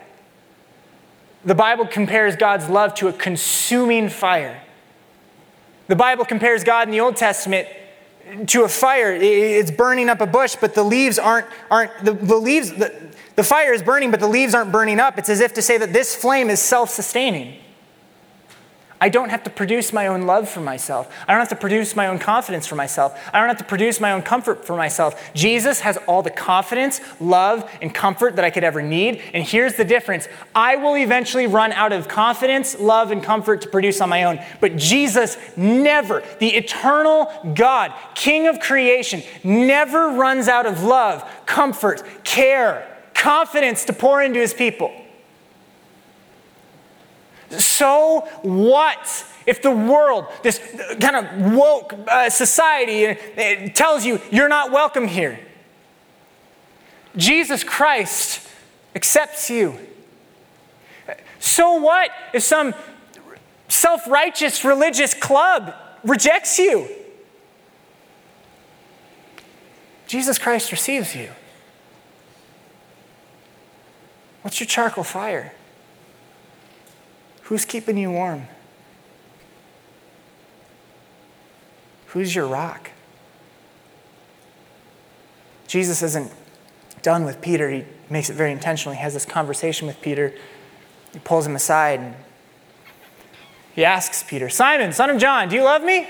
The 1.45 1.55
Bible 1.55 1.87
compares 1.87 2.37
God's 2.37 2.69
love 2.69 2.95
to 2.95 3.09
a 3.09 3.13
consuming 3.13 4.09
fire. 4.09 4.63
The 5.87 5.97
Bible 5.97 6.25
compares 6.25 6.65
God 6.65 6.89
in 6.89 6.93
the 6.93 7.01
Old 7.01 7.17
Testament 7.17 7.69
to 8.47 8.65
a 8.65 8.69
fire. 8.69 9.13
It's 9.13 9.71
burning 9.71 10.09
up 10.09 10.21
a 10.21 10.27
bush, 10.27 10.57
but 10.61 10.75
the 10.75 10.83
leaves 10.83 11.19
aren't, 11.19 11.47
aren't 11.71 12.05
the, 12.05 12.13
the 12.13 12.37
leaves, 12.37 12.73
the, 12.73 12.95
the 13.37 13.45
fire 13.45 13.73
is 13.73 13.83
burning, 13.83 14.11
but 14.11 14.21
the 14.21 14.29
leaves 14.29 14.55
aren't 14.55 14.73
burning 14.73 15.01
up. 15.01 15.19
It's 15.19 15.31
as 15.31 15.41
if 15.41 15.55
to 15.55 15.63
say 15.63 15.79
that 15.79 15.93
this 15.93 16.15
flame 16.15 16.51
is 16.51 16.61
self 16.61 16.91
sustaining. 16.91 17.59
I 19.01 19.09
don't 19.09 19.31
have 19.31 19.45
to 19.45 19.51
produce 19.51 19.93
my 19.93 20.07
own 20.07 20.23
love 20.23 20.49
for 20.49 20.61
myself. 20.61 21.13
I 21.27 21.33
don't 21.33 21.41
have 21.41 21.49
to 21.51 21.57
produce 21.57 21.95
my 21.95 22.09
own 22.09 22.19
confidence 22.19 22.67
for 22.67 22.75
myself. 22.75 23.19
I 23.33 23.39
don't 23.39 23.49
have 23.49 23.59
to 23.59 23.65
produce 23.65 24.01
my 24.01 24.13
own 24.13 24.23
comfort 24.23 24.65
for 24.65 24.77
myself. 24.77 25.33
Jesus 25.35 25.81
has 25.81 25.97
all 26.09 26.23
the 26.23 26.31
confidence, 26.31 27.01
love, 27.21 27.71
and 27.81 27.95
comfort 27.95 28.37
that 28.37 28.45
I 28.45 28.51
could 28.51 28.65
ever 28.65 28.83
need. 28.83 29.23
And 29.33 29.45
here's 29.45 29.75
the 29.75 29.85
difference 29.85 30.29
I 30.55 30.77
will 30.77 30.97
eventually 30.97 31.47
run 31.47 31.73
out 31.73 31.93
of 31.93 32.09
confidence, 32.09 32.79
love, 32.81 33.11
and 33.11 33.23
comfort 33.23 33.61
to 33.63 33.69
produce 33.69 34.01
on 34.01 34.09
my 34.09 34.25
own. 34.25 34.41
But 34.61 34.77
Jesus 34.77 35.37
never, 35.57 36.23
the 36.41 36.49
eternal 36.49 37.33
God, 37.55 37.93
King 38.15 38.49
of 38.49 38.59
creation, 38.61 39.23
never 39.45 40.09
runs 40.09 40.49
out 40.49 40.67
of 40.67 40.83
love, 40.83 41.25
comfort, 41.47 42.03
care, 42.25 42.87
confidence 43.15 43.85
to 43.85 43.93
pour 43.93 44.23
into 44.23 44.41
his 44.41 44.55
people. 44.55 44.93
So 47.51 48.29
what 48.43 49.25
if 49.47 49.63
the 49.63 49.71
world, 49.71 50.27
this 50.43 50.59
kind 51.01 51.17
of 51.17 51.55
woke 51.55 51.95
uh, 52.07 52.29
society, 52.29 53.07
uh, 53.09 53.69
tells 53.71 54.05
you 54.05 54.21
you're 54.31 54.49
not 54.49 54.71
welcome 54.71 55.09
here? 55.09 55.41
Jesus 57.17 57.65
Christ 57.65 58.47
accepts 58.95 59.49
you. 59.51 59.79
So 61.39 61.75
what 61.75 62.11
if 62.35 62.43
some 62.43 62.75
self 63.69 64.07
righteous 64.07 64.65
religious 64.65 65.15
club 65.15 65.75
rejects 66.05 66.59
you? 66.59 66.89
Jesus 70.07 70.39
Christ 70.39 70.73
receives 70.73 71.15
you. 71.15 71.31
What's 74.43 74.61
your 74.61 74.67
charcoal 74.67 75.05
fire? 75.05 75.53
Who's 77.49 77.65
keeping 77.65 77.97
you 77.97 78.11
warm? 78.11 78.47
Who's 82.09 82.35
your 82.35 82.47
rock? 82.47 82.91
Jesus 85.67 86.03
isn't 86.03 86.31
done 87.01 87.25
with 87.25 87.41
Peter. 87.41 87.71
He 87.71 87.87
makes 88.11 88.29
it 88.29 88.35
very 88.35 88.53
intentional. 88.53 88.95
He 88.95 89.01
has 89.01 89.15
this 89.15 89.25
conversation 89.25 89.87
with 89.87 89.99
Peter. 90.03 90.35
He 91.15 91.21
pulls 91.21 91.47
him 91.47 91.57
aside 91.57 92.01
and 92.01 92.17
he 93.75 93.83
asks 93.83 94.23
Peter, 94.23 94.51
Simon, 94.51 94.93
son 94.93 95.09
of 95.09 95.17
John, 95.17 95.49
do 95.49 95.57
you 95.57 95.63
love 95.63 95.83
me? 95.83 96.07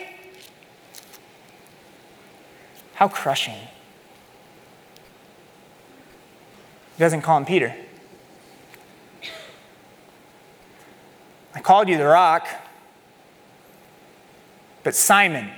How 2.95 3.07
crushing. 3.07 3.55
He 6.97 6.99
doesn't 6.99 7.23
call 7.23 7.37
him 7.37 7.45
Peter. 7.45 7.77
I 11.59 11.61
called 11.61 11.89
you 11.89 11.99
the 11.99 12.07
rock, 12.07 12.47
but 14.85 14.95
Simon, 14.95 15.51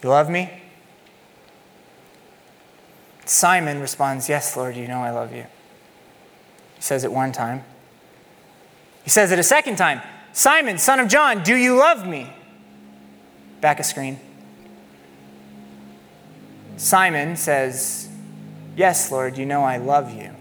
you 0.00 0.08
love 0.08 0.30
me? 0.30 0.48
Simon 3.24 3.80
responds, 3.80 4.28
Yes, 4.28 4.56
Lord, 4.56 4.76
you 4.76 4.86
know 4.86 5.00
I 5.00 5.10
love 5.10 5.34
you. 5.34 5.46
He 6.76 6.82
says 6.82 7.02
it 7.02 7.10
one 7.10 7.32
time. 7.32 7.64
He 9.02 9.10
says 9.10 9.32
it 9.32 9.38
a 9.40 9.42
second 9.42 9.74
time 9.74 10.00
Simon, 10.32 10.78
son 10.78 11.00
of 11.00 11.08
John, 11.08 11.42
do 11.42 11.56
you 11.56 11.76
love 11.76 12.06
me? 12.06 12.32
Back 13.60 13.80
a 13.80 13.82
screen. 13.82 14.20
Simon 16.76 17.34
says, 17.34 18.08
Yes, 18.76 19.10
Lord, 19.10 19.36
you 19.36 19.44
know 19.44 19.64
I 19.64 19.78
love 19.78 20.14
you. 20.14 20.31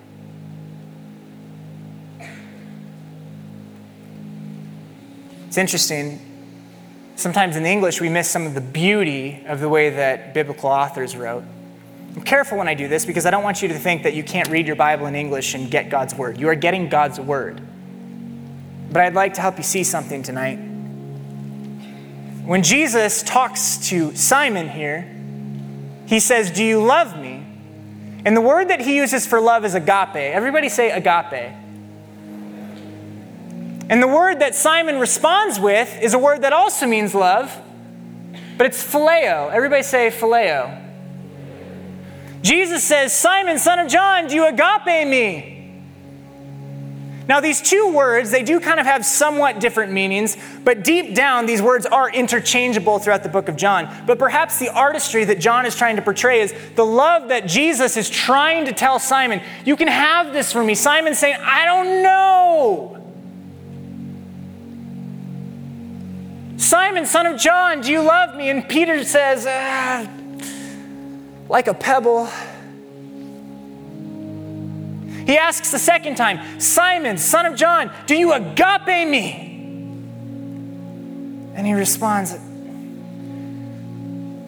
It's 5.52 5.58
interesting. 5.58 6.18
Sometimes 7.18 7.58
in 7.58 7.66
English, 7.66 7.99
we 7.99 8.08
miss 8.08 8.30
some 8.30 8.45
of 8.47 8.54
the 8.54 8.62
beauty 8.62 9.43
of 9.45 9.60
the 9.60 9.68
way 9.68 9.89
that 9.89 10.34
biblical 10.34 10.70
authors 10.70 11.14
wrote. 11.14 11.43
I'm 12.16 12.22
careful 12.22 12.58
when 12.58 12.70
I 12.70 12.74
do 12.74 12.88
this 12.88 13.06
because 13.06 13.26
I 13.26 13.32
don't 13.32 13.43
want 13.43 13.62
you 13.62 13.68
to 13.68 13.78
think 13.78 14.04
that 14.04 14.14
you 14.14 14.24
can't 14.24 14.47
read 14.47 14.66
your 14.66 14.78
Bible 14.78 15.08
in 15.08 15.16
English 15.16 15.54
and 15.54 15.70
get 15.70 15.89
God's 15.89 16.16
word. 16.16 16.39
You 16.39 16.47
are 16.47 16.56
getting 16.56 16.88
God's 16.88 17.20
word. 17.20 17.60
But 18.93 19.02
I'd 19.02 19.14
like 19.14 19.34
to 19.34 19.41
help 19.41 19.58
you 19.58 19.64
see 19.66 19.84
something 19.84 20.24
tonight. 20.24 20.56
when 22.45 22.64
Jesus 22.64 23.22
talks 23.22 23.89
to 23.89 24.16
Simon 24.16 24.70
here, 24.70 25.02
he 26.06 26.22
says, 26.22 26.49
Do 26.49 26.64
you 26.64 26.82
love 26.82 27.20
me? 27.20 27.45
And 28.24 28.38
the 28.38 28.41
word 28.41 28.70
that 28.70 28.80
he 28.80 28.95
uses 28.95 29.28
for 29.28 29.41
love 29.41 29.66
is 29.66 29.76
agape. 29.76 30.16
Everybody 30.16 30.70
say 30.70 30.91
agape. 30.91 31.61
And 33.91 34.01
the 34.01 34.07
word 34.07 34.39
that 34.39 34.55
Simon 34.55 34.99
responds 34.99 35.59
with 35.59 36.01
is 36.01 36.13
a 36.13 36.17
word 36.17 36.43
that 36.43 36.53
also 36.53 36.87
means 36.87 37.13
love, 37.13 37.53
but 38.57 38.65
it's 38.65 38.81
phileo. 38.81 39.51
Everybody 39.51 39.83
say 39.83 40.09
phileo. 40.09 40.81
Jesus 42.41 42.85
says, 42.85 43.11
Simon, 43.11 43.59
son 43.59 43.79
of 43.79 43.89
John, 43.89 44.27
do 44.27 44.35
you 44.35 44.47
agape 44.47 45.07
me? 45.09 45.83
Now, 47.27 47.41
these 47.41 47.61
two 47.61 47.93
words, 47.93 48.31
they 48.31 48.43
do 48.43 48.61
kind 48.61 48.79
of 48.79 48.85
have 48.85 49.05
somewhat 49.05 49.59
different 49.59 49.91
meanings, 49.91 50.37
but 50.63 50.85
deep 50.85 51.13
down, 51.13 51.45
these 51.45 51.61
words 51.61 51.85
are 51.85 52.09
interchangeable 52.09 52.97
throughout 52.97 53.23
the 53.23 53.29
book 53.29 53.49
of 53.49 53.57
John. 53.57 53.93
But 54.07 54.17
perhaps 54.19 54.57
the 54.57 54.69
artistry 54.69 55.25
that 55.25 55.41
John 55.41 55.65
is 55.65 55.75
trying 55.75 55.97
to 55.97 56.01
portray 56.01 56.39
is 56.39 56.55
the 56.77 56.85
love 56.85 57.27
that 57.27 57.45
Jesus 57.45 57.97
is 57.97 58.09
trying 58.09 58.65
to 58.65 58.71
tell 58.71 58.99
Simon, 58.99 59.41
you 59.65 59.75
can 59.75 59.89
have 59.89 60.31
this 60.31 60.53
for 60.53 60.63
me. 60.63 60.75
Simon 60.75 61.13
saying, 61.13 61.35
I 61.41 61.65
don't 61.65 62.01
know. 62.01 63.01
Simon, 66.62 67.07
son 67.07 67.26
of 67.26 67.39
John, 67.39 67.82
do 67.82 67.91
you 67.91 68.03
love 68.03 68.36
me? 68.36 68.51
And 68.51 68.70
Peter 68.70 69.03
says, 69.03 69.47
ah, 69.49 70.07
like 71.49 71.66
a 71.68 71.74
pebble. 71.74 72.28
He 75.26 75.39
asks 75.39 75.72
the 75.72 75.80
second 75.80 76.18
time, 76.18 76.59
Simon, 76.59 77.18
son 77.18 77.47
of 77.47 77.55
John, 77.55 77.91
do 78.05 78.16
you 78.16 78.34
agape 78.34 79.07
me? 79.07 79.47
And 81.55 81.66
he 81.66 81.74
responds, 81.74 82.34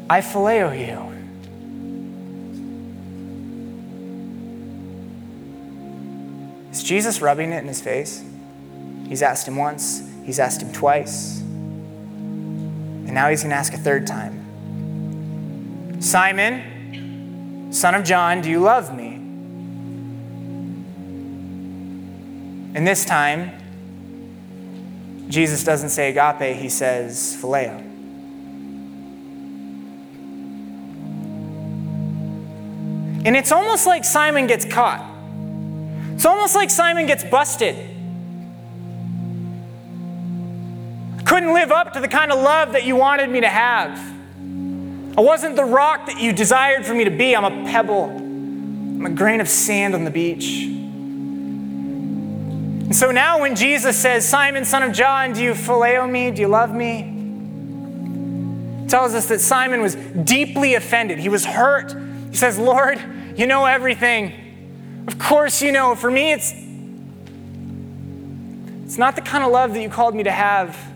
I 0.08 0.22
phileo 0.22 0.72
you. 0.78 1.10
Is 6.72 6.84
Jesus 6.84 7.22
rubbing 7.22 7.52
it 7.52 7.58
in 7.58 7.68
his 7.68 7.82
face? 7.82 8.24
He's 9.08 9.24
asked 9.24 9.48
him 9.48 9.56
once, 9.56 10.08
he's 10.24 10.40
asked 10.40 10.62
him 10.62 10.72
twice, 10.72 11.44
and 13.14 13.20
now 13.20 13.30
he's 13.30 13.44
going 13.44 13.52
to 13.52 13.56
ask 13.56 13.76
a 13.76 13.78
third 13.78 14.08
time. 14.08 14.42
Simon, 16.02 17.72
son 17.72 17.94
of 17.94 18.04
John, 18.04 18.42
do 18.42 18.50
you 18.50 18.60
love 18.60 18.92
me? 18.92 19.14
And 22.74 22.88
this 22.88 23.06
time, 23.06 23.52
Jesus 25.30 25.64
doesn't 25.64 25.90
say 25.90 26.10
agape, 26.10 26.58
he 26.58 26.70
says 26.70 27.38
phileo. 27.40 27.78
And 33.26 33.38
it's 33.38 33.52
almost 33.52 33.86
like 33.86 34.06
Simon 34.06 34.48
gets 34.48 34.66
caught. 34.66 35.08
It's 36.16 36.26
almost 36.26 36.56
like 36.56 36.72
Simon 36.72 37.06
gets 37.06 37.24
busted. 37.24 37.76
Couldn't 41.34 41.56
live 41.56 41.72
up 41.72 41.94
to 41.94 42.00
the 42.00 42.08
kind 42.08 42.32
of 42.32 42.40
love 42.40 42.74
that 42.74 42.86
you 42.86 42.96
wanted 42.96 43.28
me 43.28 43.42
to 43.42 43.50
have. 43.50 43.98
I 45.18 45.22
wasn't 45.22 45.56
the 45.56 45.66
rock 45.66 46.06
that 46.06 46.22
you 46.22 46.32
desired 46.32 46.86
for 46.86 46.94
me 46.94 47.06
to 47.06 47.10
be. 47.10 47.36
I'm 47.36 47.44
a 47.44 47.72
pebble. 47.72 48.04
I'm 48.04 49.04
a 49.04 49.10
grain 49.10 49.42
of 49.42 49.50
sand 49.50 49.96
on 49.96 50.04
the 50.04 50.12
beach. 50.12 50.66
And 52.86 52.96
so 52.96 53.10
now, 53.10 53.42
when 53.42 53.56
Jesus 53.56 53.98
says, 53.98 54.30
Simon, 54.30 54.64
son 54.64 54.84
of 54.84 54.94
John, 54.94 55.34
do 55.34 55.42
you 55.42 55.54
phileo 55.54 56.08
me? 56.08 56.30
Do 56.30 56.40
you 56.40 56.48
love 56.48 56.72
me? 56.72 57.10
tells 58.88 59.16
us 59.16 59.26
that 59.30 59.42
Simon 59.42 59.82
was 59.82 59.96
deeply 59.96 60.76
offended. 60.76 61.18
He 61.18 61.30
was 61.30 61.46
hurt. 61.46 61.96
He 62.30 62.36
says, 62.36 62.60
Lord, 62.60 63.02
you 63.36 63.48
know 63.48 63.66
everything. 63.66 65.04
Of 65.08 65.18
course, 65.18 65.64
you 65.64 65.72
know. 65.72 65.96
For 65.96 66.12
me, 66.12 66.32
it's, 66.32 66.54
it's 68.86 69.00
not 69.00 69.16
the 69.16 69.24
kind 69.24 69.44
of 69.44 69.52
love 69.52 69.74
that 69.74 69.82
you 69.82 69.90
called 69.90 70.14
me 70.14 70.22
to 70.22 70.32
have. 70.32 70.93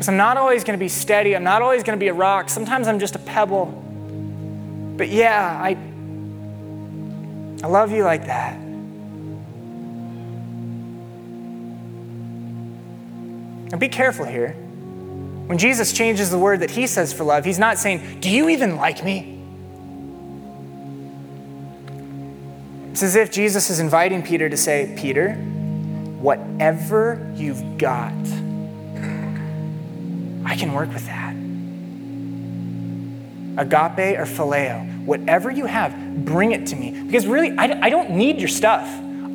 Because 0.00 0.08
I'm 0.08 0.16
not 0.16 0.38
always 0.38 0.64
going 0.64 0.78
to 0.78 0.82
be 0.82 0.88
steady. 0.88 1.36
I'm 1.36 1.44
not 1.44 1.60
always 1.60 1.82
going 1.82 1.98
to 1.98 2.00
be 2.00 2.08
a 2.08 2.14
rock. 2.14 2.48
Sometimes 2.48 2.88
I'm 2.88 2.98
just 2.98 3.16
a 3.16 3.18
pebble. 3.18 3.66
But 4.96 5.10
yeah, 5.10 5.60
I, 5.62 5.76
I 7.62 7.66
love 7.66 7.92
you 7.92 8.02
like 8.02 8.24
that. 8.24 8.58
Now 13.70 13.76
be 13.76 13.90
careful 13.90 14.24
here. 14.24 14.52
When 14.52 15.58
Jesus 15.58 15.92
changes 15.92 16.30
the 16.30 16.38
word 16.38 16.60
that 16.60 16.70
he 16.70 16.86
says 16.86 17.12
for 17.12 17.24
love, 17.24 17.44
he's 17.44 17.58
not 17.58 17.76
saying, 17.76 18.20
Do 18.20 18.30
you 18.30 18.48
even 18.48 18.76
like 18.76 19.04
me? 19.04 19.38
It's 22.92 23.02
as 23.02 23.16
if 23.16 23.30
Jesus 23.30 23.68
is 23.68 23.80
inviting 23.80 24.22
Peter 24.22 24.48
to 24.48 24.56
say, 24.56 24.94
Peter, 24.96 25.34
whatever 25.34 27.30
you've 27.36 27.76
got, 27.76 28.14
I 30.50 30.56
can 30.56 30.72
work 30.72 30.92
with 30.92 31.06
that. 31.06 31.32
Agape 33.56 34.18
or 34.18 34.24
phileo, 34.24 35.04
whatever 35.04 35.48
you 35.48 35.64
have, 35.64 36.24
bring 36.24 36.50
it 36.50 36.66
to 36.66 36.76
me. 36.76 36.90
Because 37.06 37.24
really, 37.24 37.56
I, 37.56 37.86
I 37.86 37.88
don't 37.88 38.10
need 38.10 38.40
your 38.40 38.48
stuff. 38.48 38.84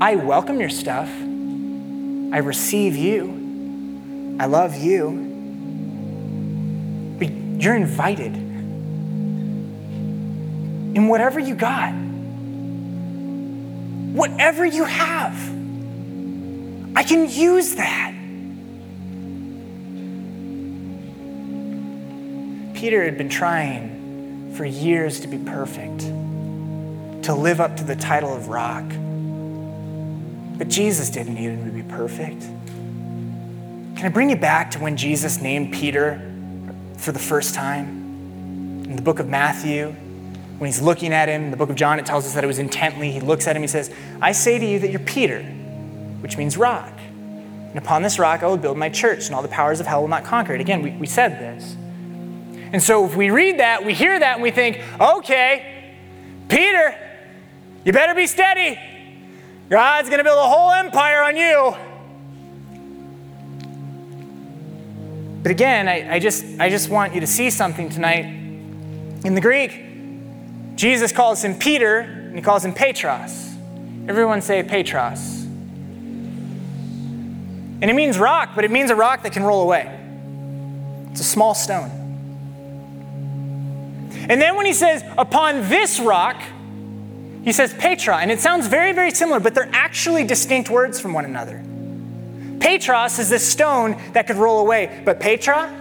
I 0.01 0.15
welcome 0.15 0.59
your 0.59 0.67
stuff. 0.67 1.07
I 1.07 2.39
receive 2.39 2.97
you. 2.97 4.35
I 4.41 4.47
love 4.47 4.75
you. 4.75 5.09
But 7.17 7.31
you're 7.63 7.77
invited. 7.77 8.35
In 10.97 11.07
whatever 11.07 11.39
you 11.39 11.55
got, 11.55 11.93
whatever 14.13 14.65
you 14.65 14.83
have, 14.83 15.33
I 16.93 17.03
can 17.03 17.29
use 17.29 17.75
that. 17.75 18.13
Peter 22.85 23.03
had 23.03 23.17
been 23.17 23.29
trying 23.29 24.53
for 24.55 24.63
years 24.63 25.21
to 25.21 25.27
be 25.27 25.39
perfect, 25.39 26.01
to 27.23 27.33
live 27.33 27.59
up 27.59 27.75
to 27.75 27.83
the 27.83 27.95
title 27.95 28.31
of 28.31 28.47
rock. 28.47 28.83
But 30.59 30.67
Jesus 30.67 31.09
didn't 31.09 31.33
need 31.33 31.49
him 31.49 31.65
to 31.65 31.71
be 31.71 31.81
perfect. 31.81 32.41
Can 33.97 34.05
I 34.05 34.09
bring 34.09 34.29
you 34.29 34.35
back 34.35 34.69
to 34.69 34.79
when 34.79 34.97
Jesus 34.97 35.41
named 35.41 35.73
Peter 35.73 36.31
for 36.97 37.11
the 37.11 37.17
first 37.17 37.55
time? 37.55 37.87
In 38.85 38.95
the 38.95 39.01
book 39.01 39.17
of 39.17 39.27
Matthew, 39.27 39.87
when 40.59 40.67
he's 40.67 40.79
looking 40.79 41.11
at 41.11 41.27
him, 41.27 41.45
in 41.45 41.49
the 41.49 41.57
book 41.57 41.71
of 41.71 41.75
John, 41.75 41.97
it 41.97 42.05
tells 42.05 42.27
us 42.27 42.35
that 42.35 42.43
it 42.43 42.47
was 42.47 42.59
intently. 42.59 43.11
He 43.11 43.19
looks 43.19 43.47
at 43.47 43.55
him, 43.55 43.63
he 43.63 43.67
says, 43.67 43.91
I 44.21 44.31
say 44.31 44.59
to 44.59 44.65
you 44.65 44.77
that 44.77 44.91
you're 44.91 44.99
Peter, 44.99 45.41
which 46.21 46.37
means 46.37 46.55
rock. 46.55 46.93
And 46.99 47.79
upon 47.79 48.03
this 48.03 48.19
rock 48.19 48.43
I 48.43 48.45
will 48.45 48.57
build 48.57 48.77
my 48.77 48.89
church, 48.89 49.25
and 49.25 49.33
all 49.33 49.41
the 49.41 49.47
powers 49.47 49.79
of 49.79 49.87
hell 49.87 50.01
will 50.01 50.07
not 50.07 50.23
conquer 50.23 50.53
it. 50.53 50.61
Again, 50.61 50.83
we, 50.83 50.91
we 50.91 51.07
said 51.07 51.39
this. 51.39 51.77
And 52.75 52.83
so 52.83 53.05
if 53.05 53.15
we 53.15 53.29
read 53.29 53.59
that, 53.61 53.85
we 53.85 53.93
hear 53.93 54.19
that, 54.19 54.33
and 54.33 54.43
we 54.43 54.51
think, 54.51 54.81
okay, 54.99 55.95
Peter, 56.49 56.93
you 57.85 57.93
better 57.93 58.13
be 58.13 58.27
steady. 58.27 58.77
God's 59.69 60.09
going 60.09 60.17
to 60.17 60.25
build 60.25 60.39
a 60.39 60.49
whole 60.49 60.73
empire 60.73 61.23
on 61.23 61.37
you. 61.37 61.73
But 65.41 65.51
again, 65.51 65.87
I, 65.87 66.15
I, 66.15 66.19
just, 66.19 66.43
I 66.59 66.69
just 66.69 66.89
want 66.89 67.13
you 67.13 67.21
to 67.21 67.27
see 67.27 67.49
something 67.49 67.89
tonight. 67.89 68.25
In 68.25 69.35
the 69.35 69.41
Greek, 69.41 70.75
Jesus 70.75 71.13
calls 71.13 71.45
him 71.45 71.57
Peter 71.57 71.99
and 71.99 72.35
he 72.35 72.41
calls 72.41 72.65
him 72.65 72.73
Petros. 72.73 73.55
Everyone 74.09 74.41
say 74.41 74.61
Petros. 74.63 75.43
And 77.79 77.85
it 77.85 77.93
means 77.93 78.19
rock, 78.19 78.49
but 78.53 78.65
it 78.65 78.71
means 78.71 78.91
a 78.91 78.95
rock 78.97 79.23
that 79.23 79.31
can 79.31 79.43
roll 79.43 79.61
away. 79.61 79.97
It's 81.11 81.21
a 81.21 81.23
small 81.23 81.55
stone. 81.55 82.01
And 84.27 84.41
then 84.41 84.55
when 84.55 84.65
he 84.65 84.73
says, 84.73 85.03
upon 85.17 85.69
this 85.69 85.99
rock, 85.99 86.41
he 87.43 87.51
says 87.51 87.73
Petra, 87.73 88.17
and 88.17 88.31
it 88.31 88.39
sounds 88.39 88.67
very, 88.67 88.91
very 88.91 89.11
similar, 89.11 89.39
but 89.39 89.53
they're 89.53 89.69
actually 89.71 90.23
distinct 90.23 90.69
words 90.69 90.99
from 90.99 91.13
one 91.13 91.25
another. 91.25 91.63
Petros 92.59 93.19
is 93.19 93.29
this 93.29 93.47
stone 93.47 94.01
that 94.13 94.25
could 94.25 94.37
roll 94.37 94.59
away, 94.59 95.01
but 95.05 95.19
Petra, 95.19 95.71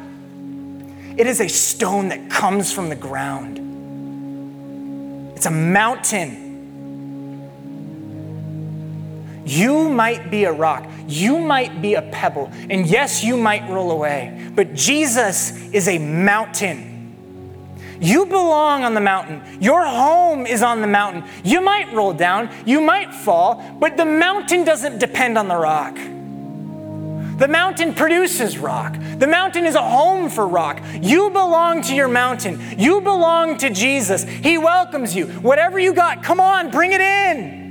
it 1.17 1.27
is 1.27 1.41
a 1.41 1.49
stone 1.49 2.09
that 2.09 2.29
comes 2.29 2.71
from 2.71 2.91
the 2.91 2.97
ground. 2.97 3.61
It's 5.37 5.47
a 5.47 5.51
mountain. 5.51 6.43
You 9.47 9.89
might 9.89 10.31
be 10.31 10.45
a 10.45 10.53
rock, 10.53 10.87
you 11.07 11.39
might 11.39 11.81
be 11.81 11.95
a 11.95 12.03
pebble, 12.03 12.51
and 12.69 12.87
yes, 12.87 13.25
you 13.25 13.37
might 13.39 13.67
roll 13.71 13.91
away, 13.91 14.51
but 14.55 14.75
Jesus 14.75 15.53
is 15.73 15.89
a 15.89 15.99
mountain. 15.99 16.94
You 18.01 18.27
belong 18.27 18.85
on 18.85 18.95
the 18.95 19.01
mountain. 19.01 19.43
Your 19.61 19.85
home 19.85 20.47
is 20.47 20.63
on 20.63 20.81
the 20.81 20.87
mountain. 20.87 21.25
You 21.43 21.61
might 21.61 21.93
roll 21.93 22.13
down, 22.13 22.51
you 22.67 22.81
might 22.81 23.15
fall, 23.15 23.63
but 23.79 23.97
the 23.97 24.05
mountain 24.05 24.65
doesn't 24.65 24.99
depend 24.99 25.39
on 25.39 25.49
the 25.49 25.57
rock. 25.57 25.97
The 27.39 27.49
mountain 27.49 27.95
produces 27.95 28.59
rock. 28.59 28.97
The 29.19 29.27
mountain 29.27 29.67
is 29.67 29.75
a 29.75 29.83
home 29.83 30.31
for 30.31 30.47
rock. 30.47 30.81
You 31.01 31.31
belong 31.31 31.83
to 31.83 31.95
your 31.95 32.07
mountain. 32.07 32.61
You 32.79 33.01
belong 33.01 33.59
to 33.59 33.71
Jesus. 33.71 34.23
He 34.23 34.57
welcomes 34.57 35.17
you. 35.17 35.27
Whatever 35.27 35.81
you 35.81 35.93
got, 35.95 36.23
come 36.23 36.39
on, 36.39 36.71
bring 36.71 36.93
it 36.93 37.01
in. 37.01 37.64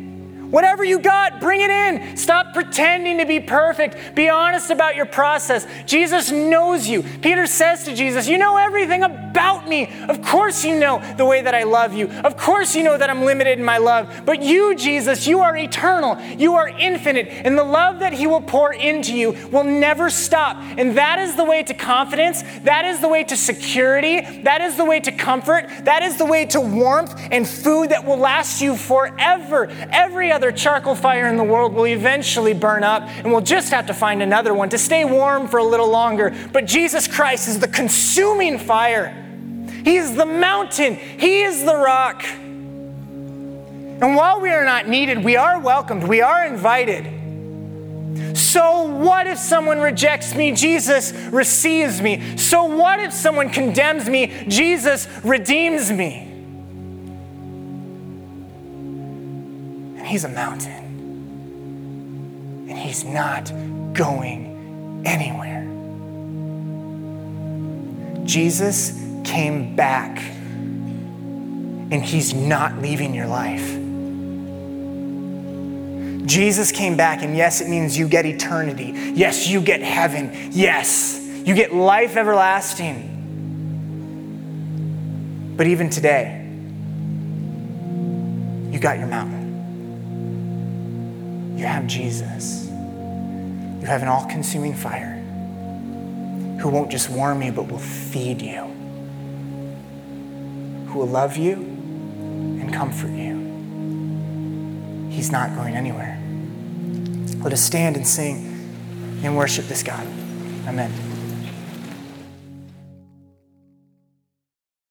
Whatever 0.53 0.83
you 0.83 0.99
got, 0.99 1.39
bring 1.39 1.61
it 1.61 1.71
in. 1.71 2.15
Stop 2.15 2.53
pretending 2.53 3.17
to 3.17 3.25
be 3.25 3.39
perfect. 3.39 4.13
Be 4.13 4.29
honest 4.29 4.69
about 4.69 4.95
your 4.95 5.07
process. 5.07 5.65
Jesus 5.87 6.29
knows 6.29 6.87
you. 6.87 7.01
Peter 7.01 7.47
says 7.47 7.85
to 7.85 7.95
Jesus, 7.95 8.27
You 8.27 8.37
know 8.37 8.57
everything 8.57 9.01
about 9.01 9.67
me. 9.67 9.91
Of 10.07 10.21
course, 10.21 10.63
you 10.63 10.77
know 10.79 11.01
the 11.17 11.25
way 11.25 11.41
that 11.41 11.55
I 11.55 11.63
love 11.63 11.93
you. 11.93 12.07
Of 12.07 12.37
course, 12.37 12.75
you 12.75 12.83
know 12.83 12.95
that 12.95 13.09
I'm 13.09 13.25
limited 13.25 13.57
in 13.57 13.65
my 13.65 13.79
love. 13.79 14.21
But 14.25 14.43
you, 14.43 14.75
Jesus, 14.75 15.25
you 15.25 15.39
are 15.39 15.57
eternal. 15.57 16.21
You 16.37 16.53
are 16.53 16.69
infinite. 16.69 17.29
And 17.29 17.57
the 17.57 17.63
love 17.63 18.01
that 18.01 18.13
He 18.13 18.27
will 18.27 18.41
pour 18.41 18.71
into 18.71 19.17
you 19.17 19.31
will 19.51 19.63
never 19.63 20.11
stop. 20.11 20.57
And 20.77 20.95
that 20.99 21.17
is 21.17 21.35
the 21.35 21.45
way 21.45 21.63
to 21.63 21.73
confidence. 21.73 22.43
That 22.61 22.85
is 22.85 23.01
the 23.01 23.07
way 23.07 23.23
to 23.23 23.35
security. 23.35 24.21
That 24.43 24.61
is 24.61 24.77
the 24.77 24.85
way 24.85 24.99
to 24.99 25.11
comfort. 25.11 25.67
That 25.85 26.03
is 26.03 26.17
the 26.17 26.25
way 26.25 26.45
to 26.45 26.61
warmth 26.61 27.19
and 27.31 27.49
food 27.49 27.89
that 27.89 28.05
will 28.05 28.17
last 28.17 28.61
you 28.61 28.77
forever. 28.77 29.65
Every 29.89 30.31
other 30.31 30.42
other 30.43 30.51
charcoal 30.51 30.93
fire 30.93 31.29
in 31.29 31.37
the 31.37 31.43
world 31.43 31.73
will 31.73 31.87
eventually 31.87 32.53
burn 32.53 32.83
up, 32.83 33.03
and 33.03 33.31
we'll 33.31 33.39
just 33.39 33.71
have 33.71 33.87
to 33.87 33.93
find 33.93 34.21
another 34.21 34.53
one 34.53 34.67
to 34.67 34.77
stay 34.77 35.05
warm 35.05 35.47
for 35.47 35.57
a 35.57 35.63
little 35.63 35.87
longer. 35.87 36.35
But 36.51 36.65
Jesus 36.65 37.07
Christ 37.07 37.47
is 37.47 37.59
the 37.61 37.67
consuming 37.69 38.59
fire. 38.59 39.07
He 39.85 39.95
is 39.95 40.17
the 40.17 40.25
mountain, 40.25 40.95
He 40.95 41.43
is 41.43 41.63
the 41.63 41.77
rock. 41.77 42.25
And 42.25 44.17
while 44.17 44.41
we 44.41 44.49
are 44.49 44.65
not 44.65 44.89
needed, 44.89 45.23
we 45.23 45.37
are 45.37 45.61
welcomed, 45.61 46.05
we 46.05 46.19
are 46.19 46.45
invited. 46.45 47.07
So, 48.37 48.81
what 48.81 49.25
if 49.25 49.37
someone 49.37 49.79
rejects 49.79 50.35
me? 50.35 50.51
Jesus 50.51 51.13
receives 51.31 52.01
me. 52.01 52.35
So, 52.35 52.65
what 52.65 52.99
if 52.99 53.13
someone 53.13 53.49
condemns 53.49 54.09
me? 54.09 54.45
Jesus 54.49 55.07
redeems 55.23 55.89
me. 55.89 56.32
He's 60.13 60.25
a 60.25 60.29
mountain. 60.29 60.69
And 62.69 62.77
he's 62.77 63.03
not 63.03 63.51
going 63.93 65.01
anywhere. 65.07 65.63
Jesus 68.23 68.91
came 69.23 69.75
back, 69.75 70.19
and 70.19 72.05
he's 72.05 72.31
not 72.31 72.77
leaving 72.77 73.15
your 73.15 73.25
life. 73.25 73.67
Jesus 76.27 76.71
came 76.71 76.95
back, 76.95 77.23
and 77.23 77.35
yes, 77.35 77.59
it 77.59 77.67
means 77.67 77.97
you 77.97 78.07
get 78.07 78.27
eternity. 78.27 78.93
Yes, 79.15 79.47
you 79.47 79.61
get 79.61 79.81
heaven. 79.81 80.51
Yes, 80.51 81.27
you 81.43 81.55
get 81.55 81.73
life 81.73 82.17
everlasting. 82.17 83.09
But 85.57 85.65
even 85.65 85.89
today, 85.89 86.47
you 88.71 88.77
got 88.77 88.99
your 88.99 89.07
mountain. 89.07 89.42
You 91.55 91.65
have 91.65 91.87
Jesus. 91.87 92.67
You 92.67 93.87
have 93.87 94.01
an 94.01 94.07
all 94.07 94.25
consuming 94.25 94.73
fire 94.73 95.19
who 96.59 96.69
won't 96.69 96.89
just 96.89 97.09
warm 97.09 97.41
you, 97.41 97.51
but 97.51 97.67
will 97.67 97.77
feed 97.77 98.41
you, 98.41 98.61
who 100.87 100.99
will 100.99 101.07
love 101.07 101.35
you 101.35 101.55
and 101.55 102.73
comfort 102.73 103.11
you. 103.11 103.33
He's 105.09 105.31
not 105.31 105.55
going 105.55 105.75
anywhere. 105.75 106.17
Let 107.43 107.51
us 107.51 107.61
stand 107.61 107.97
and 107.97 108.07
sing 108.07 109.19
and 109.23 109.35
worship 109.35 109.65
this 109.65 109.83
God. 109.83 110.07
Amen. 110.65 111.12